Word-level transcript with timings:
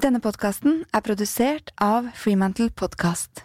Denne 0.00 0.16
podkasten 0.24 0.78
er 0.96 1.02
produsert 1.04 1.74
av 1.84 2.06
Freemantle 2.16 2.70
Podcast. 2.72 3.42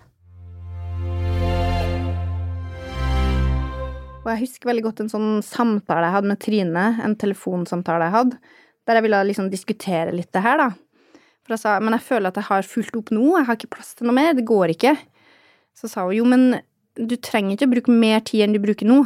Og 4.21 4.29
jeg 4.29 4.39
husker 4.45 4.69
veldig 4.69 4.85
godt 4.85 5.01
en 5.03 5.11
sånn 5.11 5.33
samtale 5.43 6.07
jeg 6.07 6.15
hadde 6.15 6.31
med 6.31 6.39
Trine, 6.45 6.85
en 7.03 7.17
telefonsamtale 7.19 8.07
jeg 8.07 8.15
hadde, 8.15 8.39
der 8.87 8.99
jeg 8.99 9.05
ville 9.09 9.21
liksom 9.27 9.51
diskutere 9.51 10.15
litt 10.15 10.31
det 10.31 10.45
her, 10.45 10.63
da. 10.63 11.19
For 11.43 11.57
jeg 11.57 11.63
sa 11.65 11.75
men 11.83 11.97
jeg 11.97 12.07
føler 12.07 12.31
at 12.31 12.39
jeg 12.39 12.47
har 12.47 12.71
fulgt 12.71 12.99
opp 13.01 13.11
nå, 13.17 13.25
jeg 13.35 13.49
har 13.49 13.59
ikke 13.59 13.73
plass 13.75 13.91
til 13.91 14.07
noe 14.07 14.15
mer, 14.15 14.31
det 14.37 14.47
går 14.47 14.77
ikke. 14.77 14.95
Så 15.75 15.91
sa 15.91 16.07
hun 16.07 16.15
jo, 16.21 16.29
men 16.29 16.61
du 16.95 17.17
trenger 17.19 17.57
ikke 17.57 17.67
å 17.67 17.73
bruke 17.75 17.99
mer 18.05 18.23
tid 18.23 18.45
enn 18.45 18.55
du 18.55 18.63
bruker 18.63 18.87
nå, 18.87 19.01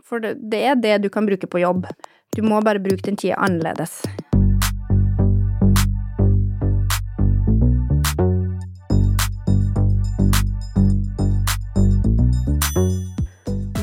for 0.00 0.24
det, 0.24 0.62
er 0.64 0.80
det 0.80 1.02
du 1.04 1.12
kan 1.12 1.28
bruke 1.28 1.50
på 1.50 1.60
jobb. 1.60 1.90
Du 2.32 2.40
må 2.46 2.64
bare 2.64 2.80
bruke 2.80 3.04
den 3.04 3.20
tida 3.20 3.36
annerledes. 3.36 4.00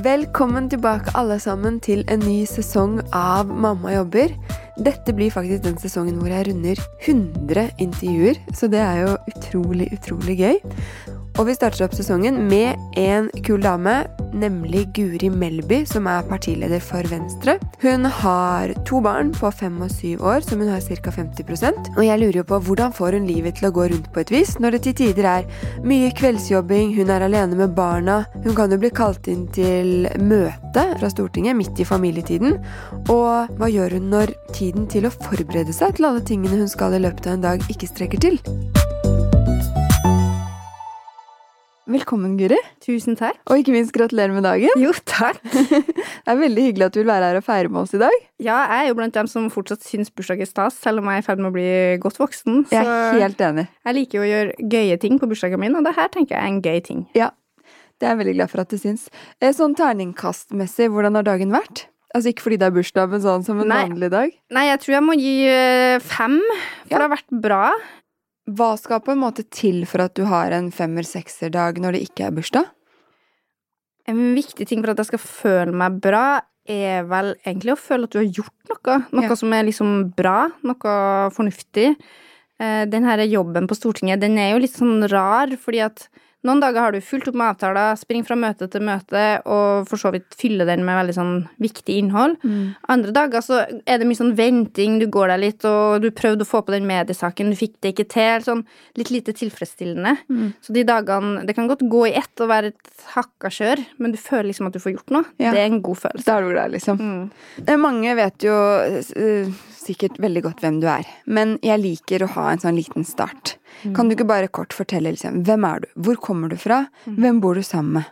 Velkommen 0.04 0.66
tilbake 0.68 1.14
alle 1.16 1.38
sammen 1.40 1.78
til 1.80 2.02
en 2.12 2.20
ny 2.26 2.42
sesong 2.50 2.98
av 3.16 3.48
Mamma 3.48 3.94
jobber. 3.94 4.34
Dette 4.84 5.14
blir 5.16 5.32
faktisk 5.32 5.64
den 5.64 5.78
sesongen 5.80 6.18
hvor 6.20 6.34
jeg 6.34 6.50
runder 6.50 6.82
100 7.06 7.70
intervjuer, 7.86 8.42
så 8.52 8.68
det 8.68 8.82
er 8.84 8.98
jo 9.06 9.14
utrolig, 9.32 9.88
utrolig 9.96 10.36
gøy. 10.42 10.60
Og 11.38 11.48
vi 11.48 11.56
starter 11.56 11.86
opp 11.86 11.96
sesongen 11.96 12.42
med 12.50 12.76
en 13.00 13.30
kul 13.48 13.64
dame, 13.64 14.02
nemlig 14.34 14.88
Guri 14.96 15.30
Melby, 15.32 15.84
som 15.90 16.08
er 16.10 16.26
partileder 16.28 16.82
for 16.84 17.06
Venstre. 17.12 17.58
Hun 17.84 18.06
har 18.06 18.74
to 18.88 19.02
barn 19.04 19.32
på 19.36 19.52
fem 19.54 19.80
og 19.84 19.92
syv 19.94 20.24
år, 20.24 20.44
som 20.46 20.62
hun 20.62 20.72
har 20.72 20.82
ca. 20.82 21.12
50% 21.14 21.98
Og 21.98 22.04
jeg 22.06 22.20
lurer 22.20 22.40
jo 22.42 22.46
på 22.48 22.60
hvordan 22.68 22.94
får 22.96 23.18
hun 23.18 23.28
livet 23.28 23.58
til 23.60 23.70
å 23.70 23.74
gå 23.76 23.88
rundt 23.92 24.10
på 24.14 24.24
et 24.24 24.34
vis, 24.34 24.56
når 24.60 24.78
det 24.78 24.84
til 24.88 24.98
tider 25.02 25.30
er 25.30 25.48
mye 25.86 26.12
kveldsjobbing, 26.18 26.94
hun 26.98 27.12
er 27.14 27.26
alene 27.28 27.58
med 27.60 27.76
barna, 27.78 28.24
hun 28.44 28.56
kan 28.58 28.72
jo 28.72 28.80
bli 28.82 28.92
kalt 28.94 29.28
inn 29.32 29.46
til 29.54 30.08
møte 30.22 30.86
fra 31.00 31.12
Stortinget 31.12 31.58
midt 31.58 31.80
i 31.80 31.88
familietiden. 31.88 32.58
Og 33.14 33.60
hva 33.60 33.72
gjør 33.72 34.00
hun 34.00 34.10
når 34.14 34.36
tiden 34.54 34.88
til 34.92 35.08
å 35.08 35.14
forberede 35.14 35.76
seg 35.76 35.98
til 35.98 36.10
alle 36.10 36.24
tingene 36.26 36.64
hun 36.64 36.72
skal 36.72 36.98
i 36.98 37.04
løpet 37.04 37.30
av 37.30 37.38
en 37.38 37.46
dag, 37.50 37.70
ikke 37.72 37.92
strekker 37.92 38.24
til? 38.24 38.42
Velkommen, 41.94 42.32
Guri. 42.40 42.58
Tusen 42.82 43.14
takk. 43.20 43.36
Og 43.54 43.60
ikke 43.62 43.74
minst 43.76 43.92
gratulerer 43.94 44.34
med 44.34 44.46
dagen. 44.48 44.72
Jo, 44.82 44.90
takk. 45.06 45.38
Det 46.24 46.32
er 46.32 46.40
veldig 46.40 46.64
hyggelig 46.66 46.88
at 46.88 46.96
du 46.96 47.02
vil 47.04 47.10
være 47.12 47.28
her 47.30 47.38
og 47.38 47.46
feire 47.46 47.70
med 47.70 47.84
oss 47.84 47.94
i 47.94 48.00
dag. 48.02 48.16
Ja, 48.42 48.56
jeg 48.72 48.86
er 48.86 48.90
jo 48.90 48.96
blant 48.98 49.14
dem 49.18 49.30
som 49.30 49.46
fortsatt 49.54 49.84
syns 49.86 50.10
bursdag 50.10 50.42
er 50.42 50.50
stas, 50.50 50.80
selv 50.82 51.04
om 51.04 51.10
jeg 51.12 51.22
er 51.22 51.24
i 51.24 51.28
ferd 51.28 51.44
med 51.44 51.52
å 51.52 51.54
bli 51.54 51.68
godt 52.02 52.18
voksen. 52.24 52.64
Jeg 52.74 52.82
er 52.90 53.20
helt 53.22 53.44
enig. 53.46 53.68
jeg 53.86 53.98
liker 54.00 54.18
jo 54.20 54.24
å 54.26 54.30
gjøre 54.32 54.68
gøye 54.74 54.98
ting 55.04 55.20
på 55.22 55.30
bursdagen 55.30 55.62
min, 55.62 55.76
og 55.78 55.86
det 55.86 55.94
her 56.00 56.10
tenker 56.16 56.34
jeg 56.38 56.42
er 56.42 56.52
en 56.56 56.62
gøy 56.66 56.82
ting. 56.88 57.04
Ja, 57.20 57.30
det 58.02 58.08
er 58.10 58.16
jeg 58.16 58.22
veldig 58.24 58.36
glad 58.40 58.54
for 58.56 58.64
at 58.66 58.74
du 58.74 58.80
syns. 58.82 59.06
Eh, 59.38 59.54
Sånn 59.54 59.76
terningkastmessig, 59.78 60.90
hvordan 60.96 61.20
har 61.20 61.28
dagen 61.30 61.54
vært? 61.54 61.86
Altså 62.14 62.30
ikke 62.34 62.48
fordi 62.48 62.58
det 62.62 62.68
er 62.72 62.76
bursdag, 62.80 63.10
men 63.14 63.22
sånn 63.24 63.46
som 63.46 63.62
en 63.62 63.70
Nei. 63.70 63.84
vanlig 63.90 64.10
dag. 64.14 64.34
Nei, 64.54 64.66
jeg 64.72 64.82
tror 64.84 64.96
jeg 64.98 65.06
må 65.06 65.16
gi 65.20 65.36
eh, 65.50 66.00
fem, 66.02 66.40
for 66.88 66.90
Ja. 66.96 66.98
det 66.98 67.06
har 67.06 67.14
vært 67.20 67.42
bra. 67.46 67.64
Hva 68.52 68.74
skal 68.80 69.00
på 69.04 69.14
en 69.14 69.22
måte 69.22 69.46
til 69.56 69.86
for 69.88 70.04
at 70.04 70.16
du 70.20 70.26
har 70.28 70.52
en 70.52 70.70
femmer-sekser-dag 70.74 71.78
når 71.80 71.96
det 71.96 72.02
ikke 72.10 72.26
er 72.28 72.34
bursdag? 72.36 72.66
En 74.12 74.34
viktig 74.36 74.66
ting 74.68 74.82
for 74.84 74.92
at 74.92 75.00
jeg 75.00 75.14
skal 75.14 75.22
føle 75.24 75.76
meg 75.80 76.02
bra, 76.04 76.42
er 76.68 77.06
vel 77.08 77.34
egentlig 77.46 77.74
å 77.74 77.80
føle 77.80 78.08
at 78.08 78.12
du 78.16 78.20
har 78.20 78.28
gjort 78.40 78.70
noe. 78.72 78.98
Noe 79.16 79.24
Ja. 79.30 79.36
som 79.36 79.54
er 79.54 79.64
liksom 79.64 80.14
bra, 80.16 80.50
noe 80.64 81.30
fornuftig. 81.32 81.96
Eh, 82.60 82.86
Den 82.86 83.04
her 83.04 83.18
jobben 83.28 83.68
på 83.68 83.76
Stortinget, 83.76 84.20
den 84.20 84.38
er 84.38 84.52
jo 84.52 84.60
litt 84.60 84.76
sånn 84.76 85.08
rar, 85.10 85.48
fordi 85.56 85.80
at 85.84 86.08
noen 86.44 86.60
dager 86.64 86.84
har 86.84 86.96
du 86.96 87.00
fulgt 87.04 87.30
opp 87.32 87.38
med 87.40 87.54
avtaler, 87.54 87.96
springer 88.00 88.28
fra 88.28 88.36
møte 88.40 88.68
til 88.72 88.84
møte, 88.84 89.24
og 89.48 89.88
for 89.90 90.02
så 90.02 90.12
vidt 90.14 90.36
fyller 90.40 90.68
den 90.68 90.84
med 90.88 90.98
veldig 91.00 91.16
sånn 91.16 91.34
viktig 91.64 91.96
innhold. 92.02 92.36
Andre 92.92 93.14
dager 93.16 93.44
så 93.46 93.62
er 93.88 94.02
det 94.02 94.08
mye 94.10 94.20
sånn 94.20 94.36
venting, 94.38 95.00
du 95.00 95.08
går 95.12 95.32
deg 95.34 95.44
litt, 95.44 95.68
og 95.70 96.04
du 96.04 96.10
prøvde 96.16 96.44
å 96.44 96.50
få 96.50 96.64
på 96.68 96.76
den 96.76 96.88
mediesaken, 96.90 97.54
du 97.54 97.60
fikk 97.60 97.78
det 97.84 97.94
ikke 97.94 98.08
til. 98.12 98.44
Sånn 98.44 98.66
litt 99.00 99.14
lite 99.14 99.36
tilfredsstillende. 99.40 100.18
Så 100.64 100.76
de 100.76 100.84
dagene 100.88 101.46
Det 101.48 101.56
kan 101.56 101.68
godt 101.68 101.84
gå 101.90 102.08
i 102.10 102.16
ett 102.20 102.42
og 102.44 102.50
være 102.52 102.74
et 102.74 103.08
hakka 103.16 103.50
kjør, 103.54 103.84
men 104.00 104.12
du 104.12 104.18
føler 104.18 104.52
liksom 104.52 104.68
at 104.68 104.74
du 104.76 104.80
får 104.84 104.98
gjort 104.98 105.14
noe. 105.16 105.26
Ja. 105.40 105.52
Det 105.56 105.62
er 105.64 105.72
en 105.72 105.82
god 105.82 105.98
følelse. 106.04 106.26
Da 106.28 106.38
er 106.38 106.42
du 106.44 106.52
glad, 106.54 106.72
liksom. 106.76 107.00
Mm. 107.00 107.32
Eh, 107.68 107.78
Mange 107.78 108.16
vet 108.16 108.44
jo 108.44 108.54
eh, 108.84 109.48
sikkert 109.84 110.20
veldig 110.20 110.44
godt 110.44 110.64
hvem 110.64 110.80
du 110.84 110.88
er, 110.88 111.08
men 111.26 111.58
jeg 111.64 111.82
liker 111.82 112.24
å 112.24 112.32
ha 112.38 112.52
en 112.52 112.60
sånn 112.64 112.78
liten 112.80 113.04
start. 113.08 113.58
Kan 113.96 114.08
du 114.08 114.16
ikke 114.16 114.28
bare 114.30 114.48
kort 114.54 114.74
fortelle 114.76 115.12
liksom, 115.12 115.42
hvem 115.44 115.66
er 115.68 115.80
du, 115.84 115.88
hvor 116.06 116.16
kommer 116.16 116.33
du 116.54 116.58
fra, 116.58 116.86
hvem 117.06 117.42
bor 117.44 117.56
du 117.56 117.64
sammen 117.64 118.02
med? 118.02 118.06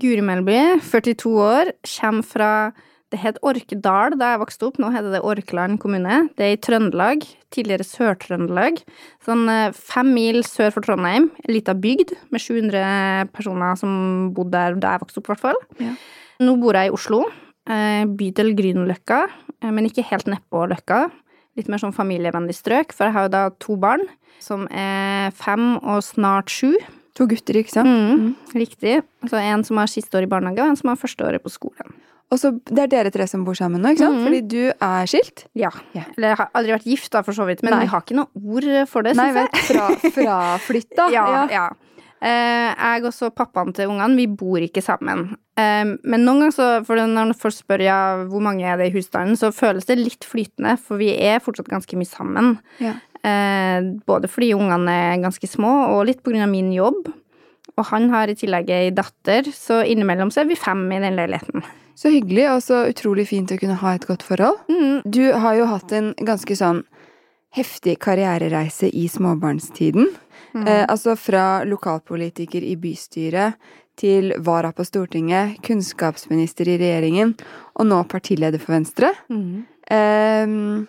Guri 0.00 0.22
Melby, 0.24 0.80
42 0.80 1.34
år, 1.36 1.72
kommer 1.84 2.24
fra 2.24 2.52
det 3.12 3.20
het 3.20 3.38
Orkdal 3.44 4.16
da 4.16 4.32
jeg 4.32 4.40
vokste 4.40 4.66
opp, 4.68 4.78
nå 4.80 4.88
heter 4.94 5.12
det 5.12 5.20
Orkland 5.26 5.78
kommune. 5.82 6.30
Det 6.38 6.46
er 6.46 6.54
i 6.54 6.60
Trøndelag, 6.64 7.26
tidligere 7.52 7.84
Sør-Trøndelag. 7.84 8.80
Sånn 9.26 9.44
eh, 9.52 9.76
fem 9.76 10.12
mil 10.16 10.40
sør 10.48 10.72
for 10.72 10.86
Trondheim, 10.86 11.28
ei 11.44 11.58
lita 11.58 11.74
bygd 11.76 12.14
med 12.32 12.42
700 12.42 13.28
personer 13.36 13.76
som 13.80 14.32
bodde 14.36 14.56
der 14.56 14.80
da 14.80 14.94
jeg 14.94 15.04
vokste 15.04 15.20
opp, 15.20 15.28
i 15.28 15.34
hvert 15.34 15.44
fall. 15.44 15.60
Ja. 15.82 15.92
Nå 16.42 16.56
bor 16.62 16.78
jeg 16.78 16.88
i 16.88 16.94
Oslo, 16.96 17.26
eh, 17.68 18.06
bydel 18.08 18.54
Grünerløkka, 18.58 19.20
eh, 19.60 19.68
men 19.68 19.90
ikke 19.90 20.06
helt 20.08 20.32
nedpå 20.32 20.64
Løkka. 20.72 21.04
Litt 21.60 21.68
mer 21.68 21.82
sånn 21.82 21.92
familievennlig 21.92 22.56
strøk, 22.56 22.96
for 22.96 23.10
jeg 23.10 23.16
har 23.18 23.28
jo 23.28 23.34
da 23.36 23.44
to 23.60 23.76
barn, 23.76 24.08
som 24.40 24.64
er 24.72 25.36
fem 25.36 25.76
og 25.76 26.00
snart 26.00 26.48
sju. 26.48 26.72
To 27.18 27.26
gutter, 27.28 27.58
ikke 27.60 27.74
sant? 27.74 27.88
Mm, 27.90 28.32
Riktig. 28.56 29.02
Så 29.28 29.36
en 29.36 29.64
som 29.68 29.80
har 29.82 29.90
siste 29.90 30.16
år 30.16 30.24
i 30.26 30.30
barnehage, 30.30 30.64
og 30.64 30.72
en 30.72 30.80
som 30.80 30.92
har 30.92 31.00
første 31.00 31.26
året 31.28 31.44
på 31.44 31.52
skolen. 31.52 31.92
Og 32.32 32.40
så, 32.40 32.48
det 32.64 32.86
er 32.86 32.88
dere 32.88 33.12
tre 33.12 33.26
som 33.28 33.42
bor 33.44 33.56
sammen 33.58 33.82
nå, 33.84 33.92
ikke 33.92 34.06
sant? 34.06 34.22
Mm. 34.22 34.24
Fordi 34.24 34.40
du 34.48 34.60
er 34.72 35.08
skilt. 35.10 35.44
Ja. 35.58 35.68
Yeah. 35.92 36.08
Eller 36.16 36.32
jeg 36.32 36.40
har 36.40 36.52
aldri 36.56 36.74
vært 36.78 36.88
gift, 36.88 37.10
da, 37.12 37.20
for 37.26 37.36
så 37.36 37.44
vidt, 37.48 37.60
men 37.66 37.74
Nei. 37.76 37.82
vi 37.84 37.92
har 37.92 38.04
ikke 38.06 38.16
noe 38.16 38.52
ord 38.56 38.68
for 38.88 39.04
det, 39.04 39.12
syns 39.18 39.40
jeg. 39.42 39.64
fra, 39.68 39.88
fraflytta. 40.16 41.08
Ja, 41.16 41.26
ja. 41.52 41.70
Eh, 42.22 42.70
jeg 42.70 43.02
og 43.02 43.10
så 43.16 43.32
pappaen 43.34 43.74
til 43.74 43.90
ungene, 43.90 44.14
vi 44.16 44.28
bor 44.30 44.62
ikke 44.62 44.80
sammen. 44.84 45.32
Eh, 45.58 45.82
men 45.84 46.22
noen 46.24 46.46
ganger, 46.46 46.54
så, 46.54 46.68
for 46.86 46.96
når 46.96 47.34
folk 47.36 47.56
spør 47.58 47.82
ja, 47.84 48.00
hvor 48.30 48.44
mange 48.44 48.64
er 48.64 48.78
det 48.80 48.88
i 48.88 48.94
husstanden, 48.94 49.36
så 49.36 49.50
føles 49.52 49.88
det 49.90 49.98
litt 50.00 50.24
flytende, 50.24 50.78
for 50.80 51.02
vi 51.02 51.10
er 51.18 51.42
fortsatt 51.42 51.68
ganske 51.72 51.98
mye 51.98 52.08
sammen. 52.08 52.54
Ja. 52.80 52.94
Eh, 53.22 53.80
både 54.06 54.28
fordi 54.30 54.52
ungene 54.56 54.94
er 55.12 55.20
ganske 55.22 55.46
små, 55.48 55.72
og 55.94 56.06
litt 56.08 56.26
av 56.26 56.48
min 56.50 56.72
jobb. 56.72 57.12
Og 57.76 57.84
han 57.88 58.10
har 58.10 58.28
i 58.28 58.34
tillegg 58.34 58.70
ei 58.70 58.90
datter, 58.90 59.46
så 59.54 59.82
innimellom 59.86 60.30
så 60.30 60.42
er 60.42 60.50
vi 60.50 60.56
fem 60.56 60.82
i 60.92 61.00
den 61.00 61.16
leiligheten. 61.16 61.62
Så 61.94 62.10
hyggelig, 62.10 62.48
og 62.50 62.62
så 62.64 62.82
utrolig 62.90 63.28
fint 63.28 63.52
å 63.52 63.58
kunne 63.60 63.78
ha 63.80 63.94
et 63.94 64.06
godt 64.08 64.24
forhold. 64.26 64.58
Mm, 64.68 65.02
Du 65.04 65.32
har 65.32 65.54
jo 65.54 65.66
hatt 65.70 65.92
en 65.92 66.14
ganske 66.18 66.56
sånn 66.56 66.82
heftig 67.54 67.98
karrierereise 68.00 68.88
i 68.88 69.06
småbarnstiden. 69.08 70.08
Mm. 70.54 70.66
Eh, 70.66 70.84
altså 70.88 71.14
fra 71.16 71.64
lokalpolitiker 71.64 72.64
i 72.64 72.76
bystyret 72.76 73.54
til 73.96 74.32
vara 74.40 74.72
på 74.72 74.84
Stortinget, 74.88 75.60
kunnskapsminister 75.62 76.68
i 76.68 76.78
regjeringen, 76.80 77.34
og 77.76 77.86
nå 77.86 78.02
partileder 78.08 78.58
for 78.58 78.72
Venstre. 78.72 79.12
mm. 79.30 79.66
Ehm, 79.92 80.86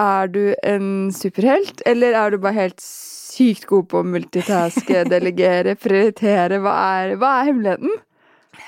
er 0.00 0.32
du 0.32 0.42
en 0.66 1.12
superhelt, 1.14 1.82
eller 1.86 2.16
er 2.16 2.32
du 2.32 2.40
bare 2.42 2.56
helt 2.56 2.82
sykt 2.82 3.66
god 3.70 3.88
på 3.90 4.00
å 4.02 4.08
multitaske, 4.08 5.04
delegere, 5.12 5.76
prioritere? 5.80 6.60
Hva 6.64 6.74
er, 6.98 7.16
hva 7.20 7.32
er 7.40 7.50
hemmeligheten? 7.50 8.02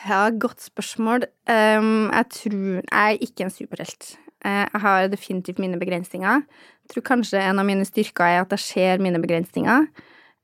Ja, 0.04 0.26
godt 0.30 0.62
spørsmål. 0.66 1.24
Um, 1.48 2.08
jeg 2.12 2.26
tror 2.34 2.66
Jeg 2.82 2.82
er 2.92 3.22
ikke 3.24 3.46
en 3.46 3.54
superhelt. 3.54 4.10
Eh, 4.44 4.66
jeg 4.68 4.80
har 4.84 5.08
definitivt 5.10 5.58
mine 5.58 5.80
begrensninger. 5.80 6.44
Jeg 6.84 6.92
tror 6.92 7.06
kanskje 7.08 7.40
en 7.42 7.58
av 7.58 7.66
mine 7.66 7.86
styrker 7.88 8.28
er 8.28 8.42
at 8.44 8.52
jeg 8.54 8.64
ser 8.64 9.02
mine 9.02 9.20
begrensninger. 9.20 9.88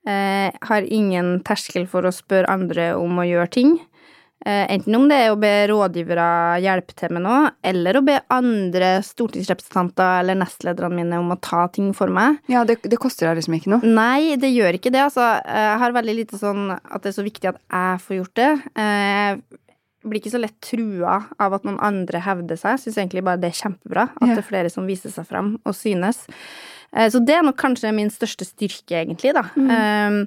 Jeg 0.04 0.52
har 0.68 0.84
ingen 0.92 1.38
terskel 1.46 1.86
for 1.88 2.04
å 2.04 2.12
spørre 2.12 2.50
andre 2.52 2.90
om 3.00 3.16
å 3.16 3.24
gjøre 3.24 3.52
ting. 3.54 3.70
Eh, 4.44 4.66
enten 4.74 4.92
om 4.98 5.06
det 5.08 5.16
er 5.24 5.30
å 5.32 5.38
be 5.40 5.50
rådgivere 5.70 6.24
hjelpe 6.60 6.92
til 6.98 7.14
med 7.16 7.22
noe, 7.24 7.52
eller 7.64 7.96
å 7.96 8.02
be 8.04 8.18
andre 8.34 8.98
stortingsrepresentanter 9.06 10.18
eller 10.20 10.36
nestlederne 10.36 10.92
mine 10.98 11.20
om 11.22 11.32
å 11.32 11.38
ta 11.40 11.62
ting 11.72 11.94
for 11.96 12.12
meg. 12.12 12.42
Ja, 12.52 12.64
det, 12.68 12.76
det 12.84 12.98
koster 13.00 13.30
deg 13.30 13.38
liksom 13.40 13.56
ikke 13.56 13.72
noe. 13.72 13.88
Nei, 13.96 14.34
det 14.36 14.50
gjør 14.52 14.76
ikke 14.76 14.92
det, 14.92 15.00
altså. 15.06 15.24
Jeg 15.48 15.80
har 15.80 15.96
veldig 15.96 16.16
lite 16.18 16.40
sånn 16.42 16.66
at 16.76 17.00
det 17.06 17.12
er 17.14 17.16
så 17.16 17.24
viktig 17.24 17.52
at 17.54 17.60
jeg 17.62 18.02
får 18.04 18.18
gjort 18.20 18.34
det. 18.42 18.50
Jeg 18.84 19.40
blir 20.04 20.20
ikke 20.20 20.34
så 20.34 20.42
lett 20.42 20.58
trua 20.60 21.16
av 21.40 21.56
at 21.56 21.64
noen 21.64 21.80
andre 21.80 22.20
hevder 22.26 22.60
seg. 22.60 22.76
Syns 22.82 22.98
egentlig 23.00 23.24
bare 23.24 23.40
det 23.40 23.48
er 23.54 23.60
kjempebra 23.62 24.10
at 24.12 24.28
Ja. 24.28 24.34
det 24.34 24.42
er 24.44 24.50
flere 24.50 24.68
som 24.72 24.84
viser 24.84 25.14
seg 25.14 25.24
fram 25.30 25.54
og 25.64 25.72
synes. 25.78 26.20
Eh, 26.92 27.08
Så 27.08 27.24
det 27.24 27.38
er 27.38 27.42
nok 27.48 27.56
kanskje 27.56 27.94
min 27.96 28.12
største 28.12 28.44
styrke, 28.44 29.00
egentlig, 29.00 29.32
da. 29.32 29.46
Um, 29.56 30.26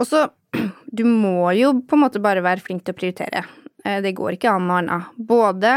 og 0.00 0.06
så 0.08 0.30
Du 0.90 1.04
må 1.06 1.52
jo 1.54 1.74
på 1.86 1.94
en 1.96 2.02
måte 2.02 2.22
bare 2.22 2.42
være 2.42 2.64
flink 2.64 2.82
til 2.84 2.94
å 2.94 2.98
prioritere. 2.98 3.44
Eh, 3.84 4.00
Det 4.02 4.14
går 4.18 4.34
ikke 4.36 4.50
an 4.56 4.66
noe 4.66 4.80
annet. 4.82 5.12
Både 5.16 5.74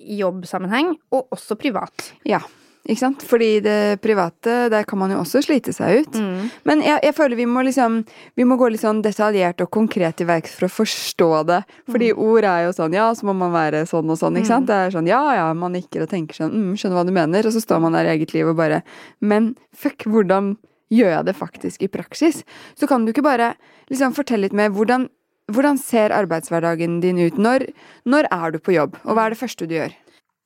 i 0.00 0.20
jobbsammenheng 0.22 0.94
og 1.12 1.34
også 1.34 1.56
privat. 1.58 2.12
Ja. 2.24 2.40
Ikke 2.88 3.02
sant? 3.02 3.20
Fordi 3.28 3.58
det 3.60 3.98
private, 4.00 4.70
der 4.72 4.86
kan 4.88 4.96
man 5.02 5.10
jo 5.12 5.18
også 5.20 5.42
slite 5.44 5.74
seg 5.76 6.06
ut. 6.06 6.14
Mm. 6.16 6.46
Men 6.64 6.80
jeg, 6.86 7.02
jeg 7.04 7.14
føler 7.18 7.36
vi 7.36 7.44
må 7.50 7.60
liksom 7.66 7.98
Vi 8.38 8.46
må 8.48 8.56
gå 8.56 8.70
litt 8.72 8.80
sånn 8.80 9.02
detaljert 9.04 9.60
og 9.60 9.68
konkret 9.74 10.22
i 10.24 10.28
verks 10.30 10.54
for 10.56 10.68
å 10.68 10.72
forstå 10.72 11.28
det. 11.50 11.58
Fordi 11.90 12.08
ord 12.14 12.46
er 12.48 12.62
jo 12.64 12.72
sånn 12.78 12.96
Ja, 12.96 13.10
så 13.12 13.28
må 13.28 13.34
man 13.36 13.52
være 13.52 13.82
sånn 13.90 14.08
og 14.08 14.16
sånn, 14.16 14.38
ikke 14.40 14.48
sant? 14.54 14.70
Det 14.70 14.78
er 14.86 14.94
sånn 14.94 15.10
ja 15.10 15.20
ja, 15.36 15.50
man 15.52 15.76
nikker 15.76 16.06
og 16.06 16.08
tenker 16.14 16.38
sånn 16.40 16.54
mm, 16.54 16.70
Skjønner 16.80 17.02
hva 17.02 17.04
du 17.04 17.12
mener. 17.18 17.44
Og 17.50 17.52
så 17.52 17.60
står 17.60 17.82
man 17.84 17.98
der 17.98 18.08
i 18.08 18.14
eget 18.14 18.32
liv 18.32 18.48
og 18.48 18.56
bare 18.62 18.80
Men 19.20 19.52
fuck, 19.76 20.08
hvordan 20.08 20.54
gjør 20.92 21.14
jeg 21.16 21.28
det 21.28 21.36
faktisk 21.36 21.84
i 21.84 21.92
praksis? 21.92 22.42
Så 22.78 22.88
kan 22.90 23.04
du 23.04 23.12
ikke 23.12 23.26
bare 23.26 23.54
liksom 23.92 24.16
fortelle 24.16 24.48
litt 24.48 24.56
mer 24.56 24.72
hvordan 24.74 25.08
hvordan 25.52 25.78
ser 25.80 26.12
arbeidshverdagen 26.12 27.00
din 27.00 27.20
ut? 27.22 27.38
Når, 27.40 27.66
når 28.04 28.28
er 28.34 28.52
du 28.52 28.60
på 28.60 28.74
jobb, 28.76 28.98
og 29.04 29.16
hva 29.16 29.26
er 29.26 29.34
det 29.34 29.40
første 29.40 29.68
du 29.68 29.74
gjør? 29.78 29.94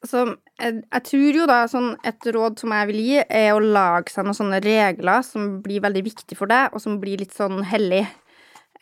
Så 0.07 0.25
jeg, 0.59 0.81
jeg 0.83 1.05
tror 1.07 1.39
jo 1.39 1.47
da 1.47 1.59
sånn 1.71 1.93
et 2.07 2.29
råd 2.35 2.63
som 2.63 2.75
jeg 2.75 2.89
vil 2.91 3.01
gi, 3.03 3.21
er 3.23 3.53
å 3.55 3.63
lage 3.63 4.15
seg 4.15 4.27
noen 4.27 4.39
sånne 4.39 4.61
regler 4.65 5.23
som 5.27 5.57
blir 5.63 5.83
veldig 5.85 6.05
viktige 6.07 6.39
for 6.39 6.51
deg, 6.51 6.75
og 6.75 6.83
som 6.83 6.99
blir 7.03 7.23
litt 7.23 7.35
sånn 7.37 7.63
hellig. 7.71 8.05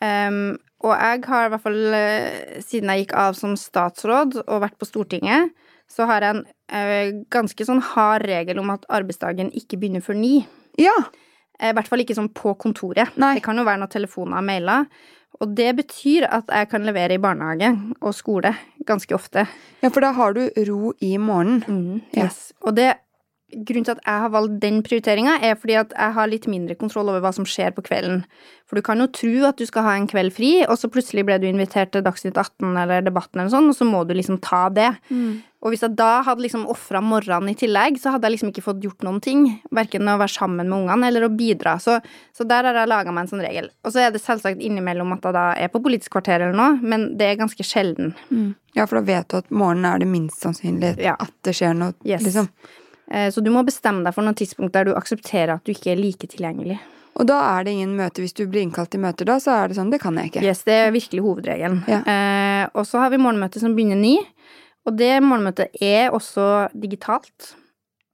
Um, 0.00 0.56
og 0.80 0.94
jeg 0.96 1.24
har 1.28 1.48
i 1.48 1.52
hvert 1.52 1.64
fall, 1.64 1.80
eh, 1.92 2.60
siden 2.64 2.88
jeg 2.88 3.04
gikk 3.04 3.16
av 3.20 3.36
som 3.36 3.56
statsråd 3.60 4.38
og 4.46 4.62
vært 4.62 4.78
på 4.80 4.88
Stortinget, 4.88 5.52
så 5.90 6.06
har 6.08 6.24
jeg 6.24 6.36
en 6.36 6.44
ø, 6.46 7.24
ganske 7.34 7.64
sånn 7.66 7.82
hard 7.82 8.22
regel 8.30 8.60
om 8.62 8.70
at 8.72 8.86
arbeidsdagen 8.88 9.50
ikke 9.58 9.76
begynner 9.76 10.04
før 10.04 10.16
ni. 10.16 10.36
Ja, 10.78 10.94
Eh, 11.00 11.29
I 11.60 11.72
hvert 11.76 11.88
fall 11.88 12.00
ikke 12.04 12.16
sånn 12.16 12.30
på 12.32 12.54
kontoret. 12.58 13.16
Nei. 13.20 13.34
Det 13.36 13.44
kan 13.44 13.58
jo 13.60 13.64
være 13.66 13.82
noen 13.82 13.92
telefoner 13.92 14.40
og 14.40 14.46
mailer. 14.48 14.86
Og 15.40 15.52
det 15.56 15.70
betyr 15.78 16.26
at 16.28 16.48
jeg 16.52 16.68
kan 16.72 16.84
levere 16.84 17.16
i 17.16 17.20
barnehage 17.22 17.70
og 18.00 18.12
skole 18.16 18.50
ganske 18.88 19.14
ofte. 19.14 19.46
ja, 19.82 19.88
for 19.88 20.00
da 20.04 20.10
har 20.16 20.34
du 20.36 20.42
ro 20.68 20.92
i 21.00 21.14
morgenen. 21.18 21.62
Mm, 21.68 22.00
Yes. 22.16 22.52
Og 22.64 22.74
det, 22.76 22.94
grunnen 23.52 23.84
til 23.88 23.96
at 23.96 24.04
jeg 24.06 24.22
har 24.24 24.32
valgt 24.34 24.60
den 24.62 24.80
prioriteringa, 24.86 25.38
er 25.42 25.58
fordi 25.58 25.76
at 25.80 25.92
jeg 25.96 26.16
har 26.16 26.30
litt 26.30 26.46
mindre 26.50 26.76
kontroll 26.80 27.10
over 27.12 27.20
hva 27.24 27.32
som 27.36 27.44
skjer 27.48 27.74
på 27.76 27.84
kvelden. 27.86 28.24
For 28.70 28.78
du 28.78 28.84
kan 28.86 29.00
jo 29.02 29.08
tro 29.10 29.32
at 29.48 29.58
du 29.58 29.66
skal 29.66 29.82
ha 29.82 29.96
en 29.98 30.06
kveld 30.06 30.32
fri, 30.36 30.50
og 30.62 30.76
så 30.78 30.86
plutselig 30.92 31.24
ble 31.26 31.40
du 31.42 31.48
invitert 31.50 31.90
til 31.92 32.04
Dagsnytt 32.06 32.38
18 32.38 32.76
eller 32.78 33.02
Debatten 33.02 33.40
eller 33.42 33.50
sånn, 33.50 33.66
og 33.72 33.74
så 33.74 33.86
må 33.88 34.04
du 34.06 34.14
liksom 34.14 34.38
ta 34.44 34.68
det. 34.70 34.92
Og 35.60 35.74
hvis 35.74 35.82
jeg 35.84 35.92
da 35.98 36.22
hadde 36.24 36.40
liksom 36.40 36.62
ofra 36.72 37.02
morgenen 37.04 37.50
i 37.52 37.56
tillegg, 37.58 37.98
så 38.00 38.14
hadde 38.14 38.24
jeg 38.30 38.36
liksom 38.38 38.52
ikke 38.52 38.62
fått 38.64 38.80
gjort 38.86 39.02
noen 39.04 39.18
ting. 39.20 39.42
Verken 39.76 40.08
å 40.08 40.14
være 40.22 40.32
sammen 40.32 40.70
med 40.70 40.76
ungene 40.86 41.10
eller 41.10 41.26
å 41.26 41.32
bidra. 41.34 41.74
Så, 41.82 41.98
så 42.32 42.46
der 42.48 42.64
har 42.64 42.78
jeg 42.78 42.88
laga 42.88 43.12
meg 43.12 43.26
en 43.26 43.32
sånn 43.34 43.42
regel. 43.44 43.68
Og 43.84 43.92
så 43.92 44.06
er 44.06 44.14
det 44.14 44.22
selvsagt 44.24 44.62
innimellom 44.64 45.12
at 45.18 45.26
jeg 45.28 45.36
da 45.36 45.44
er 45.60 45.68
på 45.74 45.82
Politisk 45.84 46.14
kvarter 46.14 46.40
eller 46.46 46.56
noe, 46.56 46.78
men 46.80 47.10
det 47.20 47.26
er 47.26 47.40
ganske 47.42 47.66
sjelden. 47.66 48.14
Ja, 48.78 48.86
for 48.86 49.00
da 49.00 49.04
vet 49.10 49.28
du 49.34 49.40
at 49.42 49.50
morgenen 49.52 49.90
er 49.90 49.98
det 50.00 50.08
minst 50.08 50.40
sannsynlig 50.46 50.94
Ja. 51.02 51.18
at 51.20 51.34
det 51.44 51.52
skjer 51.58 51.74
noe. 51.76 51.92
Yes. 52.06 52.22
Liksom. 52.24 52.48
Eh, 53.10 53.30
Så 53.30 53.42
du 53.42 53.50
må 53.50 53.64
bestemme 53.66 54.04
deg 54.06 54.14
for 54.14 54.22
noen 54.26 54.38
tidspunkt 54.38 54.72
der 54.72 54.84
du 54.88 54.94
aksepterer 54.94 55.56
at 55.56 55.64
du 55.64 55.72
ikke 55.74 55.92
er 55.92 56.00
like 56.00 56.26
tilgjengelig. 56.30 56.78
Og 57.20 57.26
da 57.26 57.40
er 57.58 57.64
det 57.66 57.74
ingen 57.74 57.96
møte. 57.98 58.22
Hvis 58.22 58.36
du 58.36 58.46
blir 58.46 58.62
innkalt 58.62 58.92
til 58.94 59.02
møter 59.02 59.26
da, 59.28 59.36
så 59.42 59.52
er 59.58 59.68
det 59.68 59.76
sånn 59.76 59.90
Det 59.90 60.00
kan 60.00 60.16
jeg 60.16 60.30
ikke. 60.30 60.44
Yes, 60.46 60.62
det 60.64 60.76
er 60.86 60.92
virkelig 60.94 61.24
hovedregelen. 61.26 61.82
Ja. 61.90 62.00
Eh, 62.06 62.68
og 62.74 62.86
så 62.86 63.02
har 63.02 63.10
vi 63.10 63.18
morgenmøte 63.20 63.60
som 63.60 63.74
begynner 63.76 63.98
ni. 63.98 64.18
Og 64.88 64.96
det 64.96 65.18
morgenmøtet 65.22 65.74
er 65.82 66.14
også 66.16 66.70
digitalt. 66.72 67.54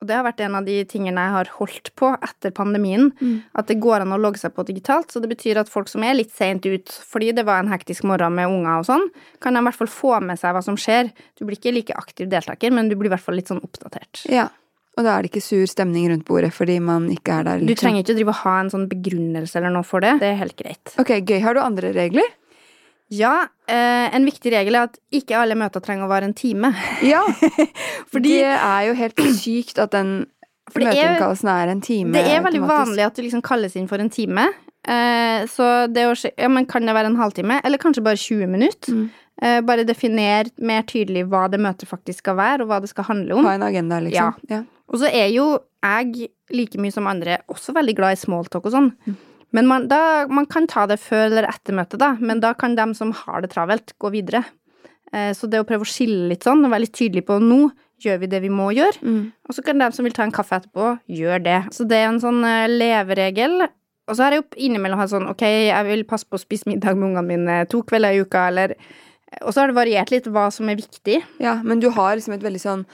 Og 0.02 0.08
det 0.10 0.16
har 0.16 0.26
vært 0.26 0.42
en 0.44 0.56
av 0.58 0.66
de 0.66 0.74
tingene 0.84 1.22
jeg 1.22 1.32
har 1.32 1.50
holdt 1.56 1.92
på 1.96 2.10
etter 2.20 2.52
pandemien. 2.56 3.12
Mm. 3.20 3.36
At 3.56 3.70
det 3.70 3.78
går 3.80 4.04
an 4.04 4.12
å 4.12 4.18
logge 4.20 4.40
seg 4.42 4.52
på 4.56 4.64
digitalt. 4.68 5.12
Så 5.12 5.22
det 5.22 5.30
betyr 5.30 5.60
at 5.62 5.70
folk 5.72 5.88
som 5.88 6.04
er 6.04 6.18
litt 6.18 6.34
seint 6.36 6.66
ut 6.66 6.92
fordi 7.06 7.30
det 7.36 7.46
var 7.48 7.62
en 7.62 7.72
hektisk 7.72 8.04
morgen 8.08 8.34
med 8.36 8.50
unger 8.50 8.82
og 8.82 8.88
sånn, 8.90 9.06
kan 9.40 9.56
de 9.56 9.62
i 9.62 9.68
hvert 9.68 9.78
fall 9.78 9.92
få 9.92 10.18
med 10.24 10.40
seg 10.40 10.56
hva 10.56 10.64
som 10.64 10.76
skjer. 10.80 11.12
Du 11.38 11.46
blir 11.46 11.56
ikke 11.60 11.72
like 11.78 11.96
aktiv 11.96 12.28
deltaker, 12.32 12.74
men 12.76 12.90
du 12.90 12.96
blir 12.96 13.08
i 13.08 13.14
hvert 13.14 13.24
fall 13.24 13.38
litt 13.38 13.48
sånn 13.52 13.62
oppdatert. 13.64 14.26
Ja. 14.32 14.50
Og 14.96 15.04
da 15.04 15.12
er 15.12 15.24
det 15.24 15.30
ikke 15.30 15.44
sur 15.44 15.66
stemning 15.68 16.08
rundt 16.08 16.24
bordet 16.28 16.54
fordi 16.56 16.78
man 16.80 17.10
ikke 17.12 17.40
er 17.40 17.44
der. 17.44 17.60
Du 17.60 17.68
liksom. 17.68 17.82
trenger 17.82 18.04
ikke 18.04 18.14
å 18.14 18.18
drive 18.18 18.32
og 18.32 18.40
ha 18.40 18.56
en 18.62 18.72
sånn 18.72 18.86
begrunnelse 18.88 19.60
eller 19.60 19.74
noe 19.74 19.84
for 19.84 20.04
det. 20.04 20.14
Det 20.22 20.30
er 20.32 20.38
helt 20.40 20.56
greit. 20.56 20.94
Ok, 21.02 21.18
gøy. 21.20 21.40
Har 21.44 21.56
du 21.56 21.60
andre 21.60 21.92
regler? 21.96 22.30
Ja, 23.12 23.34
eh, 23.70 24.06
en 24.16 24.24
viktig 24.26 24.50
regel 24.50 24.74
er 24.74 24.88
at 24.88 24.96
ikke 25.14 25.36
alle 25.38 25.54
møter 25.58 25.84
trenger 25.84 26.08
å 26.08 26.10
vare 26.10 26.26
en 26.26 26.34
time. 26.34 26.72
Ja. 27.06 27.20
Fordi 28.12 28.38
det 28.40 28.54
er 28.56 28.86
jo 28.88 28.96
helt 28.98 29.20
sykt 29.38 29.78
at 29.82 29.92
den 29.94 30.14
møteinnkallelsen 30.74 31.50
er 31.52 31.74
en 31.74 31.82
time. 31.84 32.16
det 32.16 32.24
er 32.24 32.40
veldig 32.42 32.64
automatisk. 32.64 32.88
vanlig 32.88 33.04
at 33.06 33.18
du 33.18 33.22
liksom 33.22 33.44
kalles 33.46 33.76
inn 33.78 33.86
for 33.90 34.02
en 34.02 34.10
time. 34.10 34.48
Eh, 34.86 35.44
så 35.50 35.68
det 35.90 36.04
å 36.06 36.14
se 36.14 36.30
Ja, 36.38 36.48
men 36.52 36.66
kan 36.70 36.86
det 36.86 36.94
være 36.94 37.10
en 37.10 37.18
halvtime? 37.18 37.60
Eller 37.66 37.78
kanskje 37.82 38.04
bare 38.06 38.18
20 38.22 38.50
minutter? 38.50 38.94
Mm. 38.94 39.06
Eh, 39.42 39.60
bare 39.66 39.84
definer 39.84 40.48
mer 40.56 40.82
tydelig 40.88 41.26
hva 41.28 41.44
det 41.52 41.60
møtet 41.60 41.90
faktisk 41.90 42.24
skal 42.24 42.38
være, 42.38 42.64
og 42.64 42.72
hva 42.72 42.80
det 42.82 42.90
skal 42.90 43.06
handle 43.10 43.36
om. 43.36 43.46
Ha 43.46 43.58
en 43.58 43.66
agenda, 43.66 44.00
liksom. 44.00 44.34
Ja. 44.48 44.56
Ja. 44.56 44.64
Og 44.92 45.00
så 45.02 45.10
er 45.10 45.30
jo 45.34 45.46
jeg, 45.86 46.28
like 46.54 46.80
mye 46.82 46.94
som 46.94 47.08
andre, 47.10 47.40
også 47.52 47.74
veldig 47.76 47.94
glad 47.98 48.16
i 48.16 48.20
smalltalk 48.20 48.68
og 48.68 48.74
sånn. 48.74 48.92
Mm. 49.06 49.16
Men 49.56 49.68
man, 49.70 49.86
da, 49.90 50.26
man 50.28 50.48
kan 50.50 50.66
ta 50.70 50.84
det 50.90 50.98
før 51.00 51.28
eller 51.28 51.48
etter 51.48 51.76
møtet, 51.76 52.00
da. 52.02 52.14
Men 52.18 52.42
da 52.42 52.52
kan 52.58 52.74
dem 52.78 52.92
som 52.98 53.12
har 53.24 53.44
det 53.44 53.52
travelt, 53.54 53.94
gå 54.02 54.10
videre. 54.14 54.42
Eh, 55.14 55.32
så 55.36 55.48
det 55.50 55.62
å 55.62 55.66
prøve 55.68 55.86
å 55.86 55.90
skille 55.90 56.28
litt 56.32 56.46
sånn, 56.46 56.64
og 56.66 56.74
være 56.74 56.86
litt 56.86 56.96
tydelig 56.98 57.24
på 57.28 57.38
nå 57.42 57.68
gjør 58.02 58.20
vi 58.20 58.28
det 58.28 58.42
vi 58.44 58.52
må 58.52 58.68
gjøre. 58.76 59.00
Mm. 59.00 59.22
Og 59.48 59.56
så 59.56 59.64
kan 59.64 59.80
dem 59.80 59.94
som 59.96 60.06
vil 60.06 60.14
ta 60.16 60.26
en 60.26 60.34
kaffe 60.34 60.58
etterpå, 60.58 60.96
gjøre 61.08 61.40
det. 61.46 61.58
Så 61.76 61.86
det 61.88 62.02
er 62.02 62.10
en 62.10 62.22
sånn 62.22 62.42
eh, 62.44 62.68
leveregel. 62.68 63.66
Og 64.06 64.14
så 64.14 64.26
har 64.26 64.34
jeg 64.34 64.42
jo 64.42 64.66
innimellom 64.68 65.00
hatt 65.00 65.14
sånn 65.14 65.30
ok, 65.30 65.42
jeg 65.70 65.88
vil 65.88 66.06
passe 66.06 66.28
på 66.28 66.38
å 66.38 66.42
spise 66.42 66.68
middag 66.70 66.98
med 66.98 67.10
ungene 67.10 67.26
mine 67.26 67.58
to 67.70 67.80
kvelder 67.86 68.14
i 68.14 68.22
uka, 68.22 68.48
eller 68.52 68.76
Og 69.42 69.50
så 69.50 69.60
har 69.60 69.68
det 69.68 69.74
variert 69.74 70.12
litt 70.12 70.28
hva 70.30 70.46
som 70.54 70.68
er 70.70 70.78
viktig. 70.78 71.18
ja, 71.42 71.56
men 71.64 71.80
du 71.80 71.90
har 71.90 72.14
liksom 72.14 72.36
et 72.36 72.44
veldig 72.44 72.62
sånn 72.62 72.84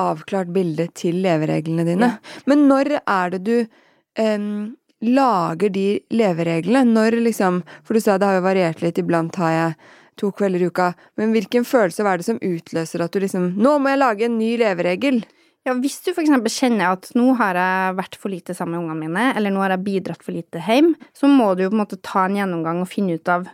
avklart 0.00 0.52
bilde 0.54 0.88
til 0.96 1.20
levereglene 1.24 1.86
dine. 1.86 2.14
Ja. 2.14 2.40
Men 2.50 2.66
når 2.70 2.96
er 3.00 3.34
det 3.34 3.42
du 3.46 3.56
um, 4.20 4.74
lager 5.04 5.72
de 5.74 5.88
levereglene? 6.14 6.84
Når 6.94 7.20
liksom 7.28 7.62
For 7.84 7.94
du 7.94 8.02
sa 8.04 8.18
det 8.18 8.28
har 8.28 8.40
jo 8.40 8.48
variert 8.48 8.82
litt, 8.84 8.98
iblant 8.98 9.36
har 9.40 9.54
jeg 9.54 9.76
to 10.20 10.30
kvelder 10.34 10.62
i 10.62 10.68
uka. 10.70 10.92
Men 11.18 11.34
hvilken 11.34 11.66
følelse 11.66 12.06
er 12.06 12.20
det 12.20 12.28
som 12.28 12.42
utløser 12.42 13.02
at 13.02 13.14
du 13.14 13.22
liksom 13.22 13.54
Nå 13.58 13.78
må 13.82 13.92
jeg 13.92 14.02
lage 14.02 14.28
en 14.28 14.38
ny 14.38 14.54
leveregel! 14.60 15.24
Ja, 15.64 15.72
Hvis 15.80 16.02
du 16.04 16.10
f.eks. 16.12 16.28
kjenner 16.52 16.92
at 16.92 17.08
nå 17.16 17.30
har 17.38 17.56
jeg 17.56 17.94
vært 17.96 18.18
for 18.20 18.28
lite 18.28 18.52
sammen 18.52 18.76
med 18.76 18.82
ungene 18.84 19.08
mine, 19.08 19.28
eller 19.32 19.52
nå 19.52 19.62
har 19.62 19.72
jeg 19.72 19.86
bidratt 19.86 20.20
for 20.20 20.36
lite 20.36 20.60
hjem, 20.60 20.90
så 21.16 21.30
må 21.30 21.54
du 21.56 21.62
jo 21.64 21.70
på 21.72 21.78
en 21.78 21.80
måte 21.80 21.96
ta 22.04 22.26
en 22.26 22.36
gjennomgang 22.36 22.82
og 22.82 22.90
finne 22.90 23.16
ut 23.16 23.30
av 23.32 23.46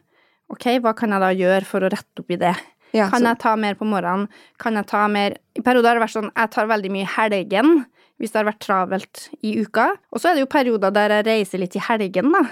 ok, 0.50 0.66
hva 0.82 0.90
kan 0.98 1.14
jeg 1.14 1.22
da 1.22 1.28
gjøre 1.30 1.68
for 1.68 1.86
å 1.86 1.90
rette 1.92 2.24
opp 2.24 2.34
i 2.34 2.40
det. 2.40 2.56
Ja, 2.96 3.08
Kan 3.12 3.22
jeg 3.22 3.38
ta 3.38 3.54
mer 3.56 3.76
på 3.78 3.86
morgenen? 3.86 4.28
Kan 4.58 4.74
jeg 4.74 4.88
ta 4.90 5.06
mer 5.08 5.36
I 5.54 5.62
perioder 5.62 5.92
har 5.92 6.00
det 6.00 6.06
vært 6.06 6.16
sånn 6.16 6.32
jeg 6.32 6.50
tar 6.56 6.70
veldig 6.70 6.90
mye 6.94 7.06
i 7.06 7.12
helgen 7.16 7.84
hvis 8.20 8.34
det 8.34 8.42
har 8.42 8.50
vært 8.50 8.60
travelt 8.60 9.20
i 9.40 9.54
uka. 9.62 9.86
Og 10.12 10.20
så 10.20 10.28
er 10.30 10.36
det 10.36 10.42
jo 10.42 10.50
perioder 10.52 10.92
der 10.92 11.14
jeg 11.14 11.24
reiser 11.24 11.62
litt 11.62 11.76
i 11.78 11.80
helgen, 11.80 12.34
da. 12.34 12.42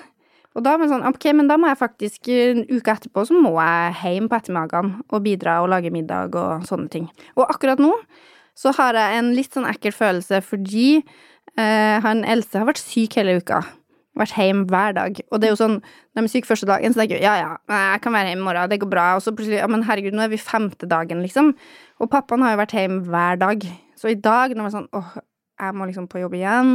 Og 0.56 0.64
da 0.64 0.72
er 0.74 0.80
det 0.80 0.88
sånn, 0.90 1.04
ok, 1.06 1.26
men 1.36 1.50
da 1.50 1.58
må 1.60 1.68
jeg 1.68 1.78
faktisk 1.78 2.30
en 2.32 2.64
uke 2.70 2.94
etterpå 2.94 3.26
så 3.28 3.36
må 3.36 3.52
jeg 3.60 3.98
hjem 4.00 4.30
på 4.30 4.38
ettermiddagen 4.40 4.94
og 5.06 5.22
bidra 5.26 5.58
og 5.62 5.68
lage 5.74 5.92
middag 5.94 6.34
og 6.40 6.64
sånne 6.66 6.88
ting. 6.90 7.06
Og 7.36 7.44
akkurat 7.46 7.78
nå 7.82 7.92
så 8.58 8.72
har 8.74 8.96
jeg 8.98 9.20
en 9.20 9.28
litt 9.36 9.54
sånn 9.54 9.68
ekkel 9.70 9.94
følelse 9.94 10.40
fordi 10.42 10.88
eh, 10.98 11.96
han 12.02 12.24
eldste 12.26 12.58
har 12.58 12.66
vært 12.72 12.82
syk 12.82 13.20
hele 13.20 13.36
uka. 13.38 13.60
Vært 14.18 14.34
hjemme 14.36 14.66
hver 14.66 14.94
dag. 14.96 15.20
Og 15.30 15.40
det 15.40 15.46
er 15.48 15.52
jo 15.54 15.58
sånn, 15.60 15.76
når 16.14 16.24
de 16.24 16.28
er 16.28 16.32
syke 16.32 16.48
første 16.50 16.66
dagen, 16.66 16.92
så 16.94 17.00
tenker 17.02 17.16
jeg 17.20 17.22
ja, 17.26 17.34
ja, 17.38 17.50
jeg 17.94 18.00
kan 18.02 18.12
være 18.16 18.32
hjemme 18.32 18.42
i 18.42 18.48
morgen, 18.48 18.70
det 18.72 18.80
går 18.82 18.90
bra. 18.90 19.04
Og 19.16 19.22
så 19.22 19.30
plutselig, 19.34 19.60
ja, 19.60 19.68
men 19.70 19.84
herregud, 19.86 20.16
nå 20.18 20.24
er 20.26 20.32
vi 20.32 20.40
femte 20.42 20.88
dagen, 20.90 21.22
liksom. 21.22 21.52
Og 22.02 22.10
pappaen 22.10 22.42
har 22.42 22.56
jo 22.56 22.60
vært 22.64 22.74
hjemme 22.78 23.04
hver 23.06 23.38
dag. 23.40 23.66
Så 23.98 24.10
i 24.10 24.18
dag, 24.18 24.54
når 24.54 24.64
man 24.64 24.70
er 24.72 24.76
sånn 24.78 24.88
åh, 24.98 25.14
jeg 25.58 25.74
må 25.78 25.86
liksom 25.90 26.08
på 26.10 26.20
jobb 26.22 26.34
igjen, 26.38 26.74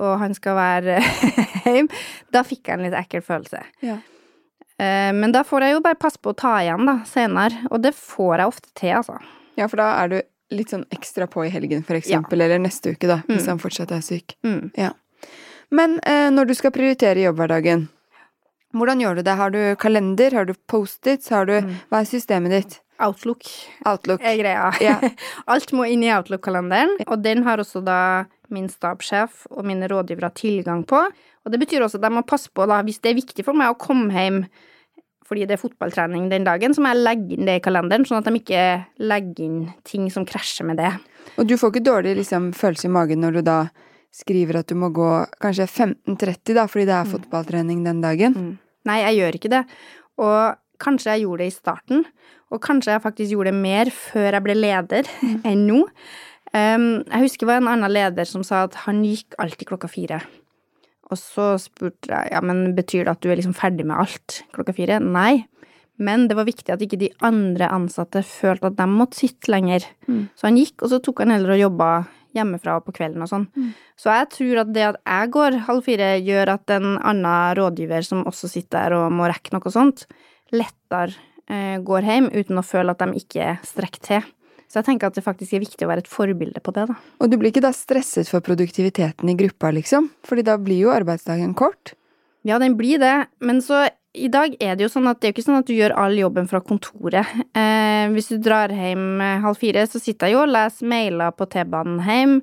og 0.00 0.12
han 0.22 0.34
skal 0.34 0.54
være 0.56 0.98
hjemme, 1.66 2.02
da 2.32 2.42
fikk 2.46 2.66
jeg 2.70 2.78
en 2.78 2.84
litt 2.86 2.94
ekkel 2.98 3.22
følelse. 3.26 3.62
Ja. 3.84 3.98
Eh, 4.78 5.12
Men 5.12 5.32
da 5.34 5.42
får 5.46 5.66
jeg 5.66 5.74
jo 5.76 5.82
bare 5.84 5.98
passe 6.00 6.18
på 6.22 6.32
å 6.32 6.38
ta 6.38 6.56
igjen, 6.62 6.86
da, 6.88 6.98
senere. 7.08 7.66
Og 7.70 7.82
det 7.84 7.94
får 7.98 8.38
jeg 8.42 8.52
ofte 8.54 8.70
til, 8.78 8.94
altså. 8.98 9.18
ja, 9.58 9.66
for 9.68 9.82
da 9.82 9.90
er 10.02 10.08
du 10.14 10.18
litt 10.52 10.72
sånn 10.72 10.84
ekstra 10.92 11.24
på 11.32 11.46
i 11.46 11.50
helgen, 11.52 11.82
for 11.86 11.96
eksempel. 11.96 12.40
Eller 12.44 12.58
neste 12.60 12.92
uke, 12.92 13.08
da, 13.08 13.20
hvis 13.28 13.46
Mm. 13.46 13.52
han 13.54 13.60
fortsatt 13.62 13.92
er 13.96 14.02
syk. 14.04 14.34
Mm. 14.44 14.70
Men 15.72 15.98
eh, 16.04 16.28
når 16.32 16.50
du 16.50 16.54
skal 16.58 16.72
prioritere 16.74 17.24
jobbhverdagen, 17.24 17.86
hvordan 18.76 19.00
gjør 19.02 19.18
du 19.18 19.22
det? 19.26 19.34
Har 19.36 19.52
du 19.52 19.60
kalender? 19.80 20.32
Har 20.36 20.46
du 20.48 20.54
Post-its? 20.68 21.28
Har 21.32 21.48
du 21.48 21.58
Mm. 21.60 21.74
Hva 21.90 22.00
er 22.00 22.08
systemet 22.08 22.52
ditt? 22.54 22.78
Outlook 23.02 23.42
Outlook? 23.84 24.20
er 24.22 24.36
greia. 24.38 24.70
Ja. 24.80 24.98
Alt 25.52 25.72
må 25.72 25.84
inn 25.90 26.04
i 26.04 26.12
Outlook-kalenderen, 26.14 26.96
og 27.08 27.22
den 27.24 27.42
har 27.44 27.58
også 27.58 27.82
da 27.84 28.24
min 28.52 28.68
stabssjef 28.68 29.46
og 29.50 29.64
mine 29.64 29.88
rådgivere 29.88 30.30
tilgang 30.36 30.84
på. 30.86 31.00
Og 31.44 31.52
det 31.52 31.58
betyr 31.60 31.82
også 31.82 31.98
at 31.98 32.06
jeg 32.06 32.14
må 32.14 32.22
passe 32.22 32.52
på, 32.52 32.66
da, 32.68 32.82
hvis 32.86 33.00
det 33.02 33.10
er 33.10 33.18
viktig 33.18 33.44
for 33.44 33.56
meg 33.58 33.72
å 33.72 33.78
komme 33.80 34.12
hjem 34.12 34.44
fordi 35.26 35.46
det 35.48 35.54
er 35.56 35.62
fotballtrening 35.62 36.26
den 36.28 36.44
dagen, 36.44 36.74
så 36.74 36.82
må 36.84 36.90
jeg 36.92 37.00
legge 37.06 37.36
inn 37.38 37.46
det 37.48 37.54
i 37.56 37.62
kalenderen, 37.64 38.04
sånn 38.04 38.18
at 38.18 38.26
de 38.28 38.36
ikke 38.36 38.64
legger 39.00 39.44
inn 39.46 39.60
ting 39.88 40.10
som 40.12 40.26
krasjer 40.28 40.66
med 40.68 40.76
det. 40.76 40.90
Og 41.40 41.46
du 41.48 41.54
får 41.56 41.72
ikke 41.72 41.86
dårlig 41.86 42.16
liksom, 42.18 42.50
følelse 42.52 42.90
i 42.90 42.92
magen 42.92 43.22
når 43.24 43.38
du 43.38 43.40
da 43.46 43.56
skriver 44.12 44.60
at 44.60 44.68
du 44.68 44.76
må 44.78 44.90
gå 44.94 45.10
kanskje 45.42 45.66
15.30 45.68 46.56
da, 46.58 46.66
fordi 46.68 46.88
det 46.88 46.96
er 46.98 47.12
fotballtrening 47.12 47.84
den 47.86 48.02
dagen? 48.04 48.36
Mm. 48.36 48.52
Nei, 48.88 48.98
jeg 49.06 49.20
gjør 49.20 49.38
ikke 49.38 49.52
det. 49.52 49.62
Og 50.20 50.58
kanskje 50.82 51.14
jeg 51.14 51.24
gjorde 51.24 51.44
det 51.44 51.52
i 51.52 51.54
starten, 51.54 52.04
og 52.52 52.60
kanskje 52.64 52.92
jeg 52.92 53.04
faktisk 53.04 53.32
gjorde 53.32 53.52
det 53.52 53.62
mer 53.62 53.90
før 53.94 54.36
jeg 54.36 54.44
ble 54.44 54.58
leder 54.58 55.08
enn 55.48 55.64
nå. 55.68 55.80
Um, 56.52 57.00
jeg 57.08 57.24
husker 57.24 57.46
det 57.46 57.48
var 57.48 57.62
en 57.62 57.72
annen 57.72 57.92
leder 57.92 58.28
som 58.28 58.44
sa 58.44 58.66
at 58.66 58.82
han 58.84 59.00
gikk 59.06 59.38
alltid 59.40 59.70
klokka 59.70 59.88
fire. 59.88 60.20
Og 61.12 61.18
så 61.20 61.54
spurte 61.60 62.12
jeg 62.12 62.32
ja, 62.32 62.40
men 62.44 62.74
betyr 62.76 63.06
det 63.06 63.14
at 63.14 63.24
du 63.24 63.30
er 63.32 63.40
liksom 63.40 63.56
ferdig 63.56 63.86
med 63.88 64.00
alt 64.00 64.42
klokka 64.52 64.74
fire. 64.76 65.00
Nei. 65.00 65.46
Men 66.02 66.26
det 66.28 66.36
var 66.38 66.48
viktig 66.48 66.72
at 66.72 66.82
ikke 66.84 67.00
de 67.00 67.10
andre 67.24 67.68
ansatte 67.72 68.24
følte 68.26 68.70
at 68.70 68.78
de 68.78 68.86
måtte 68.88 69.20
sitte 69.20 69.52
lenger. 69.52 69.84
Mm. 70.08 70.24
Så 70.36 70.48
han 70.48 70.58
gikk, 70.60 70.78
og 70.80 70.92
så 70.92 71.00
tok 71.04 71.22
han 71.22 71.34
heller 71.34 71.54
og 71.54 71.60
jobba 71.60 71.90
hjemmefra 72.36 72.78
på 72.84 72.94
kvelden 72.96 73.24
og 73.24 73.30
sånn. 73.30 73.48
Mm. 73.56 73.72
Så 73.98 74.12
jeg 74.12 74.28
tror 74.36 74.62
at 74.64 74.74
det 74.74 74.86
at 74.90 75.00
jeg 75.00 75.32
går 75.36 75.58
halv 75.68 75.86
fire, 75.86 76.12
gjør 76.24 76.54
at 76.56 76.76
en 76.76 76.94
annen 76.98 77.56
rådgiver 77.58 78.06
som 78.06 78.24
også 78.28 78.50
sitter 78.50 78.78
der 78.78 78.98
og 78.98 79.14
må 79.14 79.28
rekke 79.30 79.54
noe 79.54 79.72
sånt, 79.72 80.06
lettere 80.52 81.16
eh, 81.48 81.78
går 81.84 82.08
hjem 82.08 82.30
uten 82.32 82.60
å 82.60 82.66
føle 82.66 82.94
at 82.94 83.02
de 83.02 83.22
ikke 83.22 83.56
strekker 83.66 84.06
til. 84.08 84.30
Så 84.72 84.80
jeg 84.80 84.88
tenker 84.88 85.10
at 85.10 85.16
det 85.18 85.24
faktisk 85.26 85.52
er 85.52 85.60
viktig 85.60 85.84
å 85.84 85.90
være 85.90 86.06
et 86.06 86.08
forbilde 86.08 86.60
på 86.64 86.72
det, 86.72 86.86
da. 86.88 86.94
Og 87.20 87.28
du 87.28 87.36
blir 87.36 87.52
ikke 87.52 87.64
da 87.64 87.74
stresset 87.76 88.30
for 88.32 88.44
produktiviteten 88.44 89.28
i 89.28 89.36
gruppa, 89.36 89.68
liksom? 89.76 90.08
Fordi 90.24 90.46
da 90.48 90.56
blir 90.56 90.86
jo 90.86 90.94
arbeidsdagen 90.94 91.52
kort. 91.58 91.92
Ja, 92.48 92.56
den 92.58 92.78
blir 92.78 92.96
det, 93.02 93.26
men 93.44 93.60
så 93.62 93.84
i 94.14 94.28
dag 94.28 94.52
er 94.60 94.74
det 94.76 94.84
jo 94.84 94.90
sånn 94.92 95.06
at 95.08 95.20
det 95.20 95.28
er 95.28 95.32
jo 95.32 95.36
ikke 95.38 95.44
sånn 95.46 95.60
at 95.62 95.68
du 95.70 95.72
gjør 95.72 95.94
all 95.96 96.12
jobben 96.18 96.48
fra 96.50 96.60
kontoret. 96.60 97.24
Eh, 97.56 98.08
hvis 98.12 98.28
du 98.28 98.36
drar 98.44 98.68
hjem 98.68 99.20
eh, 99.24 99.38
halv 99.40 99.56
fire, 99.56 99.86
så 99.88 100.00
sitter 100.02 100.28
jeg 100.28 100.36
jo 100.36 100.42
og 100.44 100.52
leser 100.52 100.88
mailer 100.90 101.32
på 101.32 101.46
T-banen 101.48 102.02
hjem, 102.04 102.34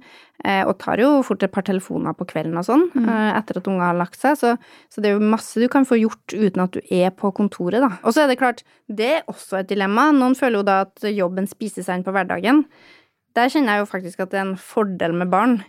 eh, 0.46 0.64
og 0.66 0.80
tar 0.82 0.98
jo 1.04 1.12
fort 1.28 1.44
et 1.46 1.54
par 1.54 1.66
telefoner 1.68 2.16
på 2.18 2.26
kvelden 2.32 2.58
og 2.58 2.66
sånn, 2.66 2.88
Mm. 2.96 3.06
eh, 3.06 3.38
etter 3.38 3.58
at 3.62 3.68
unger 3.70 3.86
har 3.86 4.00
lagt 4.02 4.18
seg. 4.18 4.34
Så, 4.42 4.56
så 4.90 5.02
det 5.04 5.12
er 5.12 5.20
jo 5.20 5.30
masse 5.30 5.62
du 5.62 5.68
kan 5.70 5.86
få 5.86 6.00
gjort 6.02 6.34
uten 6.34 6.64
at 6.66 6.72
du 6.74 6.82
er 6.90 7.12
på 7.12 7.30
kontoret, 7.38 7.82
da. 7.86 7.92
Og 8.04 8.14
så 8.16 8.24
er 8.26 8.28
det 8.34 8.40
klart, 8.42 8.64
det 8.90 9.12
er 9.20 9.28
også 9.30 9.60
et 9.62 9.70
dilemma. 9.70 10.10
Noen 10.12 10.34
føler 10.40 10.64
jo 10.64 10.68
da 10.72 10.82
at 10.88 11.06
jobben 11.14 11.46
spiser 11.48 11.86
seg 11.86 12.00
inn 12.00 12.08
på 12.08 12.16
hverdagen. 12.18 12.66
Der 13.38 13.46
kjenner 13.54 13.78
jeg 13.78 13.86
jo 13.86 13.92
faktisk 13.94 14.20
at 14.26 14.32
det 14.34 14.40
er 14.42 14.48
en 14.50 14.58
fordel 14.58 15.14
med 15.14 15.30
barn. 15.30 15.60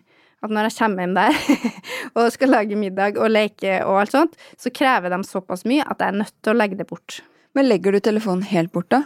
At 0.43 0.51
når 0.55 0.71
jeg 0.71 0.77
kommer 0.79 1.05
hjem 1.05 1.15
der 1.19 1.35
og 2.17 2.31
skal 2.33 2.49
lage 2.55 2.77
middag 2.81 3.19
og 3.21 3.29
leke 3.31 3.75
og 3.85 3.99
alt 4.01 4.15
sånt, 4.15 4.39
så 4.57 4.71
krever 4.73 5.13
de 5.13 5.19
såpass 5.29 5.67
mye 5.69 5.85
at 5.85 6.01
jeg 6.01 6.15
er 6.15 6.21
nødt 6.23 6.33
til 6.41 6.55
å 6.55 6.57
legge 6.57 6.79
det 6.79 6.87
bort. 6.89 7.19
Men 7.55 7.69
legger 7.69 7.93
du 7.93 8.01
telefonen 8.01 8.47
helt 8.49 8.73
bort, 8.73 8.89
da? 8.95 9.03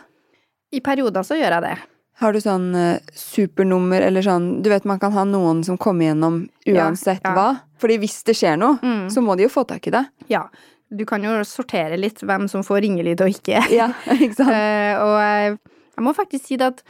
I 0.75 0.81
perioder 0.85 1.27
så 1.27 1.35
gjør 1.39 1.57
jeg 1.57 1.65
det. 1.67 1.75
Har 2.23 2.31
du 2.35 2.39
sånn 2.39 2.69
eh, 2.79 3.01
supernummer 3.19 4.05
eller 4.07 4.23
sånn 4.23 4.45
Du 4.63 4.69
vet 4.71 4.85
man 4.87 5.01
kan 5.03 5.11
ha 5.17 5.25
noen 5.27 5.65
som 5.67 5.75
kommer 5.83 6.07
gjennom 6.07 6.37
uansett 6.71 7.19
Ja, 7.25 7.33
ja. 7.33 7.35
hva? 7.35 7.47
Fordi 7.83 7.97
hvis 8.05 8.21
det 8.29 8.37
skjer 8.39 8.55
noe, 8.61 8.79
Mm. 8.85 9.09
så 9.11 9.19
må 9.25 9.35
de 9.35 9.49
jo 9.49 9.51
få 9.51 9.65
tak 9.67 9.89
i 9.91 9.95
det. 9.97 10.05
Ja. 10.31 10.45
Du 10.95 11.03
kan 11.11 11.25
jo 11.27 11.33
sortere 11.43 11.97
litt 11.99 12.21
hvem 12.23 12.47
som 12.47 12.63
får 12.63 12.85
ringelyd 12.87 13.25
og 13.27 13.33
ikke. 13.35 13.65
Ja, 13.81 13.89
ikke 14.15 14.37
sant? 14.39 14.55
Eh, 14.55 14.95
og 15.03 15.17
jeg, 15.19 15.57
jeg 15.99 16.05
må 16.07 16.15
faktisk 16.15 16.47
si 16.47 16.61
det 16.63 16.71
at 16.77 16.85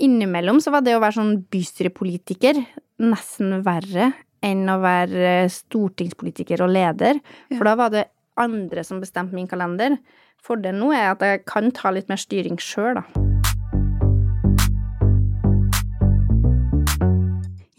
innimellom 0.00 0.62
så 0.64 0.72
var 0.72 0.80
det 0.86 0.94
å 0.96 1.02
være 1.02 1.18
sånn 1.18 1.34
bystyrepolitiker 1.52 2.62
nesten 2.98 3.60
verre 3.66 4.12
enn 4.44 4.68
å 4.70 4.78
være 4.82 5.48
stortingspolitiker 5.50 6.62
og 6.64 6.72
leder. 6.74 7.18
For 7.54 7.66
da 7.66 7.74
var 7.78 7.94
det 7.94 8.06
andre 8.38 8.84
som 8.86 9.02
bestemte 9.02 9.34
min 9.34 9.50
kalender. 9.50 9.98
Fordelen 10.44 10.82
nå 10.82 10.92
er 10.94 11.12
at 11.12 11.24
jeg 11.24 11.42
kan 11.48 11.72
ta 11.74 11.90
litt 11.94 12.10
mer 12.10 12.20
styring 12.20 12.58
sjøl, 12.62 13.00
da. 13.00 13.06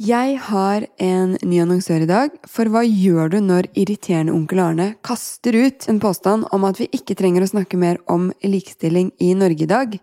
Jeg 0.09 0.39
har 0.41 0.85
en 1.03 1.35
ny 1.45 1.57
annonsør 1.61 2.01
i 2.01 2.09
dag, 2.09 2.35
for 2.49 2.71
hva 2.71 2.81
gjør 2.88 3.33
du 3.33 3.41
når 3.45 3.67
irriterende 3.77 4.33
onkel 4.33 4.61
Arne 4.63 4.88
kaster 5.05 5.53
ut 5.53 5.85
en 5.91 5.99
påstand 6.01 6.47
om 6.55 6.65
at 6.65 6.79
vi 6.79 6.88
ikke 6.95 7.17
trenger 7.19 7.45
å 7.45 7.49
snakke 7.51 7.77
mer 7.77 7.99
om 8.09 8.31
likestilling 8.41 9.11
i 9.21 9.35
Norge 9.38 9.67
i 9.67 9.69
dag? 9.69 9.99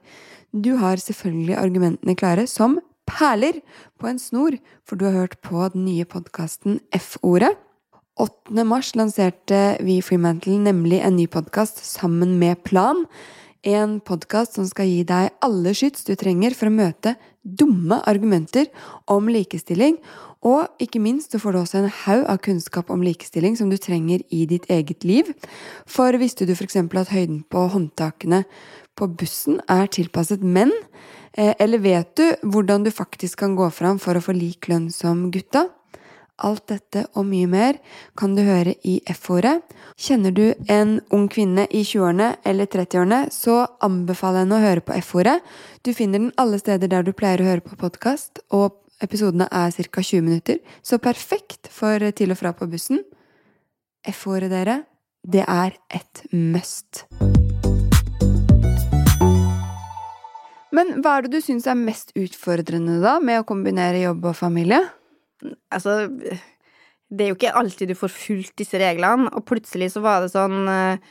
Du 0.52 0.76
har 0.78 1.00
selvfølgelig 1.00 1.56
argumentene 1.58 2.14
klare 2.16 2.46
som 2.46 2.76
perler 3.06 3.60
på 4.00 4.10
en 4.10 4.18
snor, 4.20 4.58
for 4.84 4.98
du 4.98 5.06
har 5.08 5.16
hørt 5.16 5.38
på 5.44 5.62
den 5.72 5.86
nye 5.86 6.04
podkasten 6.08 6.80
F-ordet. 6.94 7.54
8. 8.16 8.64
mars 8.64 8.94
lanserte 8.96 9.76
vi 9.84 9.98
Freemantle 10.00 10.56
nemlig 10.62 11.02
en 11.04 11.18
ny 11.18 11.26
podkast 11.28 11.82
sammen 11.84 12.38
med 12.40 12.62
Plan. 12.64 13.04
En 13.66 13.98
podkast 14.00 14.56
som 14.56 14.64
skal 14.68 14.88
gi 14.88 15.02
deg 15.04 15.34
alle 15.44 15.74
skyts 15.76 16.06
du 16.06 16.14
trenger 16.16 16.54
for 16.56 16.70
å 16.70 16.76
møte 16.76 17.16
dumme 17.42 17.98
argumenter 18.08 18.70
om 19.10 19.28
likestilling. 19.28 19.98
Og 20.46 20.68
ikke 20.82 21.00
minst 21.02 21.34
så 21.34 21.40
får 21.42 21.52
du 21.52 21.60
også 21.60 21.80
en 21.82 21.92
haug 22.04 22.24
av 22.30 22.40
kunnskap 22.44 22.90
om 22.94 23.02
likestilling 23.02 23.56
som 23.58 23.68
du 23.72 23.76
trenger 23.80 24.22
i 24.30 24.44
ditt 24.48 24.68
eget 24.70 25.04
liv. 25.04 25.32
For 25.84 26.16
visste 26.20 26.46
du 26.46 26.54
f.eks. 26.54 26.78
at 26.78 27.12
høyden 27.12 27.42
på 27.50 27.66
håndtakene 27.72 28.44
på 28.96 29.10
bussen 29.18 29.60
er 29.68 29.90
tilpasset 29.92 30.44
menn? 30.44 30.72
Eh, 31.36 31.54
Eller 31.58 31.78
vet 31.78 32.16
du 32.16 32.24
hvordan 32.42 32.84
du 32.84 32.90
faktisk 32.90 33.38
kan 33.38 33.56
gå 33.56 33.68
fram 33.70 33.98
for 34.00 34.16
å 34.16 34.24
få 34.24 34.34
lik 34.36 34.70
lønn 34.72 34.88
som 34.92 35.28
gutta? 35.30 35.68
Alt 36.44 36.66
dette 36.68 37.06
og 37.16 37.24
mye 37.28 37.48
mer 37.48 37.78
kan 38.16 38.34
du 38.36 38.42
høre 38.44 38.74
i 38.84 38.98
F-ordet. 39.08 39.62
Kjenner 39.96 40.34
du 40.36 40.50
en 40.68 40.98
ung 41.08 41.30
kvinne 41.32 41.64
i 41.70 41.80
20-årene 41.80 42.34
eller 42.44 42.68
30-årene, 42.68 43.20
så 43.32 43.62
anbefaler 43.84 44.42
jeg 44.42 44.46
henne 44.46 44.58
å 44.58 44.66
høre 44.66 44.84
på 44.84 44.96
F-ordet. 44.98 45.38
Du 45.80 45.94
finner 45.96 46.20
den 46.20 46.34
alle 46.36 46.60
steder 46.60 46.92
der 46.92 47.06
du 47.06 47.14
pleier 47.16 47.40
å 47.40 47.48
høre 47.48 47.64
på 47.64 47.78
podkast, 47.80 48.42
og 48.52 48.76
episodene 49.00 49.48
er 49.48 49.72
ca. 49.72 50.04
20 50.04 50.28
minutter, 50.28 50.60
så 50.84 51.00
perfekt 51.00 51.72
for 51.72 52.04
til 52.12 52.36
og 52.36 52.40
fra 52.42 52.52
på 52.56 52.68
bussen. 52.68 53.00
F-ordet, 54.04 54.52
dere, 54.52 54.82
det 55.24 55.48
er 55.48 55.80
et 55.88 56.26
must. 56.36 57.06
Men 60.74 60.96
hva 61.02 61.16
er 61.16 61.26
det 61.26 61.36
du 61.36 61.44
syns 61.44 61.66
er 61.70 61.78
mest 61.78 62.12
utfordrende 62.18 62.98
da, 63.02 63.18
med 63.22 63.42
å 63.42 63.46
kombinere 63.46 64.02
jobb 64.02 64.26
og 64.32 64.38
familie? 64.38 64.80
Altså, 65.70 66.08
det 66.10 67.22
er 67.22 67.30
jo 67.30 67.36
ikke 67.38 67.54
alltid 67.60 67.92
du 67.92 67.98
får 67.98 68.12
fulgt 68.12 68.56
disse 68.58 68.80
reglene, 68.82 69.30
og 69.30 69.46
plutselig 69.46 69.92
så 69.94 70.02
var 70.04 70.24
det 70.24 70.32
sånn 70.34 70.66
eh, 70.72 71.10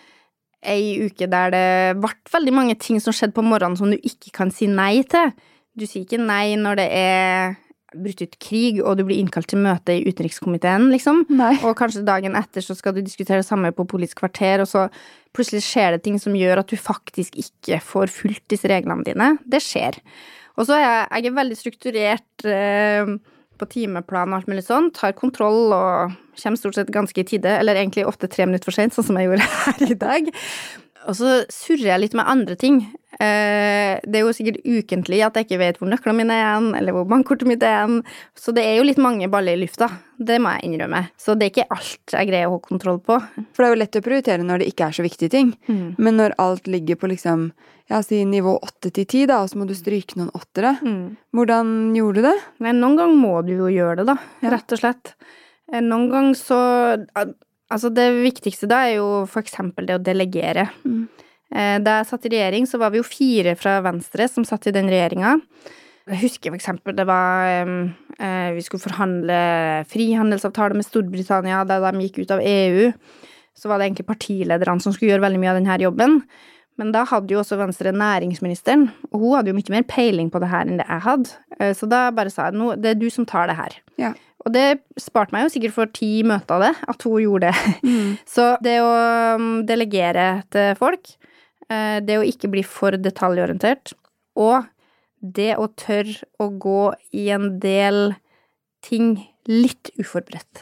ei 0.75 1.05
uke 1.05 1.29
der 1.31 1.53
det 1.53 1.67
ble 2.01 2.11
veldig 2.33 2.55
mange 2.55 2.75
ting 2.81 2.99
som 3.03 3.15
skjedde 3.15 3.37
på 3.37 3.45
morgenen 3.45 3.79
som 3.79 3.93
du 3.93 3.99
ikke 4.01 4.33
kan 4.35 4.51
si 4.53 4.67
nei 4.71 5.05
til. 5.07 5.31
Du 5.75 5.85
sier 5.87 6.03
ikke 6.03 6.19
nei 6.21 6.55
når 6.59 6.81
det 6.81 6.89
er 6.97 7.55
brutt 7.95 8.23
ut 8.23 8.37
krig, 8.41 8.79
og 8.83 8.97
du 8.99 9.05
blir 9.07 9.19
innkalt 9.21 9.49
til 9.51 9.61
møte 9.63 9.95
i 9.95 10.05
utenrikskomiteen, 10.07 10.89
liksom. 10.93 11.23
Nei. 11.33 11.53
Og 11.65 11.75
kanskje 11.79 12.05
dagen 12.07 12.37
etter 12.39 12.65
så 12.65 12.75
skal 12.77 12.95
du 12.95 13.01
diskutere 13.03 13.41
det 13.41 13.47
samme 13.47 13.71
på 13.75 13.87
Politisk 13.89 14.23
kvarter, 14.23 14.63
og 14.63 14.69
så 14.71 14.87
plutselig 15.35 15.65
skjer 15.65 15.95
det 15.95 16.03
ting 16.05 16.19
som 16.21 16.35
gjør 16.37 16.61
at 16.61 16.71
du 16.71 16.79
faktisk 16.79 17.37
ikke 17.41 17.81
får 17.83 18.11
fulgt 18.13 18.47
disse 18.53 18.69
reglene 18.71 19.05
dine. 19.07 19.35
Det 19.43 19.61
skjer. 19.63 19.99
Og 20.55 20.67
så 20.67 20.77
er 20.77 20.85
jeg, 20.85 21.07
jeg 21.11 21.31
er 21.31 21.39
veldig 21.39 21.57
strukturert 21.59 22.45
eh, 22.47 23.15
på 23.59 23.67
timeplan 23.71 24.31
og 24.31 24.39
alt 24.39 24.51
mulig 24.51 24.63
sånn. 24.67 24.91
Tar 24.95 25.15
kontroll 25.17 25.73
og 25.75 26.15
kommer 26.39 26.59
stort 26.59 26.77
sett 26.79 26.91
ganske 26.93 27.21
i 27.21 27.27
tide, 27.27 27.51
eller 27.59 27.79
egentlig 27.79 28.07
ofte 28.07 28.29
tre 28.31 28.47
minutter 28.47 28.69
for 28.69 28.75
sent, 28.75 28.95
sånn 28.95 29.09
som 29.09 29.19
jeg 29.19 29.29
gjorde 29.29 29.49
her 29.65 29.85
i 29.87 29.99
dag. 29.99 30.31
Og 31.05 31.17
så 31.17 31.41
surrer 31.53 31.91
jeg 31.93 32.01
litt 32.01 32.15
med 32.17 32.27
andre 32.29 32.55
ting. 32.59 32.79
Eh, 33.15 33.95
det 34.03 34.19
er 34.19 34.23
jo 34.25 34.33
sikkert 34.35 34.63
ukentlig 34.65 35.21
at 35.23 35.37
jeg 35.37 35.47
ikke 35.47 35.59
vet 35.61 35.77
hvor 35.79 35.87
nøklene 35.87 36.17
mine 36.19 36.35
er 36.35 36.47
igjen, 36.49 36.71
eller 36.79 36.95
hvor 36.95 37.05
bankkortet 37.07 37.47
mitt 37.47 37.63
er 37.63 37.77
igjen. 37.77 38.01
Så 38.35 38.51
det 38.55 38.65
er 38.67 38.79
jo 38.79 38.87
litt 38.87 38.99
mange 39.01 39.29
baller 39.31 39.55
i 39.55 39.61
lufta. 39.61 39.87
Det 40.17 40.39
må 40.43 40.55
jeg 40.55 40.69
innrømme. 40.71 41.05
Så 41.21 41.37
det 41.37 41.47
er 41.47 41.53
ikke 41.53 41.77
alt 41.77 42.15
jeg 42.17 42.29
greier 42.31 42.49
å 42.49 42.57
ha 42.57 42.63
kontroll 42.65 42.99
på. 43.05 43.19
For 43.53 43.63
det 43.63 43.69
er 43.69 43.73
jo 43.75 43.79
lett 43.83 43.99
å 44.01 44.03
prioritere 44.09 44.47
når 44.47 44.63
det 44.63 44.71
ikke 44.73 44.89
er 44.89 44.97
så 44.97 45.05
viktige 45.05 45.33
ting. 45.37 45.53
Mm. 45.69 45.87
Men 46.01 46.19
når 46.19 46.35
alt 46.43 46.67
ligger 46.71 46.99
på 46.99 47.11
liksom, 47.13 47.47
ja, 47.91 48.01
si 48.03 48.23
nivå 48.27 48.57
åtte 48.65 48.91
til 48.95 49.07
ti, 49.11 49.23
da, 49.29 49.43
og 49.45 49.51
så 49.51 49.61
må 49.61 49.69
du 49.69 49.75
stryke 49.77 50.19
noen 50.19 50.33
åttere. 50.35 50.75
Hvordan 51.35 51.73
gjorde 51.95 52.21
du 52.21 52.29
det? 52.31 52.37
Men 52.65 52.83
noen 52.83 52.99
ganger 52.99 53.19
må 53.21 53.35
du 53.47 53.55
jo 53.55 53.71
gjøre 53.71 54.01
det, 54.01 54.09
da. 54.15 54.19
Rett 54.55 54.75
og 54.75 54.81
slett. 54.81 55.15
Eh, 55.71 55.81
Noen 55.81 56.09
ganger 56.11 56.37
så 56.37 56.59
Altså, 57.73 57.89
det 57.89 58.05
viktigste 58.21 58.69
da 58.69 58.83
er 58.85 58.99
jo 58.99 59.07
for 59.29 59.41
eksempel 59.41 59.87
det 59.87 59.97
å 59.97 60.03
delegere. 60.03 60.67
Mm. 60.85 61.05
Eh, 61.55 61.77
Da 61.81 61.99
jeg 61.99 62.09
satt 62.11 62.25
i 62.27 62.33
regjering, 62.35 62.67
så 62.69 62.79
var 62.81 62.91
vi 62.93 63.01
jo 63.01 63.07
fire 63.07 63.55
fra 63.57 63.79
Venstre 63.85 64.27
som 64.29 64.45
satt 64.45 64.67
i 64.67 64.75
den 64.75 64.89
regjeringa. 64.91 65.39
Jeg 66.05 66.21
husker 66.21 66.53
for 66.53 66.59
eksempel 66.59 66.93
det 66.93 67.07
var 67.09 67.47
eh, 67.49 68.51
Vi 68.53 68.61
skulle 68.61 68.83
forhandle 68.83 69.85
frihandelsavtale 69.89 70.77
med 70.77 70.85
Storbritannia 70.85 71.63
da 71.65 71.79
de 71.81 72.03
gikk 72.05 72.21
ut 72.21 72.35
av 72.35 72.43
EU. 72.45 72.91
Så 73.55 73.71
var 73.71 73.79
det 73.79 73.87
egentlig 73.89 74.09
partilederne 74.11 74.83
som 74.83 74.93
skulle 74.93 75.15
gjøre 75.15 75.25
veldig 75.25 75.41
mye 75.41 75.53
av 75.53 75.57
denne 75.57 75.79
jobben. 75.81 76.19
Men 76.77 76.91
da 76.91 77.05
hadde 77.07 77.31
jo 77.31 77.39
også 77.39 77.55
Venstre 77.59 77.93
næringsministeren, 77.95 78.89
og 79.13 79.21
hun 79.21 79.35
hadde 79.37 79.51
jo 79.53 79.55
mye 79.55 79.71
mer 79.77 79.85
peiling 79.87 80.27
på 80.33 80.41
det 80.43 80.49
her 80.51 80.67
enn 80.67 80.79
det 80.81 80.87
jeg 80.89 81.03
hadde. 81.05 81.29
Eh, 81.59 81.73
Så 81.77 81.87
da 81.87 82.09
bare 82.11 82.29
sa 82.33 82.49
jeg 82.49 82.57
nå, 82.59 82.73
det 82.81 82.89
er 82.91 82.99
du 82.99 83.07
som 83.13 83.25
tar 83.25 83.47
det 83.47 83.55
her. 83.55 83.77
Ja. 84.01 84.13
Og 84.45 84.51
det 84.53 84.81
sparte 85.01 85.33
meg 85.33 85.45
jo 85.47 85.53
sikkert 85.55 85.73
for 85.73 85.89
ti 85.95 86.09
møter 86.27 86.57
av 86.57 86.65
det, 86.67 86.73
at 86.91 87.05
hun 87.07 87.21
gjorde 87.23 87.49
det. 87.53 87.75
Mm. 87.87 88.11
Så 88.35 88.49
det 88.65 88.75
å 88.83 88.91
um, 89.39 89.47
delegere 89.65 90.27
til 90.53 90.75
folk, 90.77 91.15
eh, 91.71 91.97
det 92.05 92.19
å 92.19 92.27
ikke 92.27 92.51
bli 92.51 92.61
for 92.67 92.99
detaljorientert, 92.99 93.95
og 94.35 94.67
det 95.23 95.55
å 95.57 95.69
tørre 95.79 96.27
å 96.43 96.49
gå 96.61 96.81
i 97.15 97.29
en 97.33 97.55
del 97.63 98.13
ting 98.85 99.15
litt 99.49 99.89
uforberedt. 99.97 100.61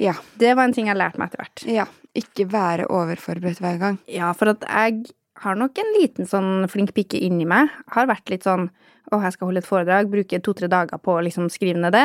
Ja. 0.00 0.16
Det 0.40 0.56
var 0.56 0.64
en 0.66 0.72
ting 0.74 0.88
jeg 0.88 0.98
lærte 0.98 1.20
meg 1.20 1.28
etter 1.30 1.44
hvert. 1.44 1.66
ja. 1.68 1.86
Ikke 2.12 2.44
være 2.52 2.84
overforberedt 2.92 3.62
hver 3.64 3.78
gang. 3.80 3.94
Ja, 4.10 4.34
for 4.36 4.50
at 4.50 4.64
jeg 4.68 5.06
har 5.42 5.58
nok 5.58 5.78
en 5.78 5.92
liten 5.98 6.28
sånn 6.28 6.66
flink 6.70 6.94
pike 6.96 7.18
inni 7.18 7.46
meg. 7.48 7.70
Har 7.94 8.10
vært 8.10 8.32
litt 8.32 8.48
sånn 8.48 8.70
Å, 9.12 9.18
jeg 9.18 9.34
skal 9.34 9.48
holde 9.48 9.60
et 9.60 9.66
foredrag, 9.66 10.06
bruke 10.08 10.38
to-tre 10.40 10.68
dager 10.70 11.00
på 11.02 11.16
å 11.18 11.22
liksom 11.26 11.48
skrive 11.50 11.80
ned 11.82 11.92
det. 11.92 12.04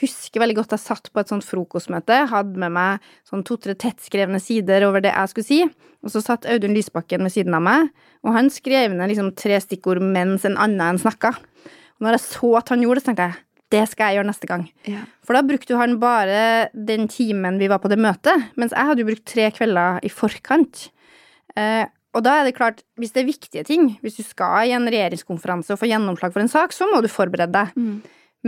Husker 0.00 0.40
veldig 0.40 0.54
godt 0.60 0.70
jeg 0.72 0.80
satt 0.80 1.10
på 1.12 1.20
et 1.20 1.28
sånt 1.28 1.44
frokostmøte, 1.44 2.20
hadde 2.30 2.62
med 2.62 2.72
meg 2.72 3.08
sånn 3.28 3.42
to-tre 3.44 3.74
tettskrevne 3.74 4.38
sider 4.40 4.86
over 4.86 5.02
det 5.02 5.10
jeg 5.10 5.32
skulle 5.32 5.48
si, 5.48 5.58
og 6.00 6.14
så 6.14 6.22
satt 6.22 6.46
Audun 6.48 6.72
Lysbakken 6.78 7.26
ved 7.26 7.34
siden 7.34 7.58
av 7.58 7.66
meg, 7.66 7.90
og 8.22 8.38
han 8.38 8.48
skrev 8.54 8.94
ned 8.94 9.10
liksom 9.10 9.32
tre 9.36 9.58
stikkord 9.60 10.00
mens 10.00 10.46
en 10.48 10.56
annen 10.56 10.94
enn 10.94 11.02
snakka. 11.02 11.34
Og 11.34 12.06
når 12.06 12.16
jeg 12.16 12.24
så 12.30 12.52
at 12.62 12.72
han 12.72 12.86
gjorde 12.86 13.02
det, 13.02 13.04
så 13.04 13.10
tenkte 13.10 13.28
jeg 13.28 13.42
det 13.72 13.82
skal 13.88 14.10
jeg 14.10 14.18
gjøre 14.18 14.28
neste 14.28 14.48
gang. 14.48 14.64
Ja. 14.88 15.02
For 15.24 15.36
da 15.36 15.42
brukte 15.48 15.78
han 15.80 15.96
bare 16.00 16.68
den 16.72 17.06
timen 17.08 17.56
vi 17.60 17.70
var 17.72 17.80
på 17.82 17.88
det 17.92 18.00
møtet, 18.00 18.50
mens 18.60 18.74
jeg 18.76 18.88
hadde 18.88 19.00
jo 19.04 19.08
brukt 19.08 19.24
tre 19.28 19.48
kvelder 19.54 20.02
i 20.04 20.10
forkant. 20.12 20.88
Eh, 21.56 21.86
og 22.12 22.24
da 22.26 22.38
er 22.38 22.48
det 22.48 22.56
klart, 22.56 22.82
hvis 23.00 23.14
det 23.14 23.22
er 23.22 23.30
viktige 23.30 23.64
ting, 23.64 23.86
hvis 24.04 24.18
du 24.18 24.24
skal 24.26 24.68
i 24.68 24.74
en 24.76 24.88
regjeringskonferanse 24.90 25.72
og 25.72 25.80
få 25.80 25.88
gjennomslag 25.88 26.34
for 26.34 26.44
en 26.44 26.50
sak, 26.52 26.74
så 26.76 26.88
må 26.90 27.00
du 27.00 27.08
forberede 27.08 27.52
deg. 27.54 27.72
Mm. 27.78 27.94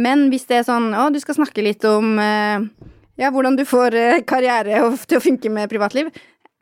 Men 0.04 0.26
hvis 0.32 0.44
det 0.50 0.58
er 0.60 0.66
sånn 0.66 0.90
å, 0.92 1.06
du 1.14 1.20
skal 1.22 1.38
snakke 1.38 1.64
litt 1.64 1.84
om 1.88 2.18
eh, 2.20 2.66
ja, 3.20 3.30
hvordan 3.32 3.56
du 3.56 3.64
får 3.68 3.96
eh, 3.96 4.22
karriere 4.26 4.82
og, 4.84 4.98
til 5.08 5.20
å 5.20 5.24
funke 5.24 5.52
med 5.54 5.70
privatliv, 5.72 6.10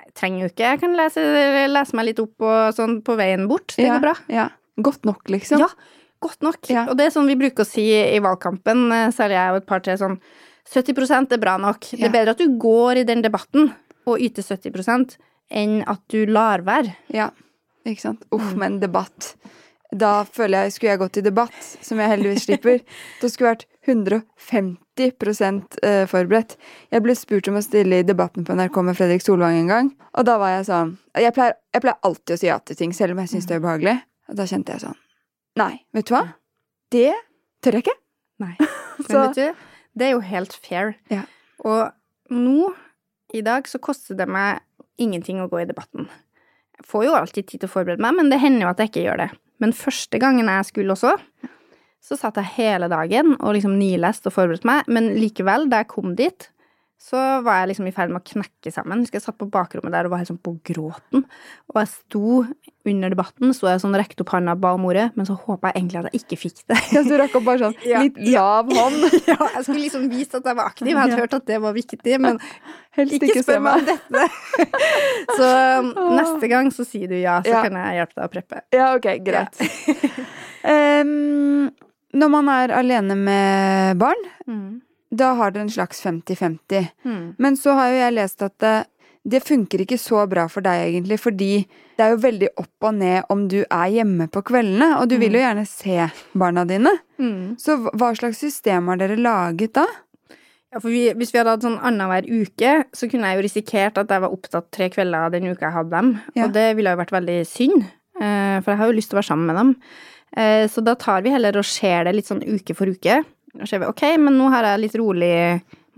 jeg 0.02 0.14
trenger 0.18 0.44
jo 0.44 0.52
ikke. 0.52 0.68
Jeg 0.68 0.82
kan 0.82 0.94
lese, 0.99 1.25
lese 1.73 1.99
meg 1.99 2.11
litt 2.11 2.23
opp 2.23 2.47
og 2.47 2.76
sånn 2.76 3.00
på 3.06 3.16
veien 3.18 3.49
bort. 3.50 3.75
Det 3.75 3.88
ja, 3.88 3.97
går 3.97 4.04
bra. 4.04 4.14
Ja. 4.30 4.47
Godt 4.82 5.09
nok, 5.09 5.25
liksom. 5.32 5.62
Ja, 5.64 5.71
godt 6.23 6.44
nok. 6.44 6.61
Ja. 6.71 6.87
Og 6.87 6.99
det 7.00 7.09
er 7.09 7.16
sånn 7.16 7.30
vi 7.30 7.38
bruker 7.40 7.64
å 7.64 7.68
si 7.68 7.88
i 7.90 8.23
valgkampen, 8.23 8.87
eh, 8.94 9.11
særlig 9.16 9.40
jeg 9.40 9.56
og 9.56 9.62
et 9.62 9.68
par 9.73 9.82
til, 9.82 9.99
sånn 9.99 10.21
70% 10.71 11.35
er 11.35 11.42
bra 11.42 11.59
nok. 11.59 11.88
Det 11.97 12.06
er 12.06 12.14
bedre 12.14 12.37
at 12.37 12.40
du 12.40 12.59
går 12.62 13.02
i 13.02 13.06
den 13.09 13.25
debatten 13.25 13.73
og 14.06 14.23
yter 14.23 14.44
70 14.47 15.16
enn 15.52 15.82
at 15.90 16.02
du 16.12 16.25
lar 16.26 16.64
være. 16.66 16.97
Ja, 17.12 17.30
ikke 17.87 18.06
sant. 18.06 18.25
Uff, 18.35 18.54
men 18.59 18.80
debatt. 18.82 19.35
Da 19.92 20.23
føler 20.25 20.64
jeg, 20.64 20.73
Skulle 20.73 20.94
jeg 20.94 21.00
gått 21.02 21.18
i 21.21 21.25
debatt, 21.25 21.59
som 21.85 22.00
jeg 22.00 22.09
heldigvis 22.14 22.47
slipper, 22.47 22.80
da 23.21 23.28
skulle 23.28 23.50
jeg 23.50 23.59
vært 23.59 23.66
150 23.92 25.82
eh, 25.82 26.04
forberedt. 26.09 26.56
Jeg 26.94 27.04
ble 27.04 27.16
spurt 27.18 27.50
om 27.50 27.59
å 27.59 27.64
stille 27.64 28.00
i 28.00 28.06
Debatten 28.06 28.47
på 28.47 28.56
NRK 28.56 28.78
med 28.87 28.97
Fredrik 28.97 29.25
Solvang 29.25 29.59
en 29.59 29.73
gang, 29.73 29.90
og 30.16 30.28
da 30.28 30.38
var 30.40 30.54
jeg 30.54 30.68
sånn 30.71 30.94
Jeg 31.18 31.35
pleier, 31.35 31.59
jeg 31.75 31.85
pleier 31.85 32.09
alltid 32.09 32.35
å 32.35 32.40
si 32.40 32.49
ja 32.49 32.59
til 32.62 32.78
ting, 32.78 32.94
selv 32.97 33.16
om 33.16 33.23
jeg 33.25 33.32
syns 33.35 33.49
det 33.50 33.56
er 33.56 33.64
ubehagelig. 33.64 33.97
Og 34.30 34.38
da 34.38 34.47
kjente 34.49 34.76
jeg 34.76 34.85
sånn 34.87 35.00
Nei, 35.61 35.73
vet 35.92 36.09
du 36.09 36.14
hva? 36.14 36.23
Det 36.92 37.11
tør 37.64 37.76
jeg 37.76 37.85
ikke. 37.85 37.99
Nei. 38.40 38.54
Men 39.09 39.18
vet 39.18 39.37
du, 39.37 39.66
det 39.99 40.06
er 40.06 40.14
jo 40.14 40.23
helt 40.25 40.54
fair. 40.56 40.94
Ja. 41.12 41.26
Og 41.68 42.32
nå, 42.32 42.71
i 43.37 43.42
dag, 43.44 43.68
så 43.68 43.80
koster 43.82 44.16
det 44.16 44.28
meg 44.30 44.62
ingenting 45.02 45.40
å 45.42 45.49
gå 45.50 45.62
i 45.62 45.68
debatten. 45.68 46.09
Jeg 46.78 46.88
får 46.88 47.06
jo 47.06 47.16
alltid 47.18 47.49
tid 47.49 47.62
til 47.62 47.71
å 47.71 47.75
forberede 47.75 48.02
meg, 48.02 48.16
men 48.18 48.30
det 48.32 48.40
hender 48.42 48.66
jo 48.66 48.73
at 48.73 48.80
jeg 48.82 48.92
ikke 48.92 49.04
gjør 49.06 49.25
det. 49.25 49.28
Men 49.62 49.76
første 49.76 50.18
gangen 50.23 50.50
jeg 50.50 50.68
skulle 50.71 50.97
også, 50.97 51.16
så 52.02 52.18
satt 52.18 52.40
jeg 52.40 52.54
hele 52.56 52.88
dagen 52.90 53.37
og 53.37 53.54
liksom 53.54 53.76
nilest 53.78 54.26
og 54.26 54.35
forberedte 54.35 54.66
meg, 54.66 54.88
men 54.90 55.12
likevel, 55.21 55.68
da 55.71 55.82
jeg 55.82 55.92
kom 55.92 56.16
dit, 56.18 56.49
så 57.02 57.18
var 57.42 57.56
jeg 57.61 57.73
liksom 57.73 57.87
i 57.88 57.92
ferd 57.92 58.12
med 58.14 58.23
å 58.23 58.28
knekke 58.30 58.71
sammen. 58.71 59.00
Jeg 59.02 59.09
Husker 59.09 59.18
jeg 59.18 59.25
satt 59.25 59.38
på 59.40 59.49
bakrommet 59.50 59.90
der 59.90 60.06
og 60.06 60.12
var 60.12 60.21
helt 60.23 60.30
sånn 60.30 60.38
på 60.38 60.52
gråten. 60.68 61.25
Og 61.73 61.78
jeg 61.80 61.88
sto 61.90 62.44
under 62.87 63.11
debatten, 63.11 63.50
så 63.59 63.73
jeg 63.73 63.80
sånn 63.82 63.97
rekte 63.99 64.23
opp 64.23 64.30
handa 64.37 64.54
og 64.54 64.61
ba 64.62 64.71
om 64.76 64.85
ordet, 64.87 65.09
men 65.18 65.26
så 65.26 65.35
håpa 65.38 65.73
jeg 65.73 65.80
egentlig 65.80 65.99
at 65.99 66.09
jeg 66.12 66.23
ikke 66.23 66.38
fikk 66.44 66.61
det. 66.71 66.78
Ja, 66.94 67.02
så 67.09 67.18
rakk 67.18 67.35
opp 67.40 67.49
bare 67.49 67.62
sånn 67.64 67.75
Ja. 67.90 68.04
litt 68.06 68.21
lav 68.32 68.71
hånd. 68.71 69.09
Ja, 69.32 69.37
jeg 69.56 69.64
skulle 69.66 69.82
liksom 69.82 70.06
vise 70.12 70.38
at 70.38 70.47
jeg 70.47 70.59
var 70.61 70.71
aktiv. 70.71 70.88
Jeg 70.92 70.99
hadde 71.00 71.18
hørt 71.25 71.35
at 71.40 71.47
det 71.50 71.59
var 71.66 71.75
viktig, 71.76 72.21
men 72.23 72.38
Helst 72.97 73.16
ikke 73.18 73.30
ikke 73.32 73.42
spør 73.49 73.61
meg 73.64 73.82
om 73.82 73.87
dette. 73.88 74.25
Så 75.32 75.50
um, 75.80 75.90
neste 76.21 76.50
gang 76.52 76.71
så 76.76 76.85
sier 76.87 77.09
du 77.11 77.16
ja, 77.18 77.38
så 77.42 77.54
Ja. 77.54 77.62
kan 77.66 77.78
jeg 77.82 77.99
hjelpe 77.99 78.18
deg 78.21 78.25
å 78.28 78.32
preppe. 78.37 78.62
Ja, 78.76 78.88
ok, 78.99 79.11
greit. 79.25 79.59
um, 80.68 81.71
når 82.12 82.32
man 82.35 82.50
er 82.52 82.75
alene 82.76 83.16
med 83.16 83.99
barn, 84.02 84.26
da 85.12 85.35
har 85.37 85.52
dere 85.52 85.66
en 85.66 85.71
slags 85.75 86.00
50-50. 86.04 86.87
Mm. 87.04 87.25
Men 87.38 87.57
så 87.61 87.75
har 87.76 87.90
jo 87.92 87.99
jeg 88.00 88.14
lest 88.16 88.42
at 88.47 88.54
det, 88.64 88.76
det 89.28 89.42
funker 89.45 89.85
ikke 89.85 89.99
så 90.00 90.23
bra 90.31 90.47
for 90.50 90.64
deg, 90.64 90.87
egentlig, 90.88 91.19
fordi 91.21 91.50
det 91.99 92.07
er 92.07 92.14
jo 92.14 92.23
veldig 92.25 92.49
opp 92.62 92.87
og 92.88 92.94
ned 92.98 93.29
om 93.31 93.44
du 93.53 93.59
er 93.62 93.90
hjemme 93.92 94.27
på 94.33 94.42
kveldene, 94.48 94.94
og 94.98 95.11
du 95.12 95.18
vil 95.20 95.37
jo 95.37 95.42
gjerne 95.44 95.66
se 95.68 95.98
barna 96.33 96.64
dine. 96.66 96.94
Mm. 97.20 97.59
Så 97.61 97.77
hva 97.92 98.09
slags 98.18 98.40
system 98.42 98.88
har 98.90 98.98
dere 99.03 99.20
laget 99.20 99.77
da? 99.79 99.85
Ja, 100.72 100.81
for 100.81 100.88
vi, 100.88 101.11
Hvis 101.12 101.35
vi 101.35 101.38
hadde 101.38 101.53
hatt 101.53 101.66
sånn 101.66 101.77
annenhver 101.85 102.25
uke, 102.25 102.70
så 102.96 103.09
kunne 103.12 103.29
jeg 103.29 103.37
jo 103.37 103.44
risikert 103.44 103.98
at 104.01 104.09
jeg 104.11 104.25
var 104.25 104.33
opptatt 104.33 104.70
tre 104.72 104.88
kvelder 104.94 105.35
den 105.35 105.51
uka 105.53 105.66
jeg 105.68 105.77
hadde 105.77 105.92
dem. 105.92 106.14
Ja. 106.33 106.46
Og 106.46 106.55
det 106.57 106.70
ville 106.79 106.94
jo 106.94 107.01
vært 107.03 107.12
veldig 107.12 107.37
synd, 107.46 107.85
eh, 108.16 108.57
for 108.64 108.72
jeg 108.72 108.81
har 108.81 108.88
jo 108.88 108.96
lyst 108.96 109.12
til 109.12 109.18
å 109.18 109.20
være 109.20 109.29
sammen 109.29 109.53
med 109.53 109.61
dem. 109.61 109.75
Eh, 110.33 110.64
Så 110.72 110.81
da 110.83 110.94
tar 110.96 111.20
vi 111.22 111.35
heller 111.35 111.61
og 111.61 111.68
ser 111.68 112.09
det 112.09 112.14
litt 112.16 112.31
sånn 112.31 112.40
uke 112.40 112.75
for 112.75 112.88
uke. 112.88 113.20
Da 113.59 113.67
ser 113.69 113.83
vi 113.83 113.88
ok, 113.91 114.03
men 114.23 114.38
nå 114.41 114.49
har 114.53 114.65
jeg 114.65 114.81
litt 114.87 114.95
rolig 114.97 115.33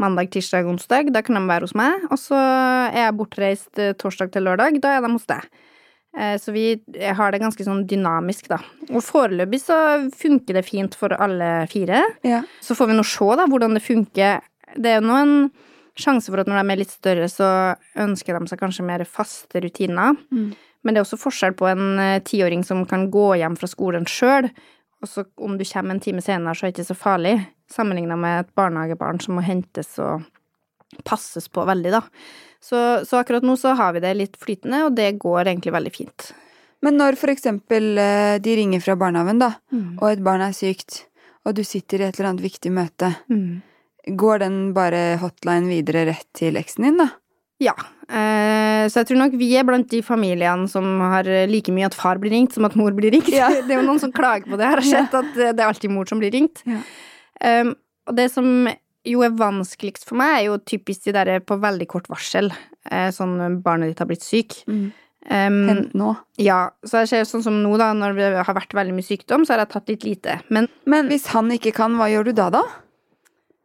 mandag, 0.03 0.31
tirsdag, 0.35 0.67
onsdag. 0.67 1.13
Da 1.15 1.23
kan 1.23 1.39
de 1.39 1.45
være 1.47 1.69
hos 1.69 1.75
meg. 1.79 2.09
Og 2.11 2.19
så 2.19 2.39
er 2.39 3.05
jeg 3.05 3.17
bortreist 3.21 3.79
eh, 3.79 3.93
torsdag 4.01 4.33
til 4.35 4.43
lørdag. 4.49 4.81
Da 4.83 4.97
er 4.97 5.05
de 5.05 5.13
hos 5.15 5.29
deg. 5.31 5.47
Eh, 6.19 6.35
Så 6.43 6.55
vi 6.55 6.65
har 6.99 7.31
det 7.35 7.41
ganske 7.45 7.67
sånn 7.67 7.85
dynamisk, 7.91 8.49
da. 8.51 8.59
Og 8.91 9.05
foreløpig 9.07 9.63
så 9.63 9.79
funker 10.19 10.59
det 10.59 10.65
fint 10.67 10.99
for 10.99 11.15
alle 11.15 11.69
fire. 11.71 12.03
Ja. 12.27 12.43
Så 12.63 12.75
får 12.75 12.91
vi 12.91 12.99
nå 12.99 13.07
se 13.07 13.31
da 13.39 13.47
hvordan 13.51 13.79
det 13.79 13.85
funker. 13.87 14.43
Det 14.75 14.91
er 14.91 14.99
jo 14.99 15.07
nå 15.07 15.21
en 15.23 15.37
sjanse 15.95 16.27
for 16.33 16.43
at 16.43 16.49
når 16.51 16.59
de 16.65 16.75
er 16.75 16.83
litt 16.83 16.91
større, 16.91 17.31
så 17.31 17.49
ønsker 18.03 18.35
de 18.35 18.51
seg 18.51 18.59
kanskje 18.59 18.83
mer 18.87 19.05
faste 19.07 19.63
rutiner. 19.63 20.17
Mm. 20.35 20.49
Men 20.85 20.93
det 20.97 20.99
er 21.01 21.07
også 21.07 21.23
forskjell 21.23 21.55
på 21.57 21.71
en 21.71 22.01
eh, 22.03 22.19
tiåring 22.27 22.67
som 22.67 22.83
kan 22.91 23.07
gå 23.15 23.37
hjem 23.39 23.55
fra 23.57 23.71
skolen 23.71 24.11
sjøl, 24.11 24.51
og 25.05 25.11
så 25.11 25.25
om 25.45 25.59
du 25.61 25.65
kommer 25.69 25.95
en 25.95 26.01
time 26.03 26.23
senere, 26.25 26.57
så 26.57 26.65
er 26.67 26.73
det 26.73 26.79
ikke 26.81 26.91
så 26.95 26.97
farlig, 26.99 27.35
sammenligna 27.71 28.17
med 28.21 28.41
et 28.47 28.55
barnehagebarn 28.57 29.21
som 29.23 29.37
må 29.39 29.45
hentes 29.45 29.93
og 30.03 30.25
passes 31.05 31.49
på 31.53 31.65
veldig, 31.69 31.93
da. 31.95 32.01
Så, 32.65 32.79
så 33.05 33.21
akkurat 33.21 33.45
nå 33.45 33.57
så 33.61 33.75
har 33.77 33.93
vi 33.97 34.01
det 34.05 34.15
litt 34.17 34.37
flytende, 34.41 34.85
og 34.87 34.95
det 34.97 35.11
går 35.21 35.51
egentlig 35.51 35.73
veldig 35.75 35.93
fint. 35.93 36.31
Men 36.85 36.97
når 37.01 37.17
for 37.21 37.33
eksempel 37.33 37.97
eh, 38.01 38.37
de 38.45 38.55
ringer 38.59 38.83
fra 38.85 38.97
barnehagen, 39.01 39.41
da, 39.43 39.53
Mm. 39.73 39.99
og 40.01 40.09
et 40.11 40.23
barn 40.25 40.43
er 40.45 40.53
sykt, 40.57 41.05
og 41.45 41.55
du 41.59 41.63
sitter 41.65 42.01
i 42.01 42.09
et 42.09 42.19
eller 42.19 42.31
annet 42.33 42.45
viktig 42.45 42.73
møte, 42.73 43.15
Mm. 43.33 43.63
går 44.21 44.39
den 44.45 44.59
bare 44.77 45.17
hotline 45.21 45.69
videre 45.69 46.07
rett 46.13 46.29
til 46.37 46.57
eksen 46.61 46.85
din, 46.89 46.99
da? 47.01 47.09
Ja. 47.63 47.75
Eh, 48.09 48.85
så 48.91 49.01
jeg 49.01 49.11
tror 49.11 49.21
nok 49.23 49.37
vi 49.41 49.53
er 49.57 49.67
blant 49.67 49.89
de 49.93 50.01
familiene 50.05 50.69
som 50.69 50.87
har 51.01 51.29
like 51.51 51.73
mye 51.73 51.87
at 51.89 51.97
far 51.97 52.19
blir 52.23 52.35
ringt, 52.35 52.57
som 52.57 52.67
at 52.69 52.75
mor 52.79 52.95
blir 52.97 53.15
ringt. 53.15 53.31
Ja. 53.33 53.49
Det 53.67 53.71
er 53.77 53.81
jo 53.83 53.87
noen 53.89 54.03
som 54.03 54.13
klager 54.15 54.51
på 54.51 54.59
det. 54.61 54.67
Jeg 54.67 54.81
har 54.81 54.89
sett 54.91 55.19
at 55.21 55.31
det 55.39 55.53
er 55.55 55.69
alltid 55.69 55.95
mor 55.95 56.11
som 56.11 56.21
blir 56.23 56.35
ringt. 56.35 56.65
Ja. 56.69 56.83
Um, 57.45 57.75
og 58.09 58.19
det 58.19 58.29
som 58.35 58.69
jo 59.05 59.23
er 59.25 59.33
vanskeligst 59.37 60.07
for 60.09 60.17
meg, 60.21 60.35
er 60.39 60.45
jo 60.49 60.59
typisk 60.65 61.07
de 61.07 61.15
derre 61.17 61.41
på 61.45 61.57
veldig 61.61 61.87
kort 61.93 62.07
varsel. 62.13 62.51
Eh, 62.91 63.09
sånn 63.13 63.61
barnet 63.65 63.93
ditt 63.93 64.01
har 64.03 64.09
blitt 64.09 64.25
syk. 64.25 64.57
Um, 64.67 65.59
Hent 65.71 65.95
nå. 65.97 66.11
ja, 66.41 66.67
så 66.85 67.01
jeg 67.01 67.11
ser 67.11 67.29
sånn 67.29 67.45
som 67.47 67.55
nå, 67.65 67.71
da, 67.81 67.93
når 67.97 68.17
det 68.19 68.27
har 68.45 68.57
vært 68.57 68.77
veldig 68.77 68.97
mye 68.97 69.07
sykdom, 69.07 69.45
så 69.45 69.55
har 69.55 69.63
jeg 69.65 69.73
tatt 69.73 69.93
litt 69.93 70.05
lite. 70.05 70.39
Men 70.53 70.69
Men 70.85 71.09
hvis 71.09 71.31
han 71.33 71.49
ikke 71.53 71.73
kan, 71.77 71.97
hva 71.97 72.11
gjør 72.13 72.29
du 72.29 72.33
da, 72.37 72.51
da? 72.53 72.65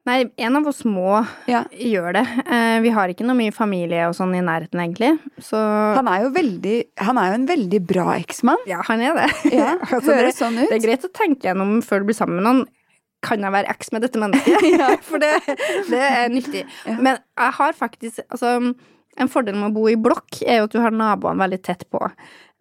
Nei, 0.10 0.18
en 0.42 0.58
av 0.60 0.68
oss 0.72 0.82
må 0.90 1.20
Ja. 1.50 1.62
gjøre 1.70 2.14
det. 2.20 2.24
Eh, 2.50 2.80
vi 2.84 2.90
har 2.96 3.12
ikke 3.14 3.26
noe 3.28 3.38
mye 3.38 3.54
familie 3.56 4.08
og 4.10 4.16
sånn 4.18 4.34
i 4.38 4.42
nærheten, 4.42 4.82
egentlig. 4.82 5.12
Så 5.46 5.60
Han 5.96 6.08
er 6.12 6.24
jo 6.26 6.34
veldig 6.36 6.76
Han 7.06 7.18
er 7.22 7.30
jo 7.32 7.38
en 7.40 7.48
veldig 7.54 7.82
bra 7.88 8.08
eksmann. 8.18 8.58
Ja, 8.70 8.82
han 8.90 9.02
er 9.06 9.14
det. 9.22 9.30
Ja, 9.54 9.76
Altså, 9.94 10.10
det, 10.12 10.18
høres 10.24 10.42
sånn 10.42 10.58
ut. 10.60 10.68
det 10.70 10.80
er 10.82 10.86
greit 10.88 11.06
å 11.08 11.14
tenke 11.14 11.50
gjennom 11.52 11.80
før 11.86 12.02
du 12.04 12.10
blir 12.12 12.18
sammen 12.18 12.42
med 12.42 12.48
noen. 12.50 12.66
Kan 13.22 13.42
jeg 13.44 13.52
være 13.52 13.68
eks 13.74 13.90
med 13.92 14.02
dette 14.06 14.20
mennesket? 14.22 14.68
ja. 14.80 14.94
For 15.04 15.20
det, 15.20 15.34
det 15.90 16.00
er 16.06 16.30
nyttig. 16.32 16.66
Men 16.88 17.18
jeg 17.20 17.56
har 17.60 17.74
faktisk 17.76 18.22
altså, 18.32 18.74
En 19.20 19.28
fordel 19.28 19.58
med 19.60 19.72
å 19.72 19.76
bo 19.76 19.88
i 19.92 19.98
blokk 20.00 20.38
er 20.48 20.62
jo 20.62 20.70
at 20.70 20.72
du 20.72 20.80
har 20.80 20.94
naboene 20.96 21.42
veldig 21.44 21.58
tett 21.66 21.82
på. 21.92 22.00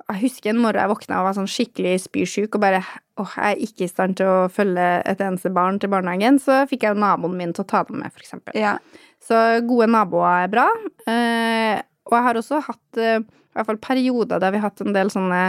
Jeg 0.08 0.22
husker 0.24 0.50
en 0.50 0.58
morgen 0.64 0.80
jeg 0.82 0.90
våkna 0.90 1.18
og 1.20 1.26
var 1.28 1.36
sånn 1.36 1.46
skikkelig 1.52 1.92
spysjuk 2.08 2.56
og 2.56 2.62
bare 2.64 2.80
åh, 3.18 3.32
jeg 3.36 3.56
er 3.56 3.62
ikke 3.66 3.84
i 3.86 3.90
stand 3.90 4.16
til 4.20 4.26
å 4.30 4.48
følge 4.52 4.86
et 5.10 5.20
eneste 5.24 5.50
barn 5.54 5.78
til 5.82 5.90
barnehagen. 5.92 6.38
Så 6.42 6.60
fikk 6.70 6.86
jeg 6.86 6.98
naboen 6.98 7.36
min 7.38 7.52
til 7.56 7.64
å 7.66 7.70
ta 7.70 7.82
dem 7.88 8.00
med, 8.02 8.14
eksempel. 8.16 8.54
Ja. 8.58 8.76
Så 9.24 9.38
gode 9.66 9.88
naboer 9.90 10.44
er 10.46 10.52
bra. 10.52 10.68
Eh, 11.10 11.80
og 12.08 12.14
jeg 12.16 12.26
har 12.28 12.38
også 12.40 12.62
hatt 12.68 13.00
eh, 13.02 13.18
i 13.20 13.58
hvert 13.58 13.66
fall 13.72 13.80
perioder 13.82 14.38
der 14.40 14.54
vi 14.54 14.60
har 14.62 14.70
hatt 14.70 14.80
en 14.84 14.94
del 14.94 15.10
sånne 15.12 15.42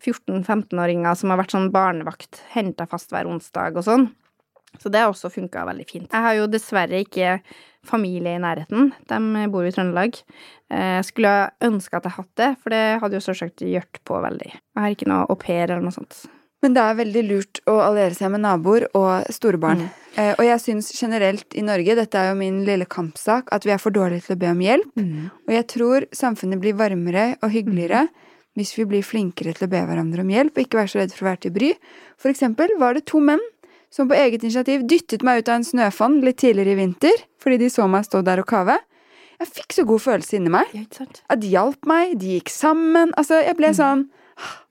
14-15-åringer 0.00 1.18
som 1.18 1.32
har 1.32 1.40
vært 1.42 1.52
sånn 1.54 1.70
barnevakt, 1.74 2.40
henta 2.54 2.86
fast 2.88 3.12
hver 3.12 3.28
onsdag 3.28 3.76
og 3.76 3.84
sånn. 3.86 4.06
Så 4.80 4.88
det 4.92 5.02
har 5.02 5.10
også 5.10 5.28
funka 5.34 5.64
veldig 5.66 5.84
fint. 5.90 6.08
Jeg 6.12 6.24
har 6.24 6.36
jo 6.38 6.46
dessverre 6.48 7.00
ikke 7.02 7.40
familie 7.86 8.36
i 8.36 8.40
nærheten. 8.42 8.92
De 9.10 9.18
bor 9.50 9.66
i 9.66 9.72
Trøndelag. 9.74 10.18
Eh, 10.70 11.00
Jeg 11.00 11.08
skulle 11.10 11.34
ønske 11.66 11.96
at 11.98 12.06
jeg 12.06 12.16
hadde 12.18 12.36
det, 12.38 12.50
for 12.62 12.70
det 12.74 12.82
hadde 13.02 13.18
jo 13.18 13.24
selvsagt 13.24 13.64
hjulpet 13.66 14.02
på 14.06 14.20
veldig. 14.22 14.50
Jeg 14.54 14.84
har 14.84 14.94
ikke 14.94 15.08
noe 15.10 15.26
au 15.28 15.36
pair 15.40 15.66
eller 15.66 15.82
noe 15.84 15.96
sånt. 15.96 16.22
Men 16.60 16.76
det 16.76 16.82
er 16.84 16.98
veldig 16.98 17.22
lurt 17.28 17.60
å 17.70 17.78
alliere 17.80 18.16
seg 18.16 18.32
med 18.34 18.42
naboer 18.44 18.86
og 18.96 19.28
store 19.32 19.60
barn. 19.60 19.86
Mm. 19.86 20.00
Eh, 20.20 20.32
og 20.34 20.42
jeg 20.44 20.62
syns 20.64 20.90
generelt 20.92 21.54
i 21.56 21.62
Norge, 21.64 21.94
dette 21.96 22.18
er 22.18 22.32
jo 22.32 22.40
min 22.40 22.64
lille 22.66 22.88
kampsak, 22.90 23.48
at 23.54 23.64
vi 23.64 23.72
er 23.72 23.80
for 23.80 23.94
dårlige 23.94 24.26
til 24.26 24.36
å 24.36 24.40
be 24.42 24.50
om 24.52 24.60
hjelp. 24.64 24.90
Mm. 24.98 25.30
Og 25.46 25.54
jeg 25.54 25.68
tror 25.72 26.08
samfunnet 26.16 26.60
blir 26.62 26.76
varmere 26.78 27.30
og 27.40 27.54
hyggeligere 27.54 28.08
hvis 28.58 28.74
vi 28.76 28.84
blir 28.90 29.06
flinkere 29.06 29.54
til 29.56 29.68
å 29.68 29.70
be 29.72 29.80
hverandre 29.86 30.24
om 30.24 30.32
hjelp 30.32 30.56
og 30.56 30.64
ikke 30.64 30.80
være 30.80 30.92
så 30.92 31.00
redd 31.00 31.14
for 31.14 31.24
å 31.24 31.30
være 31.30 31.42
til 31.46 31.54
bry. 31.54 31.72
For 32.20 32.32
eksempel 32.32 32.74
var 32.80 32.98
det 32.98 33.06
to 33.08 33.22
menn 33.24 33.42
som 33.90 34.10
på 34.10 34.18
eget 34.18 34.44
initiativ 34.44 34.84
dyttet 34.90 35.24
meg 35.26 35.40
ut 35.40 35.50
av 35.50 35.60
en 35.60 35.66
snøfonn 35.66 36.20
litt 36.26 36.40
tidligere 36.42 36.74
i 36.74 36.80
vinter 36.84 37.24
fordi 37.40 37.60
de 37.62 37.70
så 37.72 37.86
meg 37.90 38.06
stå 38.06 38.22
der 38.26 38.42
og 38.42 38.50
kave. 38.50 38.76
Jeg 39.40 39.52
fikk 39.56 39.78
så 39.78 39.86
god 39.88 40.02
følelse 40.04 40.36
inni 40.36 40.52
meg. 40.52 40.72
Ja? 40.76 41.06
At 41.32 41.40
de 41.40 41.54
hjalp 41.54 41.88
meg, 41.88 42.18
de 42.20 42.34
gikk 42.36 42.52
sammen. 42.52 43.14
Altså, 43.16 43.38
jeg 43.40 43.56
ble 43.56 43.70
sånn 43.76 44.10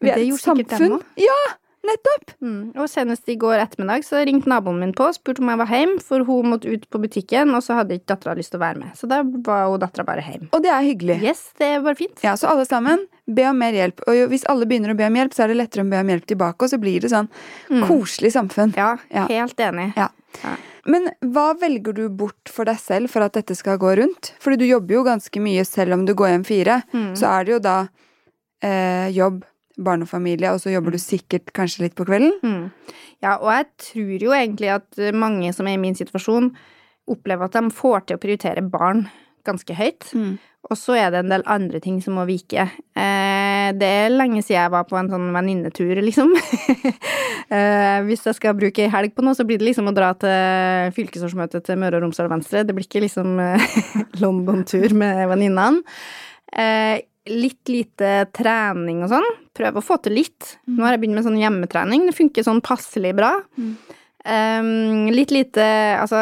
Vi 0.01 0.11
er 0.11 0.21
et 0.21 0.43
samfunn. 0.43 0.99
Ja, 1.17 1.39
nettopp! 1.87 2.31
Mm. 2.41 2.71
Og 2.77 2.87
senest 2.91 3.29
i 3.31 3.35
går 3.39 3.59
ettermiddag 3.63 4.03
så 4.05 4.19
ringte 4.27 4.49
naboen 4.51 4.79
min 4.81 4.93
på 4.93 5.07
og 5.09 5.15
spurte 5.15 5.41
om 5.43 5.49
jeg 5.49 5.59
var 5.61 5.71
hjemme, 5.73 6.01
for 6.05 6.25
hun 6.27 6.49
måtte 6.53 6.69
ut 6.73 6.85
på 6.91 7.01
butikken, 7.01 7.53
og 7.55 7.63
så 7.65 7.77
hadde 7.79 7.95
ikke 7.97 8.11
dattera 8.13 8.35
lyst 8.37 8.51
til 8.53 8.59
å 8.59 8.63
være 8.65 8.79
med. 8.83 8.91
Så 8.99 9.07
da 9.09 9.21
var 9.23 9.67
hun 9.71 9.79
dattera 9.81 10.05
bare 10.07 10.21
hjemme. 10.25 10.49
Og 10.53 10.63
det 10.65 10.71
er 10.73 10.85
hyggelig. 10.85 11.19
Yes, 11.23 11.45
det 11.59 11.71
var 11.85 11.95
fint. 11.99 12.17
Ja, 12.23 12.35
Så 12.35 12.47
alle 12.51 12.65
sammen, 12.65 13.07
be 13.27 13.45
om 13.49 13.57
mer 13.59 13.73
hjelp. 13.73 14.01
Og 14.07 14.29
hvis 14.31 14.45
alle 14.49 14.65
begynner 14.69 14.93
å 14.93 14.97
be 14.99 15.05
om 15.07 15.15
hjelp, 15.21 15.33
så 15.33 15.43
er 15.45 15.53
det 15.53 15.59
lettere 15.61 15.85
å 15.85 15.89
be 15.89 15.99
om 16.03 16.07
hjelp 16.13 16.25
tilbake, 16.25 16.63
og 16.65 16.69
så 16.73 16.79
blir 16.81 16.99
det 17.01 17.11
sånn 17.11 17.29
Mm. 17.69 17.87
koselig 17.87 18.31
samfunn. 18.33 18.75
Ja, 18.75 18.97
Ja. 19.11 19.27
helt 19.27 19.55
enig. 19.57 19.93
Ja. 19.95 20.09
Ja. 20.43 20.55
Men 20.85 21.09
hva 21.21 21.53
velger 21.59 21.93
du 21.93 22.09
bort 22.09 22.47
for 22.49 22.65
deg 22.65 22.77
selv 22.79 23.09
for 23.09 23.21
at 23.21 23.33
dette 23.33 23.55
skal 23.55 23.77
gå 23.77 23.95
rundt? 23.97 24.33
Fordi 24.39 24.57
du 24.57 24.65
jobber 24.65 24.93
jo 24.95 25.03
ganske 25.03 25.39
mye 25.41 25.65
selv 25.65 25.93
om 25.93 26.05
du 26.05 26.13
går 26.15 26.29
hjem 26.29 26.45
fire. 26.45 26.83
Mm. 26.93 27.15
Så 27.15 27.27
er 27.27 27.43
det 27.45 27.51
jo 27.53 27.59
da 27.59 27.87
eh, 28.61 29.09
jobb, 29.11 29.43
barn 29.79 30.03
og 30.03 30.59
så 30.61 30.73
jobber 30.73 30.95
du 30.95 30.99
sikkert 31.01 31.53
kanskje 31.55 31.85
litt 31.85 31.95
på 31.95 32.05
kvelden. 32.07 32.35
Mm. 32.43 32.95
Ja, 33.23 33.37
og 33.37 33.49
jeg 33.53 33.65
tror 33.85 34.27
jo 34.27 34.35
egentlig 34.35 34.69
at 34.73 35.01
mange 35.13 35.53
som 35.55 35.67
er 35.67 35.77
i 35.77 35.81
min 35.81 35.97
situasjon, 35.97 36.53
opplever 37.09 37.47
at 37.49 37.57
de 37.57 37.73
får 37.73 38.05
til 38.05 38.19
å 38.19 38.21
prioritere 38.21 38.61
barn 38.61 39.07
ganske 39.47 39.73
høyt. 39.73 40.11
Og 40.69 40.75
så 40.77 40.97
er 40.99 41.13
det 41.13 41.21
en 41.23 41.31
del 41.31 41.43
andre 41.49 41.79
ting 41.81 41.97
som 42.03 42.17
må 42.19 42.25
vike. 42.27 42.65
Eh, 42.99 43.69
det 43.79 43.89
er 44.03 44.11
lenge 44.11 44.41
siden 44.43 44.59
jeg 44.59 44.73
var 44.73 44.85
på 44.89 44.97
en 44.99 45.09
sånn 45.09 45.29
venninnetur, 45.33 46.01
liksom. 46.03 46.33
eh, 47.55 47.99
hvis 48.05 48.27
jeg 48.27 48.37
skal 48.37 48.57
bruke 48.59 48.83
ei 48.83 48.91
helg 48.91 49.15
på 49.15 49.23
noe, 49.25 49.37
så 49.37 49.47
blir 49.47 49.61
det 49.61 49.69
liksom 49.69 49.89
å 49.89 49.95
dra 49.95 50.11
til 50.19 50.91
fylkesårsmøtet 50.97 51.65
til 51.65 51.79
Møre 51.79 51.97
og 51.97 52.05
Romsdal 52.05 52.29
Venstre. 52.31 52.65
Det 52.67 52.75
blir 52.75 52.89
ikke 52.89 53.05
liksom 53.07 53.39
eh, 53.41 53.79
London-tur 54.23 54.93
med 54.99 55.23
venninnene. 55.31 55.81
Eh, 56.49 56.99
litt 57.29 57.69
lite 57.71 58.25
trening 58.35 59.03
og 59.05 59.13
sånn. 59.13 59.29
Prøve 59.55 59.81
å 59.81 59.85
få 59.85 59.99
til 60.03 60.17
litt. 60.19 60.57
Nå 60.67 60.83
har 60.85 60.95
jeg 60.95 61.03
begynt 61.03 61.19
med 61.19 61.25
sånn 61.27 61.39
hjemmetrening. 61.39 62.05
Det 62.09 62.17
funker 62.17 62.45
sånn 62.45 62.61
passelig 62.65 63.13
bra. 63.17 63.35
Um, 64.29 65.07
litt 65.15 65.31
lite 65.31 65.63
Altså, 65.95 66.17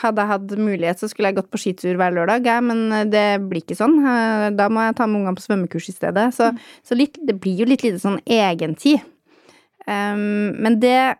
hadde 0.00 0.22
jeg 0.22 0.30
hatt 0.30 0.54
mulighet, 0.56 0.98
så 0.98 1.10
skulle 1.10 1.28
jeg 1.28 1.36
gått 1.36 1.50
på 1.52 1.60
skitur 1.60 1.98
hver 2.00 2.14
lørdag, 2.16 2.46
jeg, 2.48 2.64
men 2.64 3.10
det 3.12 3.26
blir 3.50 3.60
ikke 3.60 3.76
sånn. 3.76 3.98
Eh, 4.00 4.48
Da 4.56 4.70
må 4.72 4.86
jeg 4.86 4.96
ta 4.96 5.06
med 5.06 5.20
ungene 5.20 5.36
på 5.36 5.44
svømmekurs 5.44 5.90
i 5.92 5.96
stedet. 5.96 6.30
Så, 6.34 6.48
så 6.82 6.96
litt, 6.96 7.20
det 7.20 7.36
blir 7.42 7.60
jo 7.60 7.68
litt 7.68 7.84
lite 7.84 8.00
sånn 8.00 8.18
egentid. 8.24 9.04
Um, 9.86 10.56
men 10.60 10.80
det 10.80 11.16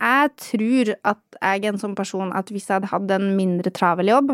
Jeg 0.00 0.30
tror 0.40 0.94
at 1.04 1.18
jeg 1.40 1.64
er 1.64 1.72
en 1.72 1.80
sånn 1.80 1.96
person 1.96 2.30
at 2.32 2.48
hvis 2.48 2.68
jeg 2.68 2.78
hadde 2.78 2.88
hatt 2.92 3.10
en 3.12 3.34
mindre 3.36 3.70
travel 3.72 4.08
jobb, 4.08 4.30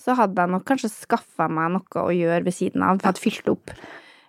så 0.00 0.16
hadde 0.18 0.42
jeg 0.42 0.52
nok 0.52 0.64
kanskje 0.68 0.92
skaffa 0.92 1.48
meg 1.52 1.72
noe 1.76 2.02
å 2.02 2.12
gjøre 2.12 2.44
ved 2.46 2.56
siden 2.56 2.84
av. 2.84 3.00
Hadde 3.04 3.22
fylt 3.22 3.48
opp. 3.52 3.72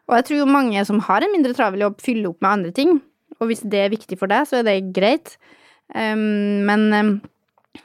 Og 0.05 0.17
jeg 0.19 0.27
tror 0.27 0.41
jo 0.43 0.49
mange 0.49 0.83
som 0.87 1.01
har 1.07 1.25
en 1.25 1.33
mindre 1.33 1.55
travel 1.57 1.85
jobb, 1.87 1.97
fyller 2.03 2.31
opp 2.31 2.43
med 2.45 2.51
andre 2.51 2.73
ting. 2.75 2.99
Og 3.39 3.49
hvis 3.49 3.63
det 3.67 3.81
er 3.81 3.93
viktig 3.93 4.17
for 4.19 4.31
deg, 4.31 4.45
så 4.47 4.59
er 4.59 4.67
det 4.67 4.77
greit. 4.95 5.35
Um, 5.89 6.65
men 6.67 6.85
um, 6.93 7.11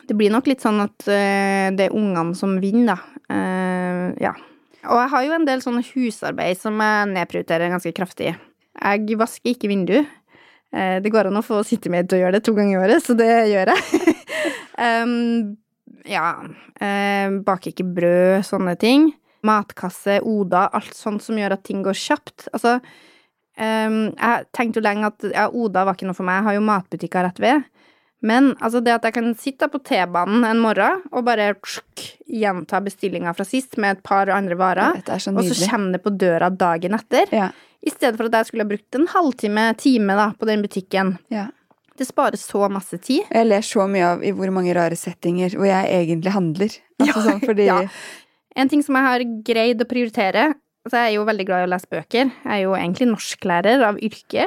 det 0.09 0.17
blir 0.19 0.33
nok 0.33 0.49
litt 0.51 0.63
sånn 0.63 0.83
at 0.85 1.09
uh, 1.09 1.73
det 1.75 1.89
er 1.89 1.97
ungene 1.97 2.37
som 2.39 2.59
vinner, 2.63 2.95
da. 2.95 3.25
Uh, 3.31 4.07
ja. 4.21 4.35
Og 4.89 4.97
jeg 4.97 5.13
har 5.13 5.27
jo 5.27 5.35
en 5.37 5.49
del 5.49 5.65
sånne 5.65 5.85
husarbeid 5.85 6.61
som 6.61 6.79
jeg 6.81 7.11
nedprioriterer 7.15 7.73
ganske 7.73 7.93
kraftig. 7.97 8.35
Jeg 8.81 9.19
vasker 9.21 9.55
ikke 9.55 9.73
vindu. 9.73 9.99
Uh, 10.71 11.01
det 11.03 11.13
går 11.13 11.31
an 11.31 11.41
å 11.41 11.45
få 11.45 11.65
sitte 11.67 11.93
med 11.93 12.09
til 12.09 12.21
å 12.21 12.23
gjøre 12.25 12.39
det 12.39 12.45
to 12.47 12.55
ganger 12.57 12.77
i 12.77 12.83
året, 12.85 13.05
så 13.05 13.17
det 13.19 13.33
gjør 13.51 13.73
jeg. 13.75 14.15
um, 14.77 15.57
ja. 16.09 16.27
eh, 16.81 17.33
baker 17.47 17.73
ikke 17.73 17.89
brød, 17.97 18.45
sånne 18.49 18.77
ting. 18.81 19.11
Matkasse, 19.47 20.19
Oda, 20.29 20.67
alt 20.77 20.95
sånt 20.97 21.25
som 21.25 21.39
gjør 21.41 21.57
at 21.57 21.65
ting 21.65 21.83
går 21.85 21.97
kjapt. 21.97 22.49
Altså, 22.53 22.79
eh, 23.57 23.99
jeg 24.13 24.49
tenkte 24.57 24.81
jo 24.81 24.87
lenge 24.87 25.11
at 25.13 25.29
ja, 25.33 25.49
Oda 25.49 25.85
var 25.89 25.99
ikke 25.99 26.11
noe 26.11 26.19
for 26.19 26.29
meg, 26.29 26.41
jeg 26.41 26.49
har 26.51 26.59
jo 26.59 26.67
matbutikker 26.71 27.29
rett 27.29 27.43
ved. 27.43 27.69
Men 28.21 28.51
altså 28.61 28.83
det 28.85 28.93
at 28.93 29.07
jeg 29.09 29.17
kan 29.17 29.31
sitte 29.41 29.69
på 29.73 29.81
T-banen 29.81 30.45
en 30.45 30.61
morgen 30.61 31.01
og 31.09 31.25
bare 31.25 31.55
tsk, 31.57 32.03
gjenta 32.29 32.83
bestillinga 32.85 33.33
fra 33.37 33.47
sist 33.49 33.79
med 33.81 33.97
et 33.97 34.03
par 34.05 34.29
andre 34.35 34.59
varer, 34.61 35.01
er 35.01 35.23
så 35.23 35.33
og 35.33 35.49
så 35.49 35.71
kommer 35.71 35.97
det 35.97 36.03
på 36.05 36.13
døra 36.21 36.51
dagen 36.53 36.99
etter, 36.99 37.33
Ja, 37.33 37.49
i 37.81 37.89
stedet 37.89 38.19
for 38.19 38.29
at 38.29 38.35
jeg 38.37 38.51
skulle 38.51 38.67
ha 38.67 38.69
brukt 38.69 38.97
en 38.99 39.07
halvtime, 39.09 39.63
time 39.81 40.17
da, 40.19 40.27
på 40.37 40.49
den 40.51 40.61
butikken. 40.67 41.17
ja. 41.33 41.49
Det 42.01 42.07
sparer 42.09 42.41
så 42.41 42.65
masse 42.73 42.97
tid. 43.05 43.27
Jeg 43.29 43.45
ler 43.45 43.65
så 43.67 43.85
mye 43.91 44.07
av 44.15 44.25
i 44.25 44.33
hvor 44.33 44.49
mange 44.57 44.73
rare 44.77 44.97
settinger 44.97 45.53
hvor 45.59 45.69
jeg 45.69 45.93
egentlig 46.01 46.33
handler. 46.37 46.81
Altså 47.01 47.11
Ja, 47.11 47.23
sånn 47.27 47.45
fordi 47.45 47.67
ja. 47.69 47.77
En 48.61 48.69
ting 48.73 48.83
som 48.85 48.97
jeg 48.97 49.07
har 49.07 49.23
greid 49.47 49.81
å 49.81 49.89
prioritere 49.89 50.51
altså 50.85 50.97
Jeg 50.97 51.11
er 51.11 51.15
jo 51.19 51.29
veldig 51.29 51.45
glad 51.49 51.63
i 51.63 51.69
å 51.69 51.71
lese 51.75 51.89
bøker. 51.93 52.33
Jeg 52.33 52.51
er 52.55 52.63
jo 52.65 52.73
egentlig 52.77 53.09
norsklærer 53.11 53.85
av 53.85 54.01
yrke. 54.01 54.47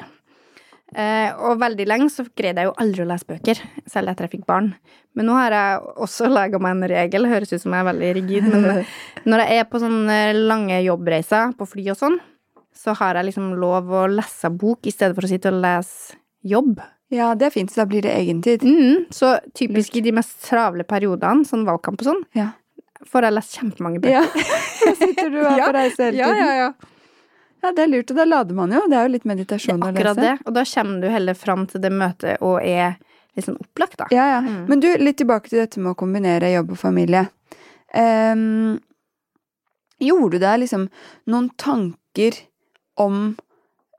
Eh, 0.93 1.29
og 1.41 1.61
veldig 1.61 1.85
lenge 1.89 2.09
så 2.13 2.25
greide 2.37 2.61
jeg 2.61 2.69
jo 2.69 2.75
aldri 2.81 3.01
å 3.01 3.07
lese 3.09 3.27
bøker, 3.29 3.61
selv 3.89 4.11
etter 4.11 4.27
jeg 4.27 4.33
fikk 4.35 4.47
barn. 4.49 4.71
Men 5.17 5.29
nå 5.29 5.37
har 5.37 5.55
jeg 5.55 5.93
også 6.05 6.29
laga 6.29 6.59
meg 6.61 6.75
en 6.75 6.89
regel, 6.91 7.29
høres 7.29 7.53
ut 7.53 7.61
som 7.63 7.73
jeg 7.73 7.81
er 7.81 7.89
veldig 7.89 8.11
rigid, 8.19 8.49
men 8.49 8.83
når 9.29 9.45
jeg 9.45 9.61
er 9.61 9.69
på 9.69 9.81
sånne 9.81 10.19
lange 10.37 10.81
jobbreiser 10.85 11.55
på 11.57 11.69
fly 11.69 11.87
og 11.93 11.99
sånn, 12.01 12.19
så 12.73 12.93
har 12.97 13.17
jeg 13.17 13.29
liksom 13.29 13.53
lov 13.61 13.89
å 13.93 14.03
lese 14.09 14.49
bok 14.53 14.89
i 14.89 14.93
stedet 14.93 15.17
for 15.17 15.25
å 15.25 15.31
sitte 15.31 15.53
og 15.53 15.61
lese 15.63 16.17
jobb. 16.45 16.81
Ja, 17.13 17.33
det 17.37 17.45
er 17.49 17.53
fint, 17.53 17.69
så 17.71 17.83
da 17.83 17.85
blir 17.91 18.01
det 18.05 18.13
egentid. 18.17 18.63
Mm, 18.65 19.05
så 19.13 19.35
typisk 19.53 19.95
i 19.99 20.01
de 20.01 20.11
mest 20.17 20.39
travle 20.47 20.83
periodene, 20.87 21.45
sånn 21.45 21.65
valgkamp 21.67 22.01
og 22.01 22.07
sånn, 22.09 22.23
Ja. 22.33 22.47
får 23.05 23.27
jeg 23.27 23.33
lest 23.37 23.57
kjempemange 23.59 23.99
bøker. 24.01 24.17
ja. 24.17 24.23
Da 24.83 24.93
sitter 24.99 25.29
du 25.29 25.37
og 25.43 25.51
er 25.51 25.57
Ja. 25.61 25.67
på 25.69 25.73
reise 25.77 26.03
hele 26.09 26.17
tiden. 26.17 26.41
ja, 26.41 26.55
ja. 26.63 26.73
Ja, 27.63 27.71
det 27.71 27.79
er 27.85 27.87
lurt, 27.93 28.09
og 28.11 28.17
da 28.17 28.25
lader 28.27 28.55
man 28.57 28.71
jo. 28.75 28.81
Det 28.91 28.97
er 28.97 29.05
jo 29.07 29.11
litt 29.13 29.23
meditasjon 29.29 29.79
å 29.79 29.87
Akkurat 29.93 30.17
lese. 30.17 30.21
det. 30.25 30.47
Og 30.47 30.53
da 30.57 30.63
kommer 30.67 31.01
du 31.01 31.07
heller 31.13 31.33
fram 31.33 31.61
til 31.71 31.79
det 31.85 31.91
møtet 31.95 32.41
og 32.41 32.57
er 32.61 32.97
litt 33.37 33.45
sånn 33.45 33.55
opplagt, 33.61 33.95
da. 34.01 34.07
Ja, 34.11 34.25
ja. 34.33 34.41
Mm. 34.43 34.65
Men 34.67 34.79
du, 34.83 34.89
litt 34.99 35.15
tilbake 35.21 35.47
til 35.47 35.59
dette 35.61 35.79
med 35.79 35.93
å 35.93 35.95
kombinere 35.95 36.49
jobb 36.51 36.71
og 36.75 36.77
familie. 36.81 37.29
Um, 37.95 38.81
gjorde 40.01 40.31
du 40.31 40.39
deg 40.43 40.59
liksom 40.65 40.89
noen 41.31 41.49
tanker 41.61 42.41
om 42.99 43.37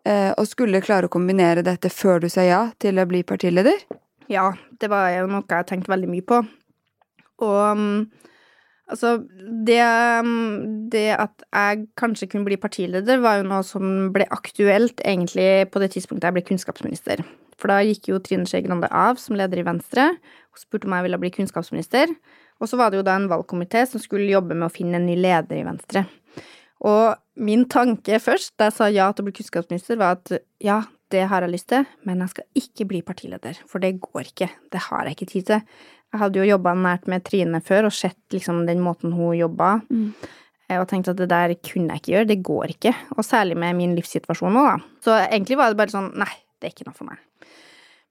eh, 0.09 0.33
å 0.37 0.45
skulle 0.49 0.83
klare 0.85 1.09
å 1.09 1.13
kombinere 1.13 1.65
dette 1.67 1.91
før 1.93 2.23
du 2.25 2.29
sa 2.33 2.45
ja 2.47 2.61
til 2.83 3.01
å 3.01 3.07
bli 3.09 3.23
partileder? 3.27 3.85
Ja, 4.33 4.53
det 4.81 4.89
var 4.93 5.11
jo 5.13 5.27
noe 5.29 5.45
jeg 5.49 5.69
tenkte 5.69 5.93
veldig 5.93 6.11
mye 6.11 6.25
på. 6.25 6.41
Og 7.45 7.79
mm, 7.79 7.99
altså 8.93 9.17
det, 9.67 9.81
mm, 10.25 10.89
det 10.93 11.09
at 11.19 11.45
jeg 11.49 11.87
kanskje 12.01 12.31
kunne 12.33 12.49
bli 12.49 12.61
partileder, 12.61 13.21
var 13.21 13.41
jo 13.41 13.49
noe 13.51 13.65
som 13.67 14.11
ble 14.15 14.29
aktuelt 14.33 15.03
egentlig 15.05 15.69
på 15.73 15.83
det 15.83 15.93
tidspunktet 15.97 16.31
jeg 16.31 16.39
ble 16.39 16.47
kunnskapsminister. 16.53 17.25
For 17.61 17.71
da 17.71 17.83
gikk 17.87 18.11
jo 18.11 18.23
Trine 18.23 18.49
Skei 18.49 18.65
Grande 18.65 18.89
av 18.91 19.21
som 19.23 19.37
leder 19.39 19.61
i 19.61 19.67
Venstre 19.67 20.11
og 20.15 20.61
spurte 20.61 20.89
om 20.89 20.97
jeg 20.97 21.07
ville 21.07 21.21
bli 21.23 21.33
kunnskapsminister. 21.35 22.11
Og 22.63 22.71
så 22.71 22.79
var 22.79 22.91
det 22.91 23.01
jo 23.01 23.07
da 23.07 23.17
en 23.19 23.31
valgkomité 23.31 23.85
som 23.89 24.03
skulle 24.03 24.31
jobbe 24.31 24.57
med 24.57 24.69
å 24.69 24.73
finne 24.73 24.99
en 25.01 25.09
ny 25.09 25.17
leder 25.19 25.59
i 25.59 25.67
Venstre. 25.67 26.05
Og 26.85 27.15
min 27.41 27.65
tanke 27.71 28.19
først, 28.23 28.53
da 28.61 28.69
jeg 28.69 28.77
sa 28.77 28.89
ja 28.93 29.09
til 29.13 29.25
å 29.25 29.29
bli 29.29 29.37
kunnskapsminister, 29.39 29.97
var 30.01 30.19
at 30.19 30.35
ja, 30.63 30.83
det 31.15 31.27
har 31.31 31.45
jeg 31.47 31.53
lyst 31.55 31.69
til, 31.73 31.85
men 32.05 32.21
jeg 32.25 32.33
skal 32.35 32.61
ikke 32.61 32.87
bli 32.91 33.01
partileder, 33.07 33.59
for 33.71 33.83
det 33.83 33.95
går 34.03 34.31
ikke. 34.33 34.49
Det 34.73 34.83
har 34.91 35.09
jeg 35.09 35.17
ikke 35.17 35.31
tid 35.33 35.49
til. 35.51 35.61
Jeg 36.15 36.21
hadde 36.23 36.41
jo 36.41 36.47
jobba 36.47 36.75
nært 36.79 37.09
med 37.11 37.25
Trine 37.27 37.61
før 37.65 37.89
og 37.89 37.95
sett 37.97 38.21
liksom 38.35 38.65
den 38.69 38.83
måten 38.85 39.15
hun 39.17 39.35
jobba, 39.39 39.81
Mm. 39.91 40.13
og 40.75 40.89
tenkte 40.89 41.11
at 41.13 41.17
det 41.21 41.29
der 41.29 41.55
kunne 41.61 41.95
jeg 41.95 42.01
ikke 42.03 42.13
gjøre, 42.15 42.29
det 42.29 42.43
går 42.43 42.67
ikke. 42.77 42.95
Og 43.17 43.25
særlig 43.25 43.57
med 43.57 43.77
min 43.77 43.95
livssituasjon 43.97 44.53
nå, 44.55 44.63
da. 44.65 44.77
Så 45.05 45.17
egentlig 45.31 45.57
var 45.57 45.71
det 45.71 45.77
bare 45.79 45.93
sånn, 45.93 46.13
nei, 46.19 46.31
det 46.61 46.69
er 46.69 46.75
ikke 46.75 46.87
noe 46.89 46.95
for 46.97 47.05
meg. 47.05 47.19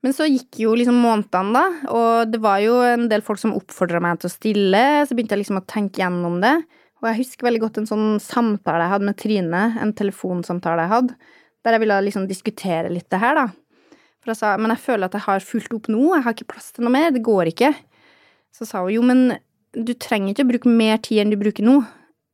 Men 0.04 0.14
så 0.14 0.28
gikk 0.28 0.60
jo 0.60 0.74
liksom 0.76 0.96
månedene, 1.00 1.54
da, 1.56 1.92
og 1.96 2.32
det 2.32 2.42
var 2.44 2.60
jo 2.60 2.82
en 2.84 3.08
del 3.08 3.22
folk 3.24 3.40
som 3.40 3.54
oppfordra 3.56 4.02
meg 4.04 4.20
til 4.20 4.30
å 4.30 4.34
stille, 4.34 4.84
så 5.08 5.16
begynte 5.16 5.36
jeg 5.38 5.46
liksom 5.46 5.62
å 5.62 5.66
tenke 5.66 6.04
gjennom 6.04 6.42
det. 6.44 6.58
Og 7.04 7.10
jeg 7.10 7.20
husker 7.20 7.50
veldig 7.50 7.60
godt 7.66 7.82
en 7.82 7.90
sånn 7.90 8.06
samtale 8.24 8.86
jeg 8.86 8.94
hadde 8.94 9.08
med 9.10 9.18
Trine, 9.20 9.64
en 9.84 9.92
telefonsamtale 9.98 10.86
jeg 10.86 10.94
hadde, 10.94 11.18
der 11.64 11.76
jeg 11.76 11.84
ville 11.84 11.98
liksom 12.06 12.28
diskutere 12.30 12.92
litt 12.92 13.10
det 13.12 13.20
her, 13.20 13.42
da. 13.42 13.48
For 14.24 14.32
jeg 14.32 14.40
sa 14.40 14.54
men 14.56 14.72
jeg 14.72 14.84
føler 14.86 15.10
at 15.10 15.18
jeg 15.18 15.26
har 15.26 15.44
fulgt 15.44 15.76
opp 15.76 15.90
nå, 15.92 16.04
jeg 16.14 16.24
har 16.24 16.36
ikke 16.38 16.48
plass 16.54 16.72
til 16.72 16.88
noe 16.88 16.94
mer, 16.96 17.12
det 17.12 17.26
går 17.28 17.52
ikke. 17.52 17.74
Så 18.56 18.68
sa 18.70 18.86
hun 18.86 18.96
jo, 18.96 19.04
men 19.04 19.36
du 19.76 19.92
trenger 20.00 20.32
ikke 20.32 20.46
å 20.48 20.52
bruke 20.54 20.72
mer 20.72 21.02
tid 21.04 21.26
enn 21.26 21.34
du 21.34 21.40
bruker 21.42 21.68
nå, 21.68 21.82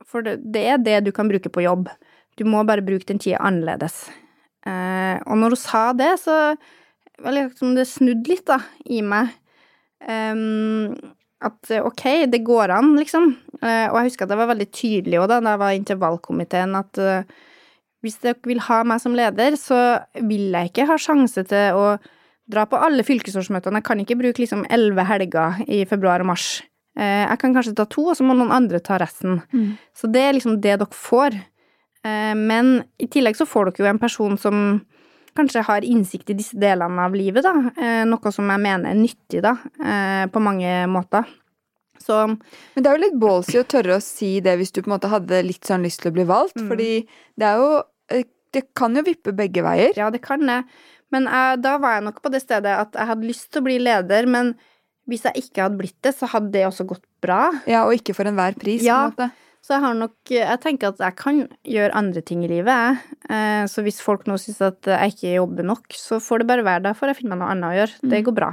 for 0.06 0.26
det, 0.26 0.62
er 0.62 0.78
det 0.82 1.00
du 1.08 1.12
kan 1.16 1.30
bruke 1.32 1.50
på 1.50 1.66
jobb. 1.66 1.90
Du 2.38 2.46
må 2.46 2.62
bare 2.68 2.86
bruke 2.86 3.10
den 3.10 3.22
tida 3.22 3.42
annerledes. 3.42 4.04
Eh, 4.70 5.18
og 5.26 5.40
når 5.42 5.56
hun 5.56 5.62
sa 5.62 5.84
det, 5.98 6.12
så 6.22 6.36
var 7.20 7.34
det 7.34 7.50
liksom 7.50 7.74
det 7.78 7.90
snudd 7.90 8.30
litt, 8.30 8.46
da, 8.50 8.62
i 8.86 9.02
meg. 9.06 9.34
Ehm, 10.08 10.94
at 11.46 11.72
eh, 11.72 11.84
ok, 11.86 12.06
det 12.32 12.42
går 12.48 12.74
an, 12.76 12.94
liksom. 13.00 13.32
Eh, 13.62 13.88
og 13.88 14.00
jeg 14.00 14.10
husker 14.10 14.26
at 14.26 14.34
jeg 14.34 14.42
var 14.42 14.52
veldig 14.52 14.70
tydelig 14.76 15.20
også, 15.20 15.32
da, 15.32 15.40
da 15.44 15.54
jeg 15.54 15.62
var 15.64 15.76
intervallkomiteen, 15.78 16.78
at 16.80 17.02
eh, 17.04 17.36
hvis 18.04 18.20
dere 18.24 18.40
vil 18.48 18.64
ha 18.68 18.80
meg 18.88 19.02
som 19.04 19.16
leder, 19.16 19.56
så 19.60 19.80
vil 20.16 20.50
jeg 20.56 20.72
ikke 20.72 20.88
ha 20.88 20.98
sjanse 21.00 21.44
til 21.48 21.80
å 21.80 21.86
dra 22.50 22.64
på 22.66 22.80
alle 22.80 23.04
fylkesårsmøtene. 23.06 23.82
Jeg 23.82 23.88
kan 23.88 24.02
ikke 24.04 24.18
bruke 24.20 24.42
liksom 24.42 24.66
elleve 24.72 25.06
helger 25.08 25.60
i 25.68 25.84
februar 25.88 26.24
og 26.24 26.32
mars. 26.32 26.48
Jeg 27.00 27.38
kan 27.40 27.54
kanskje 27.54 27.76
ta 27.78 27.86
to, 27.88 28.08
og 28.10 28.16
så 28.18 28.26
må 28.26 28.34
noen 28.36 28.56
andre 28.56 28.80
ta 28.84 28.98
resten. 29.00 29.38
Mm. 29.54 29.76
Så 29.96 30.08
det 30.12 30.24
er 30.26 30.34
liksom 30.36 30.58
det 30.64 30.80
dere 30.80 30.96
får. 30.96 31.36
Men 32.40 32.72
i 33.00 33.08
tillegg 33.12 33.38
så 33.38 33.46
får 33.48 33.70
dere 33.70 33.84
jo 33.84 33.92
en 33.92 34.02
person 34.02 34.40
som 34.42 34.58
kanskje 35.36 35.64
har 35.68 35.82
innsikt 35.86 36.30
i 36.30 36.38
disse 36.40 36.58
delene 36.60 37.06
av 37.06 37.14
livet, 37.16 37.44
da. 37.44 37.54
Eh, 37.78 38.04
noe 38.06 38.32
som 38.32 38.50
jeg 38.50 38.60
mener 38.64 38.90
er 38.92 38.96
nyttig, 39.00 39.42
da, 39.46 39.56
på 40.34 40.42
mange 40.42 40.88
måter. 40.88 41.26
Så 42.00 42.26
Men 42.28 42.84
det 42.84 42.88
er 42.88 42.98
jo 42.98 43.04
litt 43.04 43.20
ballsy 43.20 43.58
å 43.60 43.68
tørre 43.68 43.98
å 43.98 44.02
si 44.02 44.40
det 44.40 44.58
hvis 44.58 44.72
du 44.72 44.82
på 44.82 44.88
en 44.88 44.96
måte 44.98 45.10
hadde 45.12 45.42
litt 45.44 45.68
sånn 45.68 45.84
lyst 45.84 46.00
til 46.02 46.12
å 46.12 46.16
bli 46.16 46.24
valgt, 46.24 46.56
Mm. 46.56 46.68
fordi 46.70 47.08
det 47.38 47.46
er 47.46 47.58
jo 47.58 47.84
Det 48.52 48.74
kan 48.74 48.96
jo 48.96 49.04
vippe 49.04 49.30
begge 49.32 49.62
veier. 49.62 49.94
Ja, 49.96 50.10
det 50.10 50.22
kan 50.24 50.40
det. 50.42 50.64
Men 51.12 51.26
jeg, 51.26 51.62
da 51.62 51.78
var 51.78 51.94
jeg 52.00 52.04
nok 52.08 52.20
på 52.24 52.32
det 52.32 52.42
stedet 52.42 52.66
at 52.80 52.94
jeg 52.94 53.06
hadde 53.06 53.28
lyst 53.28 53.52
til 53.52 53.62
å 53.62 53.66
bli 53.68 53.78
leder, 53.78 54.26
men 54.26 54.56
hvis 55.08 55.22
jeg 55.22 55.34
ikke 55.44 55.62
hadde 55.68 55.78
blitt 55.78 56.02
det, 56.02 56.16
så 56.18 56.26
hadde 56.28 56.50
det 56.52 56.66
også 56.66 56.88
gått 56.88 57.04
bra. 57.22 57.52
Ja, 57.68 57.84
og 57.86 57.94
ikke 57.94 58.16
for 58.16 58.24
enhver 58.26 58.58
pris, 58.58 58.82
Ja. 58.82 59.12
på 59.12 59.22
en 59.22 59.30
måte. 59.30 59.32
Så 59.62 59.76
jeg 59.76 59.82
har 59.84 59.94
nok 59.94 60.14
Jeg 60.32 60.60
tenker 60.64 60.88
at 60.94 60.98
jeg 61.04 61.16
kan 61.20 61.42
gjøre 61.68 61.94
andre 62.00 62.22
ting 62.26 62.44
i 62.46 62.48
livet, 62.48 62.68
jeg. 62.72 63.18
Eh, 63.30 63.66
Så 63.70 63.84
hvis 63.86 64.00
folk 64.02 64.26
nå 64.26 64.38
syns 64.40 64.62
at 64.66 64.82
jeg 64.88 65.14
ikke 65.14 65.36
jobber 65.36 65.64
nok, 65.68 65.86
så 65.94 66.20
får 66.24 66.40
det 66.40 66.48
bare 66.48 66.64
være. 66.66 66.84
Da 66.84 66.94
får 66.94 67.08
jeg 67.14 67.18
finne 67.24 67.36
meg 67.36 67.44
noe 67.44 67.52
annet 67.54 67.70
å 67.70 67.78
gjøre. 67.80 68.10
Det 68.16 68.24
går 68.26 68.36
bra. 68.40 68.52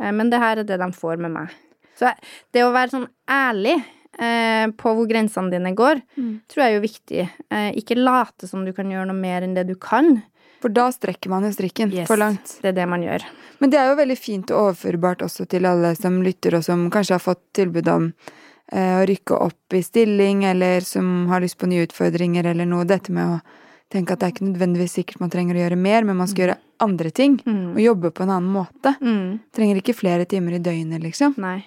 Eh, 0.00 0.12
Men 0.12 0.30
det 0.30 0.38
her 0.40 0.58
er 0.58 0.64
det 0.64 0.78
de 0.78 0.90
får 0.92 1.18
med 1.18 1.30
meg. 1.32 1.48
Så 1.98 2.12
det 2.52 2.62
å 2.64 2.72
være 2.72 2.90
sånn 2.90 3.08
ærlig 3.28 3.76
eh, 4.18 4.66
på 4.76 4.92
hvor 4.94 5.06
grensene 5.08 5.50
dine 5.50 5.74
går, 5.74 6.02
Mm. 6.18 6.40
tror 6.48 6.62
jeg 6.62 6.68
er 6.72 6.76
jo 6.80 6.86
viktig. 6.88 7.30
Ikke 7.80 7.96
late 7.96 8.46
som 8.46 8.64
du 8.64 8.72
kan 8.72 8.86
gjøre 8.90 9.06
noe 9.06 9.16
mer 9.16 9.40
enn 9.42 9.54
det 9.54 9.66
du 9.66 9.74
kan. 9.74 10.22
For 10.60 10.68
da 10.68 10.90
strekker 10.92 11.28
man 11.28 11.42
jo 11.42 11.50
strikken 11.50 11.90
Yes. 11.92 12.06
for 12.06 12.16
langt. 12.16 12.60
Det 12.62 12.68
er 12.68 12.72
det 12.72 12.88
man 12.88 13.02
gjør. 13.02 13.22
Men 13.58 13.70
det 13.70 13.78
er 13.80 13.88
jo 13.88 13.96
veldig 13.96 14.18
fint 14.18 14.50
og 14.52 14.74
overførbart 14.76 15.22
også 15.24 15.48
til 15.48 15.64
alle 15.66 15.94
som 15.96 16.20
lytter, 16.22 16.54
og 16.54 16.62
som 16.64 16.90
kanskje 16.90 17.16
har 17.16 17.24
fått 17.24 17.40
tilbud 17.54 17.88
om 17.88 18.12
å 18.72 19.02
rykke 19.08 19.36
opp 19.36 19.76
i 19.76 19.82
stilling, 19.84 20.44
eller 20.48 20.80
som 20.86 21.26
har 21.28 21.44
lyst 21.44 21.58
på 21.60 21.68
nye 21.68 21.84
utfordringer, 21.86 22.46
eller 22.52 22.68
noe. 22.68 22.88
Dette 22.88 23.12
med 23.12 23.36
å 23.36 23.40
tenke 23.92 24.14
at 24.14 24.22
det 24.22 24.28
er 24.28 24.34
ikke 24.34 24.48
nødvendigvis 24.48 24.96
sikkert 24.96 25.20
man 25.20 25.32
trenger 25.32 25.58
å 25.58 25.64
gjøre 25.66 25.78
mer, 25.80 26.06
men 26.08 26.16
man 26.16 26.30
skal 26.30 26.46
gjøre 26.46 26.58
andre 26.82 27.12
ting. 27.14 27.36
Mm. 27.44 27.74
Og 27.74 27.84
jobbe 27.84 28.12
på 28.16 28.24
en 28.24 28.32
annen 28.38 28.54
måte. 28.54 28.94
Mm. 29.04 29.42
Trenger 29.54 29.82
ikke 29.82 29.96
flere 29.98 30.26
timer 30.28 30.56
i 30.56 30.62
døgnet, 30.64 31.04
liksom. 31.04 31.36
Nei. 31.42 31.60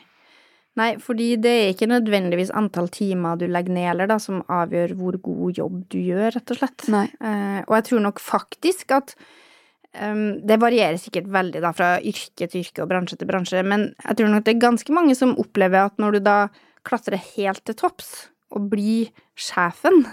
Nei, 0.75 0.89
fordi 0.99 1.29
det 1.39 1.51
er 1.55 1.69
ikke 1.71 1.87
nødvendigvis 1.87 2.51
antall 2.55 2.89
timer 2.91 3.39
du 3.39 3.45
legger 3.47 3.75
ned 3.77 3.89
eller 3.93 4.09
da, 4.11 4.17
som 4.19 4.41
avgjør 4.51 4.91
hvor 4.99 5.17
god 5.23 5.61
jobb 5.61 5.77
du 5.93 6.01
gjør, 6.01 6.33
rett 6.35 6.51
og 6.51 6.59
slett. 6.59 6.87
Nei. 6.91 7.05
Eh, 7.15 7.61
og 7.63 7.77
jeg 7.77 7.85
tror 7.89 8.03
nok 8.03 8.19
faktisk 8.19 8.91
at 8.97 9.15
um, 9.95 10.41
Det 10.43 10.57
varierer 10.59 10.99
sikkert 10.99 11.29
veldig 11.31 11.61
da, 11.63 11.71
fra 11.75 11.93
yrke 12.03 12.49
til 12.51 12.65
yrke 12.65 12.83
og 12.83 12.91
bransje 12.91 13.15
til 13.21 13.29
bransje, 13.29 13.63
men 13.63 13.93
jeg 14.03 14.19
tror 14.19 14.33
nok 14.33 14.43
det 14.43 14.55
er 14.57 14.65
ganske 14.65 14.97
mange 14.97 15.15
som 15.15 15.31
opplever 15.39 15.87
at 15.87 15.95
når 16.01 16.17
du 16.17 16.25
da 16.27 16.37
klatrer 16.85 17.21
helt 17.35 17.63
til 17.65 17.77
topps 17.79 18.29
og 18.55 18.69
blir 18.71 19.09
sjefen, 19.35 20.05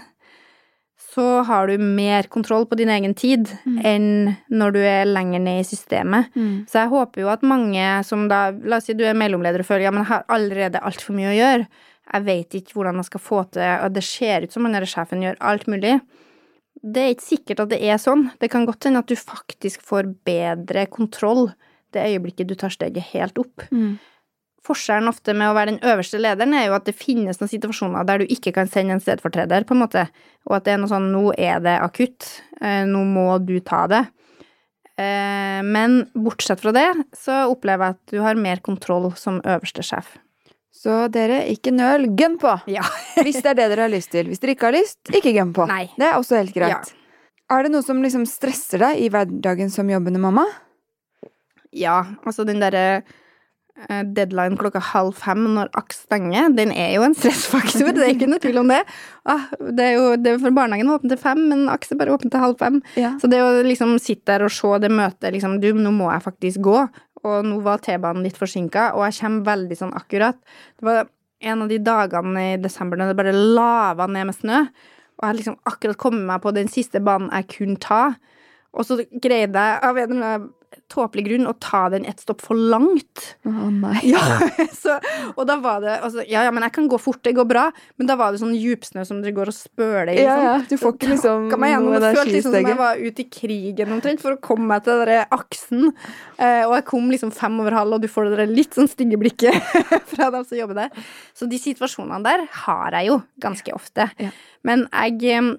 så 1.13 1.43
har 1.45 1.67
du 1.69 1.77
mer 1.77 2.25
kontroll 2.31 2.65
på 2.65 2.77
din 2.79 2.89
egen 2.89 3.13
tid 3.13 3.51
enn 3.85 4.33
når 4.49 4.73
du 4.73 4.79
er 4.81 5.05
lenger 5.05 5.43
ned 5.43 5.61
i 5.61 5.67
systemet. 5.67 6.31
Mm. 6.33 6.65
Så 6.69 6.81
jeg 6.81 6.91
håper 6.93 7.23
jo 7.23 7.31
at 7.33 7.45
mange 7.45 7.85
som 8.07 8.25
da 8.31 8.47
La 8.63 8.79
oss 8.79 8.89
si 8.89 8.95
du 8.97 9.03
er 9.05 9.17
mellomleder 9.17 9.61
og 9.61 9.67
føler 9.67 9.87
ja, 9.87 9.93
men 9.93 10.03
jeg 10.03 10.11
har 10.13 10.25
allerede 10.33 10.81
altfor 10.81 11.17
mye 11.17 11.29
å 11.29 11.37
gjøre. 11.37 11.67
Jeg 12.13 12.25
vet 12.25 12.57
ikke 12.57 12.77
hvordan 12.77 12.99
jeg 12.99 13.07
skal 13.07 13.23
få 13.23 13.43
til 13.53 13.85
Og 13.85 13.93
det 13.95 14.03
ser 14.03 14.43
ut 14.43 14.55
som 14.55 14.65
han 14.67 14.87
sjefen 14.89 15.23
gjør 15.23 15.37
alt 15.51 15.69
mulig. 15.71 15.99
Det 16.83 17.03
er 17.03 17.13
ikke 17.13 17.29
sikkert 17.29 17.61
at 17.63 17.71
det 17.71 17.79
er 17.85 18.01
sånn. 18.01 18.25
Det 18.41 18.49
kan 18.51 18.65
godt 18.67 18.89
hende 18.89 19.03
at 19.03 19.11
du 19.11 19.15
faktisk 19.19 19.85
får 19.85 20.09
bedre 20.25 20.87
kontroll 20.91 21.51
det 21.93 22.07
øyeblikket 22.09 22.49
du 22.49 22.55
tar 22.57 22.73
steget 22.73 23.13
helt 23.13 23.37
opp. 23.39 23.67
Mm. 23.69 23.99
Forskjellen 24.63 25.11
ofte 25.11 25.33
med 25.35 25.49
å 25.49 25.55
være 25.57 25.73
den 25.73 25.81
øverste 25.91 26.21
lederen 26.23 26.53
er 26.55 26.69
jo 26.69 26.75
at 26.77 26.85
det 26.87 26.95
finnes 26.95 27.41
noen 27.41 27.51
situasjoner 27.51 28.05
der 28.07 28.23
du 28.23 28.31
ikke 28.31 28.53
kan 28.55 28.69
sende 28.71 28.95
en 28.95 29.03
stedfortreder, 29.03 29.65
på 29.67 29.75
en 29.75 29.81
måte, 29.83 30.05
og 30.47 30.55
at 30.55 30.67
det 30.67 30.75
er 30.75 30.79
noe 30.79 30.91
sånn 30.91 31.09
nå 31.11 31.33
er 31.35 31.59
det 31.65 31.73
akutt, 31.83 32.29
eh, 32.61 32.85
nå 32.87 33.03
må 33.09 33.27
du 33.43 33.57
ta 33.59 33.83
det. 33.91 34.05
Eh, 34.95 35.59
Men 35.67 36.03
bortsett 36.15 36.61
fra 36.63 36.71
det 36.71 36.87
så 37.17 37.43
opplever 37.51 37.89
jeg 37.91 37.97
at 37.97 38.13
du 38.13 38.21
har 38.23 38.39
mer 38.39 38.61
kontroll 38.63 39.11
som 39.19 39.41
øverste 39.41 39.83
sjef. 39.83 40.15
Så 40.83 41.07
dere, 41.13 41.43
ikke 41.51 41.71
nøl. 41.71 42.09
Gønn 42.17 42.39
på! 42.41 42.55
Ja. 42.71 42.83
Hvis 43.23 43.39
det 43.43 43.53
er 43.53 43.59
det 43.61 43.69
dere 43.71 43.85
har 43.85 43.93
lyst 43.93 44.11
til. 44.11 44.27
Hvis 44.27 44.41
dere 44.43 44.55
ikke 44.55 44.67
har 44.67 44.75
lyst, 44.75 44.99
ikke 45.15 45.31
gønn 45.35 45.53
på. 45.55 45.67
Nei. 45.69 45.85
Det 45.95 46.07
er 46.09 46.17
også 46.17 46.39
helt 46.39 46.55
greit. 46.55 46.91
Ja. 46.91 46.99
Er 47.53 47.63
det 47.63 47.71
noe 47.75 47.85
som 47.85 48.01
liksom 48.03 48.25
stresser 48.27 48.81
deg 48.81 48.99
i 49.03 49.09
hverdagen 49.13 49.71
som 49.71 49.91
jobbende 49.91 50.19
mamma? 50.23 50.43
Ja, 51.73 51.99
altså 52.27 52.45
den 52.47 52.59
derre 52.63 53.03
deadline 54.15 54.57
klokka 54.59 54.79
halv 54.93 55.15
fem 55.17 55.47
når 55.55 55.71
AKS 55.79 56.03
stenger, 56.05 56.51
den 56.55 56.71
er 56.71 56.91
jo 56.95 57.05
en 57.07 57.15
stressfaktor. 57.17 57.89
Det 57.95 58.03
er 58.05 58.13
ikke 58.13 58.29
noe 58.29 58.41
tvil 58.43 58.61
om 58.61 58.69
det. 58.69 58.83
Ah, 59.29 59.47
det 59.59 59.87
er 59.87 59.95
jo 59.97 60.11
det 60.19 60.35
er 60.35 60.43
for 60.43 60.55
barnehagen 60.55 60.91
er 60.91 60.99
åpen 60.99 61.11
til 61.11 61.19
fem, 61.21 61.41
men 61.49 61.65
AKS 61.73 61.95
er 61.95 61.99
bare 62.01 62.13
åpen 62.13 62.33
til 62.33 62.43
halv 62.43 62.59
fem. 62.61 62.79
Ja. 62.99 63.15
Så 63.21 63.29
det 63.31 63.41
å 63.43 63.49
liksom 63.65 63.95
sitte 64.03 64.29
der 64.29 64.45
og 64.45 64.53
se 64.53 64.77
det 64.83 64.93
møtet 64.93 65.33
liksom, 65.35 65.57
Du, 65.63 65.71
nå 65.73 65.93
må 65.95 66.11
jeg 66.13 66.25
faktisk 66.25 66.63
gå. 66.65 66.77
Og 67.23 67.45
nå 67.47 67.59
var 67.63 67.81
T-banen 67.83 68.25
litt 68.25 68.37
forsinka, 68.37 68.91
og 68.97 69.05
jeg 69.07 69.21
kommer 69.21 69.47
veldig 69.47 69.77
sånn 69.79 69.93
akkurat. 69.95 70.39
Det 70.77 70.87
var 70.87 71.05
en 71.43 71.63
av 71.63 71.71
de 71.71 71.79
dagene 71.83 72.43
i 72.53 72.57
desember 72.61 72.99
når 72.99 73.11
det 73.11 73.19
bare 73.19 73.35
lava 73.35 74.07
ned 74.11 74.29
med 74.29 74.37
snø. 74.37 74.59
Og 75.13 75.23
jeg 75.23 75.29
hadde 75.29 75.39
liksom 75.39 75.59
akkurat 75.69 75.99
kommet 76.01 76.27
meg 76.27 76.43
på 76.43 76.53
den 76.55 76.69
siste 76.71 77.01
banen 77.03 77.31
jeg 77.31 77.49
kunne 77.55 77.79
ta. 77.83 78.03
Og 78.73 78.87
så 78.87 78.99
greide 79.21 79.63
jeg 79.65 79.81
av 79.87 79.99
en 80.01 80.11
eller 80.11 80.29
annen 80.29 80.51
tåpelig 80.91 81.25
grunn 81.27 81.49
å 81.49 81.53
ta 81.61 81.85
den 81.93 82.05
et 82.09 82.21
stopp 82.21 82.43
for 82.43 82.57
langt. 82.57 83.23
Å 83.47 83.69
nei. 83.73 83.97
Ja, 84.11 84.21
så, 84.83 84.97
og 85.33 85.43
da 85.49 85.57
var 85.63 85.81
det 85.83 85.97
altså, 85.99 86.23
Ja, 86.27 86.43
ja, 86.47 86.51
men 86.53 86.65
jeg 86.67 86.75
kan 86.75 86.89
gå 86.91 86.99
fort, 87.01 87.21
det 87.25 87.35
går 87.37 87.47
bra. 87.49 87.65
Men 87.97 88.09
da 88.09 88.17
var 88.19 88.33
det 88.33 88.41
sånn 88.41 88.55
djupsnø 88.57 89.05
som 89.07 89.21
dere 89.23 89.35
går 89.35 89.51
og 89.51 89.57
spøler 89.57 90.13
i. 90.13 90.19
Ja, 90.21 90.35
liksom. 90.35 90.47
ja. 90.47 90.55
Du 90.69 90.75
får 90.81 90.95
ikke 90.97 91.11
liksom 91.13 91.47
noe 91.51 91.71
gjennom, 91.71 91.89
noe 91.91 92.01
Det 92.03 92.13
føltes 92.17 92.37
liksom 92.37 92.57
som 92.57 92.69
jeg 92.71 92.79
var 92.79 93.01
ute 93.01 93.25
i 93.25 93.27
krigen 93.39 93.95
omtrent 93.95 94.23
for 94.23 94.35
å 94.35 94.41
komme 94.43 94.69
meg 94.73 94.85
til 94.85 95.03
den 95.07 95.35
aksen. 95.37 95.89
Eh, 96.37 96.63
og 96.67 96.75
jeg 96.77 96.87
kom 96.89 97.09
liksom 97.13 97.33
fem 97.35 97.59
over 97.63 97.77
halv, 97.77 97.97
og 97.97 98.03
du 98.03 98.09
får 98.11 98.31
det 98.33 98.47
litt 98.51 98.77
sånn 98.77 98.89
stygge 98.91 99.19
blikket 99.21 99.57
fra 100.13 100.29
dem 100.33 100.45
som 100.47 100.59
jobber 100.59 100.83
der. 100.85 101.09
Så 101.37 101.49
de 101.49 101.59
situasjonene 101.61 102.23
der 102.25 102.47
har 102.65 102.99
jeg 102.99 103.11
jo 103.11 103.19
ganske 103.43 103.75
ofte. 103.75 104.09
Ja. 104.21 104.31
Men 104.67 104.87
jeg, 104.89 105.19
eh, 105.33 105.51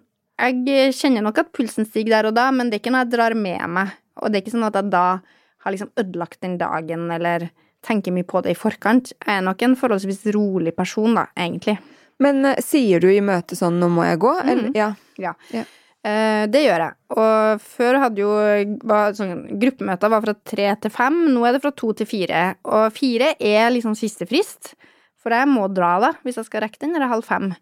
jeg 0.50 0.96
kjenner 0.98 1.26
nok 1.26 1.42
at 1.44 1.52
pulsen 1.54 1.88
stiger 1.88 2.18
der 2.18 2.30
og 2.32 2.38
da, 2.38 2.48
men 2.54 2.70
det 2.70 2.78
er 2.78 2.84
ikke 2.84 2.94
noe 2.94 3.04
jeg 3.06 3.14
drar 3.16 3.38
med 3.38 3.68
meg. 3.76 3.94
Og 4.20 4.30
det 4.30 4.38
er 4.38 4.44
ikke 4.44 4.54
sånn 4.54 4.68
at 4.68 4.78
jeg 4.78 4.92
da 4.92 5.06
har 5.64 5.72
liksom 5.72 5.92
ødelagt 6.00 6.40
den 6.44 6.58
dagen, 6.60 7.06
eller 7.10 7.48
tenker 7.84 8.14
mye 8.14 8.26
på 8.28 8.42
det 8.44 8.54
i 8.54 8.58
forkant. 8.58 9.12
Jeg 9.16 9.38
er 9.38 9.44
nok 9.44 9.62
en 9.64 9.76
forholdsvis 9.76 10.26
rolig 10.36 10.74
person, 10.76 11.16
da, 11.18 11.26
egentlig. 11.36 11.78
Men 12.22 12.44
uh, 12.46 12.58
sier 12.62 13.02
du 13.02 13.08
i 13.10 13.22
møte 13.24 13.56
sånn 13.58 13.80
'nå 13.80 13.88
må 13.92 14.04
jeg 14.06 14.20
gå'? 14.22 14.36
Eller? 14.44 14.68
Mhm. 14.70 14.76
Ja. 14.76 14.92
Ja. 15.18 15.34
Ja. 15.52 15.64
Uh, 16.04 16.44
det 16.52 16.60
gjør 16.66 16.82
jeg. 16.84 16.94
Og 17.16 17.60
før 17.64 18.00
hadde 18.02 18.20
jo 18.20 18.32
var, 18.84 19.14
sånn, 19.16 19.46
Gruppemøter 19.60 20.12
var 20.12 20.24
fra 20.26 20.34
tre 20.44 20.68
til 20.76 20.92
fem, 20.92 21.16
nå 21.32 21.46
er 21.48 21.56
det 21.56 21.62
fra 21.64 21.72
to 21.72 21.92
til 21.96 22.06
fire. 22.06 22.42
Og 22.64 22.92
fire 22.92 23.34
er 23.40 23.72
liksom 23.72 23.96
siste 23.96 24.28
frist, 24.28 24.74
for 25.16 25.32
jeg 25.32 25.48
må 25.48 25.64
dra 25.72 25.96
da, 26.04 26.12
hvis 26.22 26.36
jeg 26.36 26.50
skal 26.50 26.66
rekke 26.66 26.82
den, 26.84 26.94
eller 26.94 27.08
halv 27.08 27.24
fem. 27.24 27.54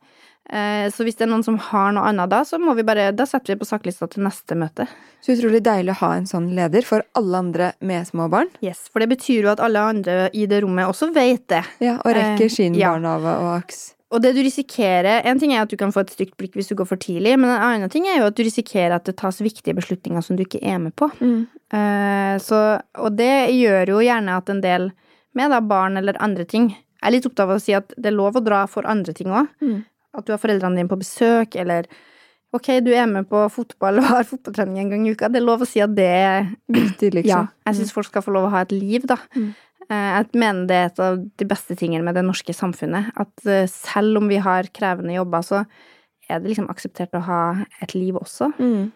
Eh, 0.50 0.88
så 0.90 1.05
hvis 1.07 1.16
det 1.16 1.26
er 1.26 1.31
noen 1.31 1.44
som 1.46 1.57
har 1.70 1.92
noe 1.94 2.09
annet 2.11 2.31
da, 2.33 2.42
så 2.44 2.59
må 2.61 2.74
vi 2.76 2.85
bare, 2.87 3.11
da 3.14 3.26
setter 3.28 3.55
vi 3.55 3.61
på 3.62 3.68
saklista 3.68 4.09
til 4.11 4.24
neste 4.26 4.57
møte. 4.59 4.88
Så 5.22 5.37
utrolig 5.37 5.62
deilig 5.62 5.94
å 5.94 6.00
ha 6.02 6.12
en 6.18 6.26
sånn 6.26 6.50
leder 6.57 6.83
for 6.87 7.05
alle 7.18 7.38
andre 7.44 7.72
med 7.81 8.09
små 8.09 8.26
barn. 8.33 8.50
Yes, 8.64 8.88
For 8.92 9.05
det 9.05 9.12
betyr 9.14 9.46
jo 9.46 9.52
at 9.55 9.62
alle 9.62 9.81
andre 9.92 10.28
i 10.35 10.48
det 10.50 10.62
rommet 10.64 10.90
også 10.90 11.12
vet 11.14 11.46
det. 11.52 11.62
Ja, 11.85 11.98
Og 12.02 12.16
rekker 12.18 12.48
Eh, 12.48 12.50
sin 12.50 12.74
ja. 12.74 12.90
barnehage 12.92 13.37
og 13.38 13.50
aks. 13.61 13.83
Og 14.12 14.20
det 14.20 14.35
du 14.37 14.42
risikerer 14.44 15.24
En 15.24 15.38
ting 15.40 15.55
er 15.55 15.62
at 15.62 15.70
du 15.70 15.76
kan 15.81 15.92
få 15.94 16.02
et 16.02 16.11
stygt 16.12 16.37
blikk 16.37 16.52
hvis 16.59 16.68
du 16.68 16.74
går 16.76 16.85
for 16.90 17.00
tidlig, 17.00 17.38
men 17.38 17.48
en 17.48 17.62
annen 17.62 17.88
ting 17.88 18.05
er 18.05 18.18
jo 18.18 18.26
at 18.28 18.37
du 18.37 18.42
risikerer 18.44 18.92
at 18.98 19.07
det 19.09 19.16
tas 19.16 19.38
viktige 19.40 19.72
beslutninger 19.78 20.20
som 20.20 20.37
du 20.37 20.42
ikke 20.44 20.61
er 20.61 20.76
med 20.83 20.92
på. 21.00 21.09
Mm. 21.22 21.46
Eh, 21.72 22.35
så, 22.44 22.59
og 22.98 23.16
det 23.16 23.55
gjør 23.57 23.94
jo 23.94 24.02
gjerne 24.05 24.37
at 24.37 24.50
en 24.52 24.61
del 24.61 24.90
med 25.33 25.48
da 25.55 25.62
barn 25.64 25.96
eller 25.96 26.18
andre 26.20 26.44
ting 26.44 26.68
Jeg 26.74 27.09
er 27.09 27.14
litt 27.16 27.26
opptatt 27.26 27.48
av 27.48 27.57
å 27.57 27.62
si 27.62 27.72
at 27.74 27.94
det 27.96 28.11
er 28.12 28.14
lov 28.14 28.37
å 28.37 28.44
dra 28.44 28.66
for 28.70 28.87
andre 28.87 29.14
ting 29.16 29.33
òg. 29.33 29.48
Mm. 29.64 29.81
At 30.14 30.27
du 30.29 30.33
har 30.35 30.40
foreldrene 30.42 30.77
dine 30.77 30.90
på 30.90 30.98
besøk, 31.01 31.57
eller 31.57 31.87
ok, 32.53 32.66
du 32.85 32.90
er 32.92 33.07
med 33.09 33.29
på 33.31 33.46
fotball 33.48 34.03
og 34.03 34.09
har 34.11 34.27
fotballtrening 34.29 34.83
en 34.83 34.90
gang 34.92 35.07
i 35.09 35.12
uka. 35.14 35.31
Det 35.33 35.40
er 35.40 35.46
lov 35.46 35.64
å 35.64 35.68
si 35.68 35.81
at 35.81 35.94
det 35.96 36.09
er 36.09 36.51
Viktig, 36.77 37.12
Ja, 37.14 37.18
liksom. 37.20 37.46
jeg 37.70 37.79
syns 37.81 37.94
folk 37.96 38.11
skal 38.11 38.25
få 38.27 38.35
lov 38.37 38.51
å 38.51 38.53
ha 38.57 38.61
et 38.66 38.75
liv, 38.77 39.07
da. 39.09 39.16
Mm. 39.37 39.46
Eh, 39.88 40.11
Jeg 40.18 40.29
mener 40.42 40.66
det 40.68 40.77
er 40.77 40.90
et 40.90 41.01
av 41.07 41.16
de 41.40 41.48
beste 41.48 41.77
tingene 41.81 42.05
med 42.05 42.14
det 42.18 42.27
norske 42.27 42.53
samfunnet. 42.57 43.09
At 43.16 43.46
eh, 43.48 43.64
selv 43.72 44.20
om 44.20 44.29
vi 44.29 44.37
har 44.44 44.68
krevende 44.77 45.16
jobber, 45.16 45.46
så 45.48 45.62
er 46.29 46.38
det 46.44 46.53
liksom 46.53 46.68
akseptert 46.72 47.16
å 47.18 47.25
ha 47.27 47.40
et 47.83 47.96
liv 47.96 48.16
også. 48.20 48.53
Mm. 48.61 48.92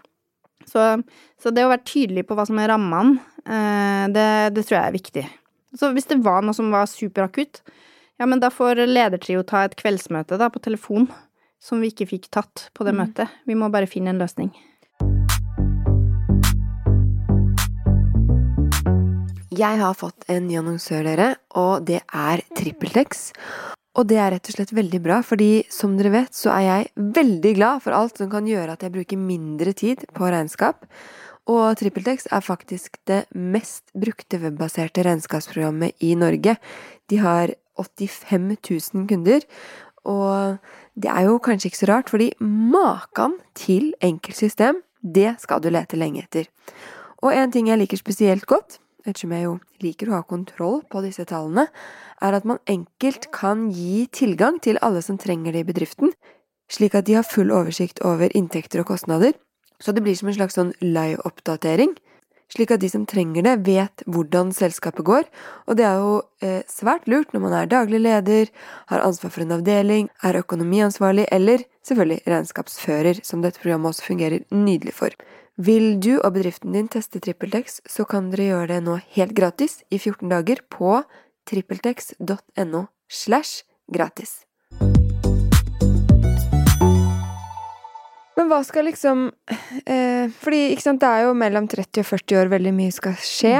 Så, 0.66 0.84
så 1.40 1.50
det 1.54 1.64
å 1.66 1.72
være 1.72 1.84
tydelig 1.86 2.26
på 2.28 2.36
hva 2.36 2.44
som 2.48 2.58
er 2.60 2.70
rammene, 2.72 3.18
eh, 3.46 4.04
det, 4.12 4.28
det 4.56 4.64
tror 4.68 4.78
jeg 4.80 4.84
er 4.90 4.96
viktig. 5.00 5.24
Så 5.76 5.90
hvis 5.96 6.08
det 6.12 6.20
var 6.24 6.44
noe 6.44 6.56
som 6.56 6.68
var 6.72 6.86
superakutt, 6.90 7.60
ja, 8.16 8.26
men 8.26 8.40
da 8.40 8.48
får 8.48 8.78
ledertrio 8.88 9.42
ta 9.44 9.66
et 9.66 9.74
kveldsmøte, 9.76 10.38
da, 10.40 10.48
på 10.48 10.60
telefon, 10.64 11.04
som 11.60 11.82
vi 11.84 11.90
ikke 11.92 12.06
fikk 12.08 12.30
tatt 12.32 12.70
på 12.72 12.86
det 12.86 12.94
mm. 12.94 13.00
møtet. 13.02 13.34
Vi 13.44 13.56
må 13.58 13.68
bare 13.72 13.88
finne 13.90 14.14
en 14.14 14.22
løsning. 14.22 14.54
Jeg 19.56 19.80
har 19.80 19.96
fått 19.96 20.24
en 20.32 20.48
ny 20.48 20.56
annonsør, 20.62 21.04
dere, 21.04 21.26
og 21.60 21.84
det 21.88 22.00
er 22.08 22.40
TrippelTex. 22.56 23.28
Og 24.00 24.08
det 24.08 24.18
er 24.20 24.32
rett 24.32 24.48
og 24.48 24.56
slett 24.56 24.72
veldig 24.76 25.02
bra, 25.04 25.20
fordi 25.24 25.50
som 25.72 25.98
dere 26.00 26.14
vet, 26.16 26.32
så 26.36 26.54
er 26.56 26.64
jeg 26.64 27.06
veldig 27.20 27.54
glad 27.60 27.84
for 27.84 27.96
alt 27.96 28.16
som 28.20 28.32
kan 28.32 28.48
gjøre 28.48 28.78
at 28.78 28.84
jeg 28.84 28.96
bruker 28.96 29.20
mindre 29.20 29.76
tid 29.76 30.08
på 30.16 30.32
regnskap. 30.32 30.88
Og 31.52 31.76
TrippelTex 31.78 32.30
er 32.32 32.48
faktisk 32.48 32.96
det 33.08 33.22
mest 33.36 33.92
brukte 33.92 34.40
webbaserte 34.40 35.04
regnskapsprogrammet 35.04 36.00
i 36.04 36.16
Norge. 36.16 36.56
De 37.12 37.20
har 37.20 37.52
85 37.78 38.56
000 38.94 39.06
kunder, 39.10 39.44
og 40.06 40.58
det 40.94 41.10
er 41.10 41.26
jo 41.26 41.38
kanskje 41.42 41.70
ikke 41.70 41.80
så 41.82 41.90
rart, 41.90 42.10
fordi 42.10 42.30
maken 42.40 43.38
til 43.58 43.92
enkeltsystem, 44.04 44.80
det 45.02 45.36
skal 45.42 45.62
du 45.62 45.68
lete 45.70 45.98
lenge 45.98 46.22
etter. 46.24 46.46
Og 47.22 47.34
en 47.34 47.52
ting 47.52 47.68
jeg 47.68 47.80
liker 47.80 48.00
spesielt 48.00 48.46
godt, 48.46 48.78
ettersom 49.06 49.34
jeg 49.34 49.46
jo 49.46 49.56
liker 49.82 50.10
å 50.10 50.18
ha 50.18 50.26
kontroll 50.26 50.80
på 50.90 51.02
disse 51.04 51.26
tallene, 51.28 51.66
er 52.22 52.36
at 52.38 52.46
man 52.48 52.62
enkelt 52.70 53.28
kan 53.34 53.68
gi 53.74 54.06
tilgang 54.12 54.60
til 54.62 54.80
alle 54.82 55.02
som 55.04 55.18
trenger 55.20 55.54
det 55.54 55.64
i 55.64 55.68
bedriften, 55.68 56.14
slik 56.70 56.96
at 56.98 57.06
de 57.06 57.18
har 57.18 57.26
full 57.26 57.52
oversikt 57.54 58.00
over 58.06 58.32
inntekter 58.34 58.82
og 58.82 58.90
kostnader, 58.90 59.36
så 59.82 59.92
det 59.92 60.02
blir 60.02 60.16
som 60.18 60.30
en 60.30 60.38
slags 60.38 60.56
sånn 60.56 60.72
live-oppdatering, 60.80 61.92
slik 62.52 62.72
at 62.74 62.82
de 62.82 62.90
som 62.90 63.06
trenger 63.08 63.44
det, 63.46 63.54
vet 63.66 64.04
hvordan 64.06 64.52
selskapet 64.54 65.06
går, 65.06 65.26
og 65.66 65.78
det 65.78 65.86
er 65.88 66.02
jo 66.02 66.12
eh, 66.44 66.62
svært 66.70 67.08
lurt 67.10 67.34
når 67.34 67.44
man 67.44 67.56
er 67.58 67.70
daglig 67.70 68.00
leder, 68.04 68.52
har 68.92 69.04
ansvar 69.06 69.34
for 69.34 69.44
en 69.44 69.56
avdeling, 69.58 70.10
er 70.22 70.40
økonomiansvarlig 70.42 71.26
eller 71.34 71.66
selvfølgelig 71.86 72.22
regnskapsfører, 72.26 73.22
som 73.26 73.42
dette 73.42 73.62
programmet 73.62 73.90
også 73.92 74.08
fungerer 74.12 74.46
nydelig 74.54 74.94
for. 74.94 75.16
Vil 75.56 75.96
du 76.00 76.18
og 76.18 76.34
bedriften 76.36 76.74
din 76.76 76.88
teste 76.92 77.20
TrippelTex, 77.24 77.80
så 77.88 78.04
kan 78.04 78.28
dere 78.32 78.50
gjøre 78.50 78.72
det 78.74 78.82
nå 78.84 78.98
helt 79.16 79.32
gratis 79.36 79.80
i 79.88 79.98
14 79.98 80.28
dager 80.28 80.60
på 80.70 81.00
trippeltex.no 81.48 82.86
slash 83.08 83.64
gratis. 83.88 84.45
Men 88.46 88.52
hva 88.54 88.62
skal 88.62 88.84
liksom 88.86 89.24
eh, 89.90 90.28
Fordi 90.38 90.60
ikke 90.70 90.84
sant, 90.84 91.00
det 91.02 91.08
er 91.10 91.24
jo 91.26 91.32
mellom 91.34 91.66
30 91.66 92.04
og 92.04 92.06
40 92.06 92.36
år 92.38 92.50
veldig 92.52 92.72
mye 92.76 92.92
skal 92.94 93.16
skje. 93.18 93.56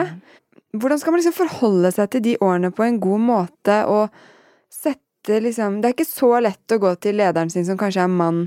Hvordan 0.79 1.01
skal 1.03 1.11
man 1.11 1.19
liksom 1.19 1.35
forholde 1.35 1.91
seg 1.97 2.13
til 2.13 2.23
de 2.23 2.35
årene 2.39 2.71
på 2.71 2.85
en 2.87 3.01
god 3.03 3.25
måte 3.25 3.81
og 3.91 4.15
sette 4.71 5.41
liksom 5.43 5.81
Det 5.83 5.89
er 5.89 5.97
ikke 5.97 6.07
så 6.07 6.29
lett 6.39 6.75
å 6.77 6.79
gå 6.85 6.93
til 7.03 7.19
lederen 7.19 7.51
sin 7.51 7.67
som 7.67 7.81
kanskje 7.81 8.05
er 8.05 8.13
mann 8.15 8.45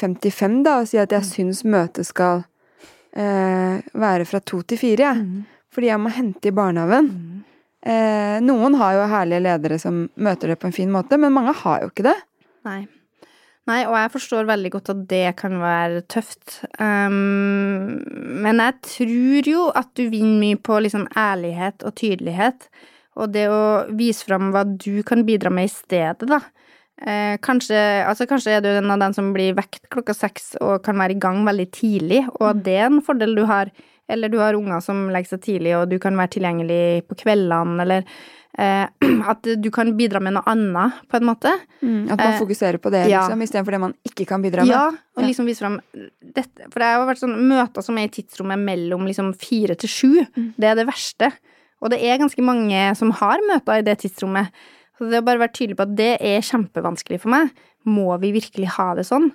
55, 0.00 0.56
da, 0.64 0.78
og 0.80 0.88
si 0.88 0.96
at 1.02 1.12
jeg 1.12 1.28
syns 1.28 1.60
møtet 1.68 2.08
skal 2.08 2.46
eh, 3.12 3.84
være 3.92 4.24
fra 4.30 4.40
to 4.40 4.62
til 4.64 4.80
fire, 4.80 5.10
jeg. 5.10 5.26
Mm. 5.28 5.68
Fordi 5.76 5.90
jeg 5.90 6.00
må 6.00 6.14
hente 6.16 6.48
i 6.48 6.54
barnehagen. 6.56 7.12
Eh, 7.84 8.40
noen 8.48 8.80
har 8.80 8.96
jo 8.96 9.04
herlige 9.12 9.44
ledere 9.44 9.82
som 9.82 10.06
møter 10.16 10.54
det 10.54 10.60
på 10.64 10.72
en 10.72 10.76
fin 10.80 10.96
måte, 10.96 11.20
men 11.20 11.36
mange 11.36 11.52
har 11.60 11.84
jo 11.84 11.92
ikke 11.92 12.08
det. 12.08 12.16
Nei. 12.64 12.80
Nei, 13.70 13.84
og 13.86 13.94
jeg 13.94 14.10
forstår 14.16 14.48
veldig 14.48 14.70
godt 14.74 14.90
at 14.90 15.02
det 15.10 15.26
kan 15.38 15.60
være 15.62 16.00
tøft. 16.10 16.64
Um, 16.82 18.00
men 18.42 18.58
jeg 18.58 18.80
tror 18.88 19.50
jo 19.52 19.68
at 19.78 19.92
du 19.98 20.08
vinner 20.10 20.40
mye 20.40 20.58
på 20.58 20.80
liksom 20.82 21.06
ærlighet 21.14 21.86
og 21.86 21.94
tydelighet. 22.00 22.66
Og 23.22 23.30
det 23.30 23.46
å 23.52 23.62
vise 23.94 24.26
fram 24.26 24.50
hva 24.50 24.64
du 24.66 25.04
kan 25.06 25.22
bidra 25.28 25.52
med 25.54 25.68
i 25.68 25.72
stedet, 25.72 26.26
da. 26.26 26.40
Eh, 27.02 27.36
kanskje, 27.42 27.78
altså 28.06 28.28
kanskje 28.30 28.52
er 28.56 28.60
du 28.62 28.68
en 28.70 28.92
av 28.94 29.00
dem 29.02 29.14
som 29.16 29.32
blir 29.34 29.56
vekt 29.58 29.88
klokka 29.90 30.14
seks 30.14 30.52
og 30.62 30.84
kan 30.86 31.00
være 31.00 31.16
i 31.16 31.22
gang 31.22 31.40
veldig 31.46 31.66
tidlig, 31.74 32.20
og 32.38 32.60
det 32.66 32.76
er 32.78 32.86
en 32.90 33.02
fordel 33.04 33.34
du 33.38 33.42
har. 33.48 33.72
Eller 34.10 34.30
du 34.30 34.38
har 34.42 34.58
unger 34.58 34.82
som 34.84 35.06
legger 35.10 35.34
seg 35.34 35.42
tidlig, 35.46 35.74
og 35.78 35.88
du 35.90 35.98
kan 36.02 36.16
være 36.18 36.34
tilgjengelig 36.36 37.04
på 37.08 37.16
kveldene, 37.22 37.78
eller 37.84 38.06
at 39.32 39.48
du 39.62 39.70
kan 39.72 39.88
bidra 39.96 40.20
med 40.20 40.34
noe 40.36 40.44
annet, 40.50 40.98
på 41.08 41.16
en 41.18 41.24
måte. 41.28 41.52
At 41.80 42.18
man 42.18 42.20
Eh, 42.20 42.38
fokuserer 42.40 42.78
på 42.82 42.92
det, 42.92 43.06
ja. 43.08 43.22
liksom, 43.24 43.40
istedenfor 43.46 43.76
det 43.76 43.80
man 43.80 43.94
ikke 44.04 44.26
kan 44.28 44.42
bidra 44.44 44.66
med. 44.66 44.74
Ja, 44.74 44.90
og 45.16 45.24
liksom 45.24 45.48
vise 45.48 45.64
fram 45.64 45.80
dette. 46.20 46.68
For 46.68 46.80
det 46.82 46.90
har 46.90 47.00
jo 47.00 47.08
vært 47.08 47.22
sånn 47.22 47.38
møter 47.48 47.86
som 47.86 47.98
er 47.98 48.10
i 48.10 48.12
tidsrommet 48.12 48.60
mellom 48.60 49.08
liksom 49.08 49.32
fire 49.40 49.76
til 49.80 49.88
sju. 49.88 50.12
Mm. 50.36 50.52
Det 50.60 50.68
er 50.68 50.78
det 50.78 50.86
verste. 50.90 51.32
Og 51.82 51.90
det 51.90 51.98
er 52.04 52.20
ganske 52.20 52.44
mange 52.44 52.84
som 52.98 53.10
har 53.22 53.42
møter 53.48 53.80
i 53.80 53.86
det 53.86 53.98
tidsrommet. 54.04 54.52
Så 54.98 55.08
det 55.10 55.22
å 55.22 55.26
bare 55.26 55.40
være 55.42 55.56
tydelig 55.56 55.78
på 55.80 55.88
at 55.88 55.96
det 55.98 56.12
er 56.20 56.44
kjempevanskelig 56.46 57.22
for 57.24 57.32
meg. 57.32 57.50
Må 57.88 58.12
vi 58.22 58.30
virkelig 58.36 58.68
ha 58.76 58.92
det 58.94 59.08
sånn? 59.08 59.32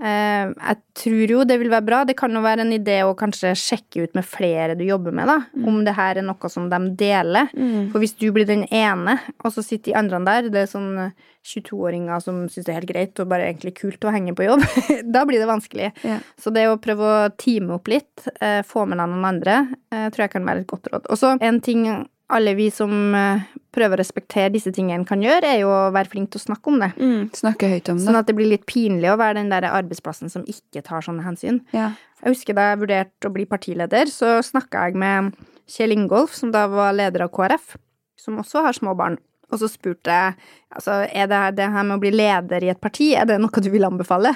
Eh, 0.00 0.52
jeg 0.56 0.78
tror 0.96 1.32
jo 1.34 1.42
det 1.44 1.58
vil 1.60 1.72
være 1.72 1.84
bra. 1.84 2.02
Det 2.08 2.16
kan 2.18 2.32
jo 2.32 2.42
være 2.44 2.64
en 2.64 2.72
idé 2.74 3.00
å 3.04 3.16
kanskje 3.18 3.52
sjekke 3.58 4.06
ut 4.06 4.16
med 4.16 4.26
flere 4.26 4.76
du 4.78 4.84
jobber 4.86 5.14
med, 5.16 5.28
da. 5.28 5.38
Om 5.68 5.82
det 5.86 5.96
her 5.98 6.20
er 6.20 6.26
noe 6.26 6.52
som 6.52 6.70
de 6.72 6.80
deler. 7.00 7.50
Mm. 7.52 7.90
For 7.92 8.02
hvis 8.02 8.16
du 8.20 8.30
blir 8.34 8.48
den 8.48 8.64
ene, 8.72 9.18
og 9.44 9.52
så 9.54 9.64
sitter 9.64 9.92
de 9.92 9.98
andre 10.00 10.22
der, 10.28 10.50
det 10.52 10.64
er 10.64 10.70
sånn 10.70 10.92
eh, 11.06 11.28
22-åringer 11.46 12.20
som 12.20 12.42
syns 12.52 12.66
det 12.66 12.72
er 12.72 12.80
helt 12.82 12.90
greit 12.90 13.20
og 13.22 13.28
bare 13.30 13.48
egentlig 13.48 13.74
kult 13.78 14.04
å 14.04 14.12
henge 14.12 14.34
på 14.36 14.44
jobb, 14.44 14.64
da 15.14 15.24
blir 15.28 15.40
det 15.40 15.48
vanskelig. 15.50 15.90
Yeah. 16.04 16.24
Så 16.40 16.52
det 16.54 16.66
å 16.68 16.78
prøve 16.82 17.10
å 17.10 17.28
teame 17.40 17.76
opp 17.78 17.90
litt, 17.90 18.28
eh, 18.40 18.60
få 18.66 18.86
med 18.88 19.00
deg 19.00 19.12
noen 19.12 19.28
andre, 19.34 19.60
eh, 19.92 20.08
tror 20.08 20.26
jeg 20.26 20.34
kan 20.36 20.48
være 20.48 20.64
et 20.64 20.70
godt 20.70 20.90
råd. 20.92 21.08
Og 21.12 21.20
så 21.20 21.36
en 21.40 21.60
ting 21.64 21.86
alle 22.34 22.54
vi 22.58 22.68
som 22.74 23.14
eh, 23.16 23.46
prøver 23.74 23.98
å 23.98 24.00
respektere 24.00 24.52
disse 24.54 24.72
tingene 24.74 25.06
kan 25.08 25.22
gjøre, 25.22 25.46
er 25.46 25.62
jo 25.62 25.70
å 25.70 25.90
være 25.94 26.10
flink 26.12 26.32
til 26.32 26.40
å 26.40 26.46
snakke 26.48 26.72
om 26.72 26.80
det. 26.82 26.90
Mm, 26.98 27.22
snakke 27.36 27.70
høyt 27.70 27.90
om 27.92 28.00
det. 28.00 28.06
Sånn 28.06 28.18
at 28.18 28.28
det 28.30 28.36
blir 28.38 28.50
litt 28.50 28.66
pinlig 28.70 29.10
å 29.12 29.18
være 29.20 29.38
den 29.40 29.52
der 29.52 29.68
arbeidsplassen 29.70 30.32
som 30.32 30.46
ikke 30.50 30.82
tar 30.86 31.06
sånne 31.06 31.24
hensyn. 31.26 31.62
Ja. 31.76 31.92
Jeg 32.20 32.34
husker 32.34 32.56
da 32.56 32.70
jeg 32.70 32.82
vurderte 32.82 33.30
å 33.30 33.34
bli 33.34 33.46
partileder, 33.48 34.10
så 34.12 34.38
snakka 34.44 34.88
jeg 34.88 35.00
med 35.00 35.32
Kjell 35.70 35.94
Ingolf, 35.94 36.34
som 36.36 36.52
da 36.54 36.66
var 36.70 36.94
leder 36.96 37.26
av 37.26 37.32
KrF, 37.34 37.76
som 38.20 38.40
også 38.42 38.64
har 38.66 38.76
små 38.76 38.96
barn. 38.98 39.18
Og 39.50 39.62
så 39.62 39.70
spurte 39.70 40.14
jeg 40.14 40.34
altså, 40.70 41.02
er 41.06 41.30
det, 41.30 41.40
det 41.58 41.70
her 41.74 41.86
med 41.86 41.98
å 41.98 42.02
bli 42.02 42.12
leder 42.14 42.66
i 42.66 42.70
et 42.72 42.82
parti, 42.82 43.12
er 43.18 43.26
det 43.26 43.40
noe 43.42 43.62
du 43.62 43.70
vil 43.72 43.86
anbefale? 43.88 44.34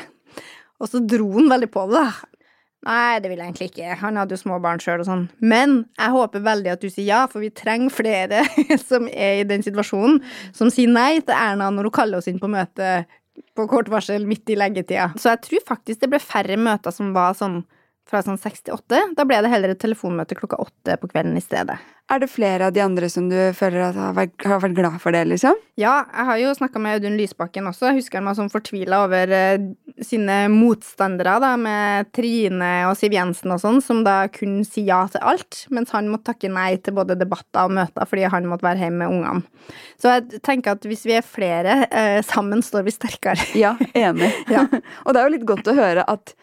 Og 0.82 0.90
så 0.90 1.00
dro 1.02 1.28
han 1.36 1.50
veldig 1.52 1.70
på 1.70 1.84
det. 1.92 2.06
Nei, 2.84 3.18
det 3.24 3.30
vil 3.30 3.40
jeg 3.40 3.48
egentlig 3.48 3.68
ikke. 3.70 3.98
Han 4.02 4.20
hadde 4.20 4.36
jo 4.36 4.42
små 4.42 4.58
barn 4.62 4.82
sjøl 4.82 5.02
og 5.02 5.08
sånn. 5.08 5.26
Men 5.40 5.76
jeg 5.96 6.14
håper 6.14 6.44
veldig 6.44 6.72
at 6.74 6.84
du 6.84 6.90
sier 6.90 7.08
ja, 7.08 7.20
for 7.30 7.44
vi 7.44 7.52
trenger 7.54 7.94
flere 7.94 8.44
som 8.90 9.08
er 9.08 9.40
i 9.40 9.46
den 9.48 9.64
situasjonen, 9.64 10.20
som 10.56 10.72
sier 10.72 10.92
nei 10.92 11.22
til 11.22 11.36
Erna 11.36 11.70
når 11.72 11.88
hun 11.88 11.96
kaller 12.00 12.20
oss 12.20 12.28
inn 12.30 12.42
på 12.42 12.50
møte 12.52 13.06
på 13.54 13.66
kort 13.70 13.88
varsel 13.90 14.26
midt 14.28 14.50
i 14.52 14.58
leggetida. 14.58 15.10
Så 15.18 15.32
jeg 15.32 15.42
tror 15.46 15.64
faktisk 15.74 16.04
det 16.04 16.12
ble 16.12 16.20
færre 16.22 16.58
møter 16.60 16.94
som 16.94 17.14
var 17.16 17.34
sånn 17.38 17.62
fra 18.08 18.20
sånn 18.24 18.38
68. 18.38 19.14
Da 19.16 19.24
ble 19.24 19.38
det 19.40 19.50
heller 19.52 19.72
et 19.72 19.80
telefonmøte 19.80 20.36
klokka 20.36 20.58
åtte 20.60 20.96
på 21.00 21.08
kvelden 21.08 21.38
i 21.38 21.42
stedet. 21.42 21.78
Er 22.12 22.20
det 22.20 22.28
flere 22.28 22.68
av 22.68 22.74
de 22.76 22.82
andre 22.84 23.08
som 23.08 23.30
du 23.30 23.38
føler 23.56 23.86
at 23.86 23.96
har 23.96 24.16
vært, 24.16 24.34
har 24.44 24.60
vært 24.60 24.76
glad 24.76 24.98
for 25.00 25.16
det, 25.16 25.22
liksom? 25.30 25.56
Ja, 25.80 26.02
jeg 26.12 26.28
har 26.28 26.40
jo 26.42 26.50
snakka 26.58 26.82
med 26.84 26.98
Audun 26.98 27.16
Lysbakken 27.16 27.70
også. 27.70 27.88
Jeg 27.88 28.02
husker 28.02 28.20
han 28.20 28.28
var 28.28 28.36
sånn 28.36 28.52
fortvila 28.52 29.00
over 29.06 29.32
eh, 29.32 29.70
sine 30.02 30.48
motstandere, 30.50 31.36
da, 31.42 31.52
med 31.60 32.08
Trine 32.14 32.70
og 32.88 32.96
Siv 32.98 33.14
Jensen 33.14 33.52
og 33.54 33.60
sånn, 33.62 33.78
som 33.84 34.02
da 34.06 34.24
kunne 34.32 34.64
si 34.66 34.82
ja 34.88 35.04
til 35.10 35.22
alt, 35.22 35.60
mens 35.74 35.92
han 35.94 36.08
måtte 36.10 36.32
takke 36.32 36.50
nei 36.50 36.72
til 36.82 36.96
både 36.96 37.16
debatter 37.18 37.68
og 37.68 37.76
møter 37.78 38.08
fordi 38.10 38.26
han 38.32 38.48
måtte 38.50 38.66
være 38.66 38.82
hjemme 38.82 39.04
med 39.04 39.14
ungene. 39.14 39.70
Så 40.02 40.16
jeg 40.16 40.42
tenker 40.44 40.74
at 40.74 40.88
hvis 40.88 41.06
vi 41.06 41.14
er 41.18 41.26
flere, 41.26 41.84
eh, 41.94 42.18
sammen 42.26 42.64
står 42.64 42.88
vi 42.88 42.96
sterkere. 42.96 43.46
Ja, 43.58 43.76
enig. 43.94 44.32
Ja. 44.54 44.66
og 44.68 45.14
det 45.14 45.20
er 45.20 45.28
jo 45.28 45.34
litt 45.36 45.46
godt 45.48 45.70
å 45.70 45.76
høre 45.76 46.02
at, 46.10 46.34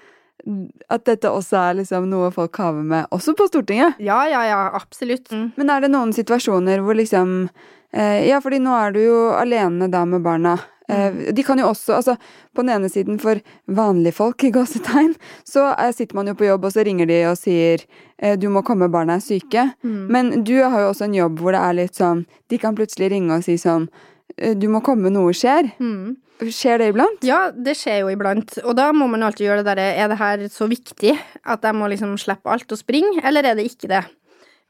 at 0.91 1.03
dette 1.07 1.29
også 1.29 1.59
er 1.59 1.77
liksom 1.81 2.07
noe 2.11 2.31
folk 2.33 2.55
haver 2.59 2.87
med, 2.87 3.11
også 3.13 3.35
på 3.37 3.47
Stortinget. 3.51 3.99
Ja, 4.03 4.23
ja, 4.31 4.41
ja, 4.47 4.63
absolutt. 4.79 5.27
Mm. 5.31 5.51
Men 5.59 5.75
er 5.75 5.83
det 5.83 5.91
noen 5.93 6.15
situasjoner 6.15 6.81
hvor 6.83 6.97
liksom 6.97 7.49
eh, 7.91 8.27
Ja, 8.29 8.39
fordi 8.43 8.61
nå 8.63 8.73
er 8.79 8.95
du 8.95 9.03
jo 9.03 9.19
alene 9.35 9.91
da 9.91 10.05
med 10.07 10.23
barna. 10.23 10.57
Eh, 10.91 11.33
de 11.33 11.43
kan 11.43 11.59
jo 11.59 11.69
også, 11.71 11.95
altså 11.95 12.15
På 12.55 12.65
den 12.65 12.73
ene 12.73 12.89
siden 12.91 13.19
for 13.19 13.39
vanlige 13.67 14.17
folk, 14.17 14.43
i 14.43 14.51
gåsetegn, 14.51 15.13
så 15.47 15.69
eh, 15.79 15.93
sitter 15.95 16.17
man 16.17 16.27
jo 16.27 16.35
på 16.35 16.49
jobb, 16.49 16.65
og 16.67 16.73
så 16.75 16.83
ringer 16.83 17.07
de 17.07 17.21
og 17.29 17.37
sier 17.39 17.85
eh, 18.17 18.35
du 18.39 18.49
må 18.51 18.63
komme, 18.67 18.91
barna 18.91 19.15
er 19.15 19.23
syke. 19.23 19.69
Mm. 19.83 20.01
Men 20.11 20.31
du 20.43 20.57
har 20.59 20.81
jo 20.81 20.89
også 20.91 21.07
en 21.07 21.15
jobb 21.15 21.39
hvor 21.39 21.55
det 21.55 21.61
er 21.61 21.77
litt 21.77 21.99
sånn 21.99 22.25
De 22.51 22.59
kan 22.59 22.75
plutselig 22.75 23.11
ringe 23.13 23.37
og 23.37 23.45
si 23.45 23.57
sånn 23.61 23.89
du 24.31 24.63
må 24.71 24.79
komme, 24.79 25.09
noe 25.11 25.33
skjer. 25.35 25.67
Mm. 25.83 26.15
Skjer 26.55 26.79
det 26.79 26.85
iblant? 26.93 27.25
Ja, 27.27 27.49
det 27.51 27.73
skjer 27.77 27.99
jo 28.01 28.13
iblant. 28.13 28.55
Og 28.63 28.77
da 28.79 28.87
må 28.95 29.05
man 29.11 29.25
alltid 29.27 29.43
gjøre 29.49 29.61
det 29.61 29.73
derre 29.73 29.89
Er 29.99 30.07
det 30.09 30.17
her 30.21 30.45
så 30.49 30.69
viktig 30.71 31.11
at 31.43 31.67
jeg 31.67 31.77
må 31.77 31.89
liksom 31.91 32.15
slippe 32.17 32.49
alt 32.49 32.71
og 32.71 32.79
springe, 32.79 33.19
eller 33.27 33.45
er 33.45 33.59
det 33.59 33.67
ikke 33.67 33.91
det? 33.91 34.01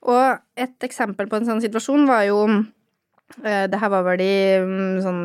Og 0.10 0.42
et 0.58 0.88
eksempel 0.90 1.30
på 1.30 1.38
en 1.38 1.48
sånn 1.48 1.62
situasjon 1.64 2.10
var 2.10 2.26
jo 2.26 2.42
Det 3.42 3.80
her 3.80 3.90
var 3.94 4.04
vel 4.06 4.22
i 4.26 4.34
mm, 4.62 5.02
sånn 5.06 5.22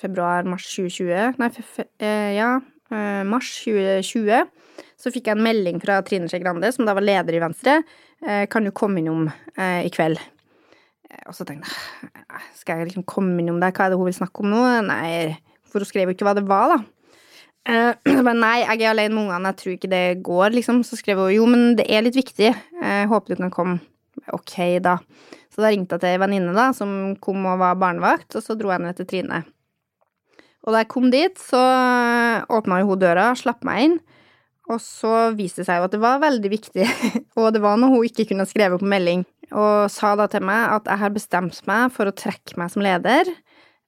februar-mars 0.00 0.66
2020 0.74 1.38
Nei, 1.40 1.48
fe, 1.54 1.84
eh, 2.02 2.32
ja. 2.36 2.48
eh, 2.90 3.22
mars 3.28 3.50
2020. 3.64 4.48
Så 5.00 5.12
fikk 5.14 5.28
jeg 5.30 5.36
en 5.38 5.44
melding 5.44 5.78
fra 5.82 6.00
Trine 6.06 6.28
Skei 6.30 6.40
Grande, 6.42 6.70
som 6.74 6.86
da 6.88 6.94
var 6.96 7.04
leder 7.04 7.36
i 7.36 7.42
Venstre. 7.42 7.78
Eh, 8.24 8.44
kan 8.50 8.64
du 8.66 8.72
komme 8.74 9.00
innom 9.02 9.28
eh, 9.56 9.84
i 9.86 9.90
kveld? 9.94 10.18
Eh, 11.10 11.22
Og 11.28 11.34
så 11.36 11.44
tenkte 11.46 11.68
jeg 11.70 12.10
"Eh, 12.24 12.48
Skal 12.58 12.78
jeg 12.82 12.88
liksom 12.90 13.04
komme 13.06 13.38
innom 13.40 13.60
der? 13.60 13.70
Hva 13.72 13.86
er 13.86 13.90
det 13.94 13.98
hun 14.00 14.08
vil 14.10 14.18
snakke 14.18 14.40
om 14.42 14.50
nå? 14.50 14.62
Nei, 14.88 15.36
for 15.70 15.78
hun 15.84 15.86
skrev 15.86 16.08
jo 16.10 16.14
ikke 16.16 16.26
hva 16.26 16.34
det 16.34 16.46
var, 16.48 16.74
da. 16.74 16.82
Men 18.26 18.40
nei, 18.42 18.58
jeg 18.66 18.82
er 18.82 18.90
alene 18.92 19.14
med 19.14 19.22
ungene, 19.24 19.52
jeg 19.54 19.56
tror 19.62 19.72
ikke 19.78 19.90
det 19.94 20.04
går, 20.26 20.50
liksom. 20.58 20.82
Så 20.84 20.98
skrev 21.00 21.16
hun 21.22 21.32
jo, 21.32 21.46
men 21.48 21.76
det 21.78 21.86
er 21.88 22.02
litt 22.04 22.16
viktig. 22.18 22.50
Jeg 22.82 23.08
håper 23.08 23.34
du 23.34 23.40
kan 23.40 23.50
komme. 23.54 23.78
Ok, 24.34 24.56
da. 24.84 24.98
Så 25.54 25.62
da 25.62 25.70
ringte 25.70 25.96
jeg 25.96 26.04
til 26.04 26.14
ei 26.14 26.22
venninne 26.22 26.54
da, 26.56 26.70
som 26.76 27.14
kom 27.22 27.44
og 27.46 27.60
var 27.62 27.78
barnevakt, 27.78 28.34
og 28.34 28.42
så 28.42 28.56
dro 28.58 28.72
jeg 28.72 28.82
ned 28.82 28.98
til 28.98 29.08
Trine. 29.10 29.44
Og 30.64 30.72
da 30.72 30.80
jeg 30.80 30.90
kom 30.90 31.10
dit, 31.12 31.38
så 31.38 31.60
åpna 32.52 32.80
jo 32.80 32.92
hun 32.92 33.02
døra, 33.02 33.28
slapp 33.38 33.64
meg 33.68 33.84
inn. 33.84 33.96
Og 34.72 34.80
så 34.80 35.12
viste 35.36 35.60
det 35.60 35.68
seg 35.68 35.78
jo 35.78 35.86
at 35.90 35.92
det 35.92 36.00
var 36.00 36.22
veldig 36.22 36.50
viktig, 36.50 36.86
og 37.38 37.50
det 37.52 37.60
var 37.64 37.76
noe 37.78 37.92
hun 37.92 38.08
ikke 38.08 38.30
kunne 38.30 38.48
skrevet 38.48 38.80
på 38.80 38.88
melding, 38.88 39.26
og 39.52 39.92
sa 39.92 40.14
da 40.16 40.26
til 40.32 40.44
meg 40.48 40.78
at 40.78 40.88
jeg 40.88 41.02
har 41.02 41.12
bestemt 41.12 41.60
meg 41.68 41.92
for 41.92 42.08
å 42.08 42.16
trekke 42.16 42.56
meg 42.60 42.72
som 42.72 42.84
leder. 42.84 43.28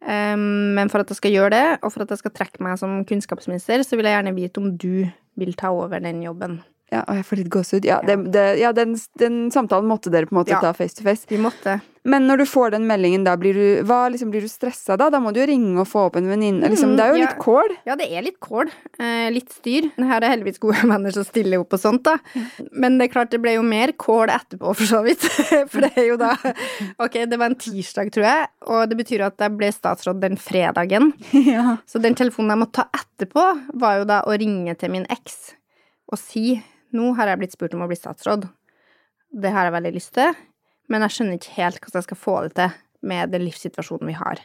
Um, 0.07 0.77
men 0.77 0.93
for 0.93 1.01
at 1.01 1.11
jeg 1.11 1.19
skal 1.19 1.33
gjøre 1.33 1.55
det, 1.57 1.67
og 1.81 1.95
for 1.95 2.05
at 2.05 2.13
jeg 2.13 2.21
skal 2.21 2.35
trekke 2.37 2.63
meg 2.63 2.77
som 2.79 3.01
kunnskapsminister, 3.09 3.83
så 3.83 3.97
vil 3.97 4.07
jeg 4.07 4.19
gjerne 4.19 4.37
vite 4.37 4.61
om 4.61 4.69
du 4.77 5.07
vil 5.41 5.57
ta 5.57 5.73
over 5.73 6.05
den 6.05 6.21
jobben. 6.23 6.61
Ja, 6.93 7.01
og 7.11 7.17
jeg 7.19 7.25
får 7.27 7.39
litt 7.41 7.49
gåsehud. 7.51 7.85
Ja, 7.89 7.97
det, 8.07 8.15
det, 8.31 8.43
ja 8.61 8.71
den, 8.71 8.93
den, 9.19 9.49
samtalen 9.51 9.89
måtte 9.91 10.07
dere 10.15 10.29
på 10.29 10.37
en 10.37 10.39
måte 10.45 10.53
Ja. 10.55 10.61
ta 10.63 10.71
face 10.73 10.95
to 10.95 11.03
face. 11.03 11.27
Vi 11.27 11.39
måtte. 11.43 11.81
Men 12.07 12.29
når 12.29 12.39
du 12.39 12.47
får 12.47 12.71
den 12.77 12.85
meldingen, 12.87 13.25
da 13.27 13.33
blir 13.35 13.57
du, 13.59 13.65
hva, 13.83 14.05
liksom, 14.15 14.31
blir 14.31 14.45
du 14.45 14.47
stressa 14.47 14.95
da? 14.95 15.09
Da 15.11 15.19
må 15.19 15.33
du 15.35 15.41
jo 15.41 15.47
ringe 15.51 15.81
og 15.83 15.89
få 15.91 16.05
opp 16.07 16.15
en 16.21 16.29
venninne. 16.31 16.69
Liksom, 16.71 16.93
det 16.95 17.03
er 17.03 17.11
jo 17.11 17.17
Mm, 17.17 17.23
ja. 17.25 17.31
litt 17.33 17.41
kål. 17.43 17.75
Ja, 17.91 17.97
det 17.99 18.07
er 18.15 18.23
litt 18.23 18.39
kål. 18.39 18.71
Eh, 19.03 19.25
litt 19.35 19.51
styr. 19.51 19.89
Her 19.99 20.23
er 20.23 20.31
heldigvis 20.37 20.61
gode 20.63 20.79
venner 20.87 21.11
som 21.17 21.27
stiller 21.27 21.59
opp 21.65 21.75
og 21.75 21.83
sånt, 21.83 22.05
da. 22.07 22.15
Men 22.71 23.01
det 23.01 23.09
er 23.09 23.13
klart 23.17 23.35
det 23.35 23.43
ble 23.43 23.57
jo 23.57 23.67
mer 23.67 23.91
kål 23.99 24.31
etterpå, 24.37 24.71
for 24.79 24.87
så 24.87 25.03
vidt. 25.03 25.27
For 25.73 25.83
det 25.89 25.91
er 25.99 26.07
jo 26.13 26.21
da 26.23 26.37
Ok, 27.03 27.19
det 27.27 27.35
var 27.43 27.51
en 27.51 27.59
tirsdag, 27.59 28.13
tror 28.15 28.29
jeg, 28.31 28.47
og 28.71 28.87
det 28.95 29.01
betyr 29.03 29.27
at 29.27 29.43
jeg 29.43 29.57
ble 29.59 29.73
statsråd 29.75 30.23
den 30.23 30.39
fredagen. 30.39 31.11
ja. 31.51 31.81
Så 31.91 31.99
den 31.99 32.15
telefonen 32.15 32.55
jeg 32.55 32.63
måtte 32.63 32.85
ta 32.85 33.03
etterpå, 33.03 33.49
var 33.83 33.99
jo 34.05 34.07
da 34.15 34.23
å 34.23 34.39
ringe 34.39 34.79
til 34.79 34.95
min 34.95 35.11
eks 35.11 35.57
og 36.15 36.21
si 36.23 36.61
nå 36.97 37.13
har 37.19 37.31
jeg 37.31 37.43
blitt 37.43 37.57
spurt 37.57 37.77
om 37.77 37.85
å 37.85 37.91
bli 37.91 37.99
statsråd. 37.99 38.49
Det 39.37 39.53
har 39.53 39.69
jeg 39.69 39.77
veldig 39.77 39.95
lyst 39.97 40.15
til, 40.17 40.35
men 40.93 41.05
jeg 41.05 41.17
skjønner 41.17 41.39
ikke 41.39 41.57
helt 41.59 41.81
hvordan 41.83 42.01
jeg 42.01 42.09
skal 42.09 42.23
få 42.23 42.37
det 42.47 42.55
til 42.59 42.77
med 43.07 43.33
den 43.35 43.45
livssituasjonen 43.45 44.11
vi 44.11 44.17
har. 44.17 44.41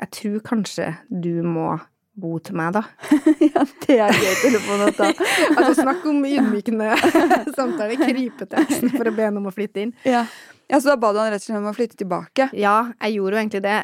Jeg 0.00 0.12
tror 0.16 0.44
kanskje 0.46 0.86
du 1.08 1.42
må 1.44 1.74
bo 2.20 2.38
til 2.44 2.56
meg, 2.58 2.76
da. 2.76 2.84
ja, 3.50 3.64
det 3.84 3.96
er 3.96 4.14
gøy 4.14 4.38
telefon 4.44 4.86
å 4.86 4.92
ta. 4.96 5.10
Altså, 5.56 5.74
snakk 5.82 6.06
om 6.10 6.22
ydmykende 6.26 6.94
samtale. 7.58 7.98
Krype 8.00 8.46
til 8.50 8.90
for 8.94 9.10
å 9.10 9.14
be 9.14 9.26
henne 9.26 9.42
om 9.42 9.48
å 9.50 9.54
flytte 9.54 9.84
inn. 9.84 9.92
Ja. 10.06 10.24
ja, 10.70 10.80
Så 10.80 10.92
da 10.92 10.96
ba 11.00 11.12
du 11.12 11.20
han 11.20 11.30
rett 11.32 11.42
og 11.42 11.48
slett 11.48 11.60
om 11.60 11.70
å 11.70 11.74
flytte 11.76 11.98
tilbake? 12.00 12.50
Ja, 12.56 12.76
jeg 13.02 13.18
gjorde 13.18 13.36
jo 13.36 13.42
egentlig 13.42 13.62
det. 13.66 13.78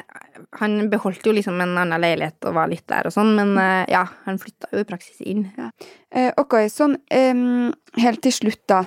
Han 0.61 0.77
beholdt 0.93 1.25
jo 1.27 1.35
liksom 1.35 1.59
en 1.63 1.75
annen 1.77 2.03
leilighet 2.03 2.49
og 2.49 2.57
var 2.57 2.71
litt 2.71 2.85
der 2.89 3.09
og 3.09 3.15
sånn, 3.15 3.33
men 3.37 3.55
eh, 3.61 3.87
ja, 3.93 4.05
han 4.27 4.39
flytta 4.41 4.71
jo 4.73 4.83
i 4.83 4.89
praksis 4.89 5.23
inn. 5.25 5.47
Eh, 5.57 6.31
ok, 6.37 6.59
sånn 6.71 6.97
em, 7.13 7.73
helt 7.99 8.23
til 8.25 8.35
slutt, 8.35 8.63
da. 8.69 8.85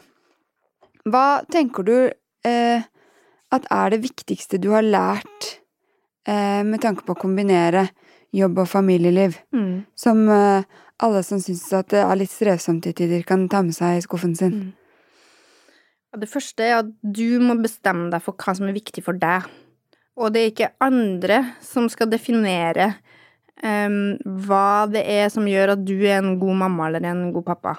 Hva 1.10 1.42
tenker 1.50 1.86
du 1.86 1.96
eh, 2.46 2.88
at 3.50 3.66
er 3.72 3.94
det 3.94 4.04
viktigste 4.04 4.60
du 4.62 4.70
har 4.74 4.86
lært 4.86 5.56
eh, 6.28 6.62
med 6.66 6.80
tanke 6.82 7.06
på 7.06 7.16
å 7.16 7.20
kombinere 7.20 7.88
jobb 8.36 8.58
og 8.62 8.68
familieliv? 8.70 9.38
Mm. 9.54 9.86
Som 9.98 10.28
eh, 10.30 10.66
alle 11.00 11.22
som 11.26 11.40
syns 11.42 11.64
at 11.76 11.90
det 11.92 12.02
er 12.04 12.18
litt 12.20 12.32
strevsomt 12.32 12.84
til 12.84 12.96
tider, 12.96 13.24
kan 13.26 13.48
ta 13.50 13.62
med 13.66 13.76
seg 13.76 13.98
i 13.98 14.04
skuffen 14.04 14.36
sin. 14.38 14.56
Mm. 14.56 14.70
Ja, 16.12 16.20
Det 16.20 16.30
første 16.30 16.66
er 16.66 16.78
at 16.82 16.90
du 17.02 17.40
må 17.42 17.56
bestemme 17.62 18.10
deg 18.12 18.22
for 18.24 18.34
hva 18.38 18.56
som 18.56 18.68
er 18.68 18.76
viktig 18.76 19.04
for 19.06 19.18
deg. 19.18 19.46
Og 20.20 20.32
det 20.34 20.40
er 20.42 20.50
ikke 20.50 20.72
andre 20.84 21.38
som 21.64 21.86
skal 21.88 22.10
definere 22.10 22.90
um, 23.62 24.18
hva 24.44 24.88
det 24.90 25.04
er 25.08 25.30
som 25.32 25.46
gjør 25.48 25.76
at 25.76 25.84
du 25.86 25.94
er 26.02 26.18
en 26.18 26.34
god 26.40 26.58
mamma 26.64 26.88
eller 26.90 27.06
en 27.08 27.30
god 27.32 27.46
pappa. 27.46 27.76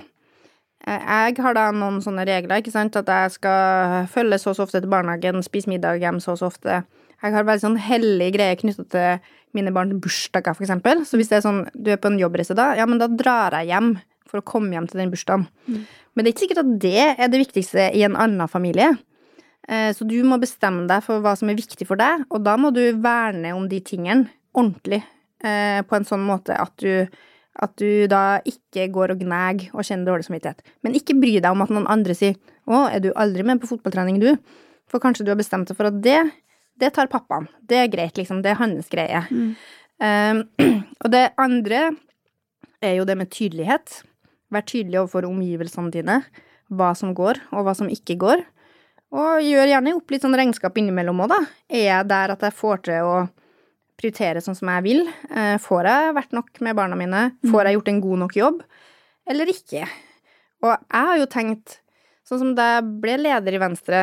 Eh, 0.87 0.97
Jeg 0.97 1.37
har 1.43 1.53
da 1.53 1.67
noen 1.75 1.99
sånne 2.01 2.25
regler, 2.25 2.63
ikke 2.63 2.73
sant, 2.73 2.95
at 2.97 3.11
jeg 3.11 3.35
skal 3.37 4.07
følge 4.09 4.39
så 4.41 4.53
og 4.53 4.57
så 4.57 4.65
ofte 4.65 4.81
til 4.81 4.89
barnehagen, 4.89 5.43
spise 5.45 5.69
middag 5.69 6.01
hjem 6.01 6.19
så 6.23 6.33
og 6.33 6.41
så 6.41 6.49
ofte. 6.49 6.81
Jeg 7.21 7.35
har 7.35 7.45
veldig 7.45 7.61
sånn 7.67 7.77
hellig 7.77 8.31
greie 8.33 8.57
knytta 8.57 8.87
til 8.89 9.33
mine 9.53 9.71
barns 9.73 9.93
bursdager, 10.01 10.55
eksempel. 10.61 11.05
Så 11.05 11.17
hvis 11.19 11.29
det 11.31 11.39
er 11.39 11.45
sånn, 11.45 11.63
du 11.73 11.91
er 11.91 11.97
på 11.97 12.07
en 12.11 12.19
jobbreise 12.19 12.55
da, 12.57 12.73
ja, 12.77 12.85
men 12.85 12.99
da 13.01 13.07
drar 13.07 13.51
jeg 13.59 13.67
hjem 13.71 13.93
for 14.27 14.39
å 14.39 14.45
komme 14.47 14.71
hjem 14.71 14.87
til 14.87 15.01
den 15.01 15.11
bursdagen. 15.11 15.47
Men 15.67 16.23
det 16.23 16.29
er 16.29 16.33
ikke 16.35 16.45
sikkert 16.47 16.63
at 16.63 16.79
det 16.79 17.05
er 17.19 17.27
det 17.31 17.41
viktigste 17.45 17.89
i 17.95 18.03
en 18.07 18.15
annen 18.15 18.47
familie. 18.47 18.97
Eh, 19.67 19.91
Så 19.93 20.07
du 20.07 20.23
må 20.23 20.39
bestemme 20.39 20.87
deg 20.87 21.03
for 21.03 21.19
hva 21.21 21.35
som 21.37 21.49
er 21.49 21.55
viktig 21.59 21.85
for 21.87 21.95
deg, 21.99 22.25
og 22.29 22.43
da 22.43 22.57
må 22.57 22.71
du 22.73 22.81
verne 23.01 23.53
om 23.55 23.67
de 23.67 23.79
tingene 23.79 24.29
ordentlig. 24.55 25.03
eh, 25.43 25.81
På 25.83 25.95
en 25.95 26.05
sånn 26.05 26.25
måte 26.25 26.55
at 26.59 26.71
du, 26.77 27.07
at 27.59 27.75
du 27.77 28.07
da 28.07 28.39
ikke 28.45 28.91
går 28.91 29.11
og 29.11 29.19
gnager 29.19 29.69
og 29.73 29.83
kjenner 29.83 30.05
dårlig 30.05 30.25
samvittighet. 30.27 30.61
Men 30.83 30.93
ikke 30.93 31.19
bry 31.19 31.39
deg 31.39 31.51
om 31.51 31.61
at 31.61 31.69
noen 31.69 31.87
andre 31.87 32.13
sier 32.15 32.35
'Å, 32.67 32.93
er 32.95 32.99
du 32.99 33.11
aldri 33.15 33.43
med 33.43 33.59
på 33.59 33.67
fotballtrening, 33.67 34.19
du?' 34.19 34.37
For 34.87 34.99
kanskje 34.99 35.23
du 35.25 35.31
har 35.31 35.37
bestemt 35.37 35.67
deg 35.67 35.77
for 35.77 35.87
at 35.87 36.01
det, 36.01 36.31
det 36.81 36.91
tar 36.97 37.09
pappaen. 37.11 37.47
Det 37.61 37.77
er 37.83 37.91
greit, 37.93 38.17
liksom. 38.17 38.41
Det 38.43 38.53
er 38.53 38.59
hans 38.61 38.89
greie. 38.91 39.21
Eh, 40.01 40.41
og 41.03 41.11
det 41.13 41.27
andre 41.41 41.91
er 42.81 42.97
jo 42.97 43.05
det 43.07 43.17
med 43.19 43.29
tydelighet. 43.33 44.01
Vær 44.51 44.65
tydelig 44.67 44.99
overfor 45.03 45.27
omgivelsene 45.29 45.93
dine. 45.93 46.21
Hva 46.71 46.93
som 46.97 47.13
går, 47.15 47.39
og 47.51 47.67
hva 47.67 47.75
som 47.77 47.91
ikke 47.91 48.17
går. 48.19 48.41
Og 49.11 49.43
gjør 49.43 49.67
gjerne 49.73 49.93
opp 49.97 50.11
litt 50.13 50.23
sånn 50.23 50.37
regnskap 50.39 50.77
innimellom 50.79 51.19
òg, 51.25 51.33
da. 51.33 51.39
Er 51.71 51.85
jeg 51.89 52.09
der 52.11 52.33
at 52.35 52.45
jeg 52.47 52.55
får 52.55 52.83
til 52.87 53.07
å 53.09 53.15
prioritere 53.99 54.41
sånn 54.41 54.55
som 54.57 54.71
jeg 54.71 54.85
vil? 54.87 55.01
Eh, 55.29 55.57
Får 55.61 55.89
jeg 55.89 56.15
vært 56.17 56.33
nok 56.33 56.61
med 56.63 56.77
barna 56.79 56.97
mine? 56.97 57.25
Får 57.51 57.67
jeg 57.67 57.77
gjort 57.77 57.91
en 57.91 58.01
god 58.07 58.23
nok 58.23 58.37
jobb? 58.39 58.63
Eller 59.29 59.51
ikke? 59.51 59.83
Og 60.63 60.71
jeg 60.73 61.07
har 61.11 61.21
jo 61.21 61.29
tenkt 61.29 61.77
Sånn 62.31 62.39
som 62.39 62.51
da 62.55 62.65
jeg 62.77 62.83
ble 63.03 63.15
leder 63.19 63.55
i 63.57 63.59
Venstre, 63.59 64.01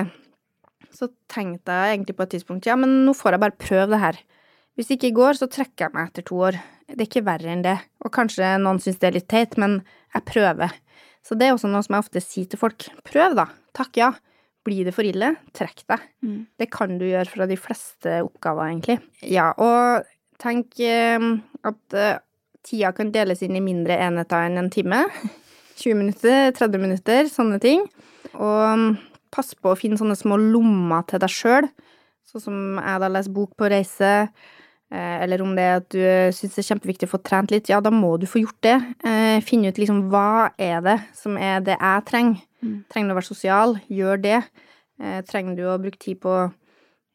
så 0.94 1.10
tenkte 1.30 1.74
jeg 1.74 1.96
egentlig 1.96 2.16
på 2.18 2.26
et 2.26 2.34
tidspunkt 2.36 2.68
ja, 2.68 2.76
men 2.78 3.02
nå 3.06 3.14
får 3.16 3.36
jeg 3.36 3.42
bare 3.44 3.60
prøve 3.60 3.92
det 3.92 4.02
her. 4.02 4.18
Hvis 4.78 4.90
det 4.90 4.98
ikke 4.98 5.16
går, 5.16 5.38
så 5.40 5.48
trekker 5.50 5.88
jeg 5.88 5.94
meg 5.96 6.10
etter 6.10 6.24
to 6.28 6.36
år. 6.48 6.58
Det 6.86 7.00
er 7.02 7.08
ikke 7.08 7.26
verre 7.26 7.50
enn 7.50 7.64
det. 7.64 7.74
Og 8.06 8.12
kanskje 8.14 8.52
noen 8.62 8.78
syns 8.82 9.00
det 9.02 9.08
er 9.08 9.16
litt 9.16 9.28
teit, 9.30 9.56
men 9.58 9.80
jeg 10.14 10.26
prøver. 10.28 10.76
Så 11.26 11.34
det 11.34 11.48
er 11.48 11.56
også 11.56 11.70
noe 11.70 11.82
som 11.84 11.96
jeg 11.96 12.06
ofte 12.06 12.22
sier 12.22 12.46
til 12.48 12.60
folk. 12.60 12.86
Prøv, 13.08 13.34
da. 13.40 13.48
Takk 13.76 13.98
ja. 13.98 14.12
Blir 14.66 14.86
det 14.86 14.94
for 14.94 15.06
ille, 15.06 15.32
trekk 15.56 15.82
deg. 15.90 16.06
Mm. 16.22 16.38
Det 16.60 16.68
kan 16.70 16.94
du 17.00 17.04
gjøre 17.08 17.26
fra 17.32 17.48
de 17.50 17.58
fleste 17.58 18.20
oppgaver, 18.24 18.70
egentlig. 18.70 18.98
Ja, 19.26 19.50
og 19.58 20.06
tenk 20.38 20.78
eh, 20.78 21.26
at 21.66 21.98
eh, 21.98 22.22
tida 22.66 22.92
kan 22.94 23.12
deles 23.14 23.42
inn 23.42 23.58
i 23.58 23.64
mindre 23.64 23.98
enheter 23.98 24.46
enn 24.46 24.62
en 24.62 24.70
time. 24.72 25.02
20 25.82 25.98
minutter, 25.98 26.52
30 26.54 26.82
minutter, 26.82 27.28
sånne 27.30 27.58
ting. 27.62 27.84
Og 28.34 28.94
pass 29.34 29.54
på 29.54 29.72
å 29.72 29.78
finne 29.78 29.98
sånne 30.00 30.16
små 30.18 30.38
lommer 30.40 31.04
til 31.08 31.20
deg 31.22 31.32
sjøl. 31.32 31.68
Sånn 32.28 32.44
som 32.44 32.56
jeg 32.80 33.02
da 33.02 33.08
leser 33.08 33.32
bok 33.32 33.54
på 33.56 33.68
reise, 33.72 34.10
eh, 34.92 35.16
eller 35.24 35.42
om 35.44 35.54
det 35.56 35.64
er 35.64 35.76
at 35.80 35.88
du 35.94 36.00
syns 36.36 36.54
det 36.56 36.62
er 36.64 36.68
kjempeviktig 36.74 37.08
å 37.08 37.14
få 37.14 37.22
trent 37.24 37.50
litt, 37.54 37.70
ja, 37.72 37.80
da 37.80 37.92
må 37.94 38.14
du 38.20 38.26
få 38.28 38.42
gjort 38.42 38.60
det. 38.66 38.76
Eh, 39.04 39.40
Finne 39.46 39.72
ut 39.72 39.80
liksom 39.80 40.06
hva 40.12 40.50
er 40.58 40.80
det 40.84 40.98
som 41.16 41.36
er 41.40 41.60
det 41.64 41.78
jeg 41.78 42.04
trenger. 42.10 42.42
Mm. 42.62 42.78
Trenger 42.90 43.08
du 43.08 43.14
å 43.14 43.18
være 43.20 43.30
sosial? 43.30 43.76
Gjør 43.88 44.20
det. 44.20 44.40
Eh, 45.00 45.20
Trenger 45.22 45.56
du 45.56 45.62
å 45.70 45.78
bruke 45.80 45.98
tid 46.02 46.20
på 46.20 46.34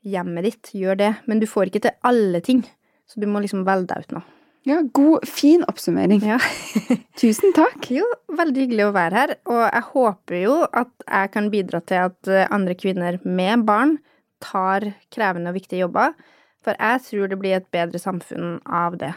hjemmet 0.08 0.48
ditt? 0.48 0.72
Gjør 0.74 0.98
det. 0.98 1.12
Men 1.28 1.40
du 1.40 1.46
får 1.50 1.70
ikke 1.70 1.84
til 1.86 1.98
alle 2.04 2.42
ting, 2.42 2.64
så 3.06 3.20
du 3.22 3.28
må 3.28 3.44
liksom 3.44 3.66
velge 3.68 3.92
deg 3.94 4.08
ut 4.08 4.18
noe. 4.18 4.26
Ja, 4.64 4.80
god, 4.96 5.28
fin 5.28 5.64
oppsummering. 5.68 6.22
Ja. 6.24 6.40
Tusen 7.20 7.52
takk. 7.56 7.90
Jo, 7.92 8.06
veldig 8.32 8.64
hyggelig 8.64 8.86
å 8.88 8.94
være 8.96 9.20
her, 9.20 9.34
og 9.52 9.60
jeg 9.66 9.84
håper 9.90 10.38
jo 10.40 10.54
at 10.72 10.94
jeg 11.04 11.32
kan 11.34 11.50
bidra 11.52 11.82
til 11.84 12.06
at 12.08 12.32
eh, 12.32 12.48
andre 12.48 12.78
kvinner 12.80 13.20
med 13.28 13.66
barn 13.68 13.98
tar 14.44 14.86
krevende 15.12 15.52
og 15.52 15.60
viktige 15.60 15.84
jobber, 15.84 16.16
for 16.64 16.80
jeg 16.80 17.04
tror 17.10 17.32
det 17.32 17.40
blir 17.42 17.58
et 17.58 17.68
bedre 17.76 18.00
samfunn 18.00 18.62
av 18.64 18.96
det. 19.02 19.12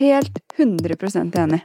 Helt 0.00 0.42
100% 0.58 1.38
enig. 1.38 1.62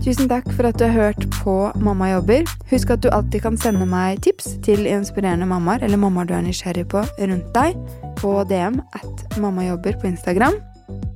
Tusen 0.00 0.30
takk 0.30 0.46
for 0.56 0.64
at 0.64 0.78
du 0.80 0.86
har 0.86 0.94
hørt 0.96 1.26
på 1.42 1.54
Mamma 1.76 2.08
jobber. 2.14 2.46
Husk 2.70 2.90
at 2.94 3.02
du 3.04 3.10
alltid 3.12 3.42
kan 3.44 3.58
sende 3.60 3.84
meg 3.88 4.22
tips 4.24 4.54
til 4.64 4.86
inspirerende 4.88 5.48
mammaer 5.50 5.84
eller 5.84 6.00
mammaer 6.00 6.30
du 6.30 6.32
er 6.38 6.46
nysgjerrig 6.46 6.86
på 6.88 7.02
rundt 7.04 7.50
deg, 7.52 7.76
på 8.16 8.32
DM 8.48 8.80
at 8.96 9.36
mammajobber 9.36 10.00
på 10.00 10.08
Instagram. 10.08 10.56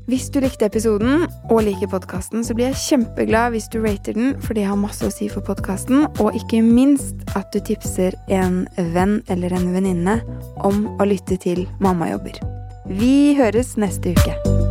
Hvis 0.05 0.29
du 0.29 0.37
likte 0.45 0.69
episoden 0.69 1.25
og 1.49 1.63
liker 1.65 1.89
podkasten, 1.89 2.45
så 2.45 2.53
blir 2.53 2.69
jeg 2.69 2.83
kjempeglad 2.83 3.55
hvis 3.55 3.71
du 3.73 3.79
rater 3.81 4.13
den, 4.13 4.35
for 4.45 4.53
det 4.53 4.67
har 4.69 4.77
masse 4.77 5.07
å 5.07 5.13
si 5.13 5.31
for 5.33 5.41
podkasten, 5.47 6.05
og 6.21 6.37
ikke 6.37 6.61
minst 6.61 7.25
at 7.33 7.49
du 7.57 7.63
tipser 7.65 8.13
en 8.29 8.67
venn 8.93 9.23
eller 9.33 9.57
en 9.57 9.71
venninne 9.73 10.19
om 10.61 10.85
å 10.99 11.09
lytte 11.09 11.41
til 11.41 11.65
Mammajobber. 11.81 12.37
Vi 12.93 13.33
høres 13.41 13.79
neste 13.81 14.13
uke. 14.13 14.64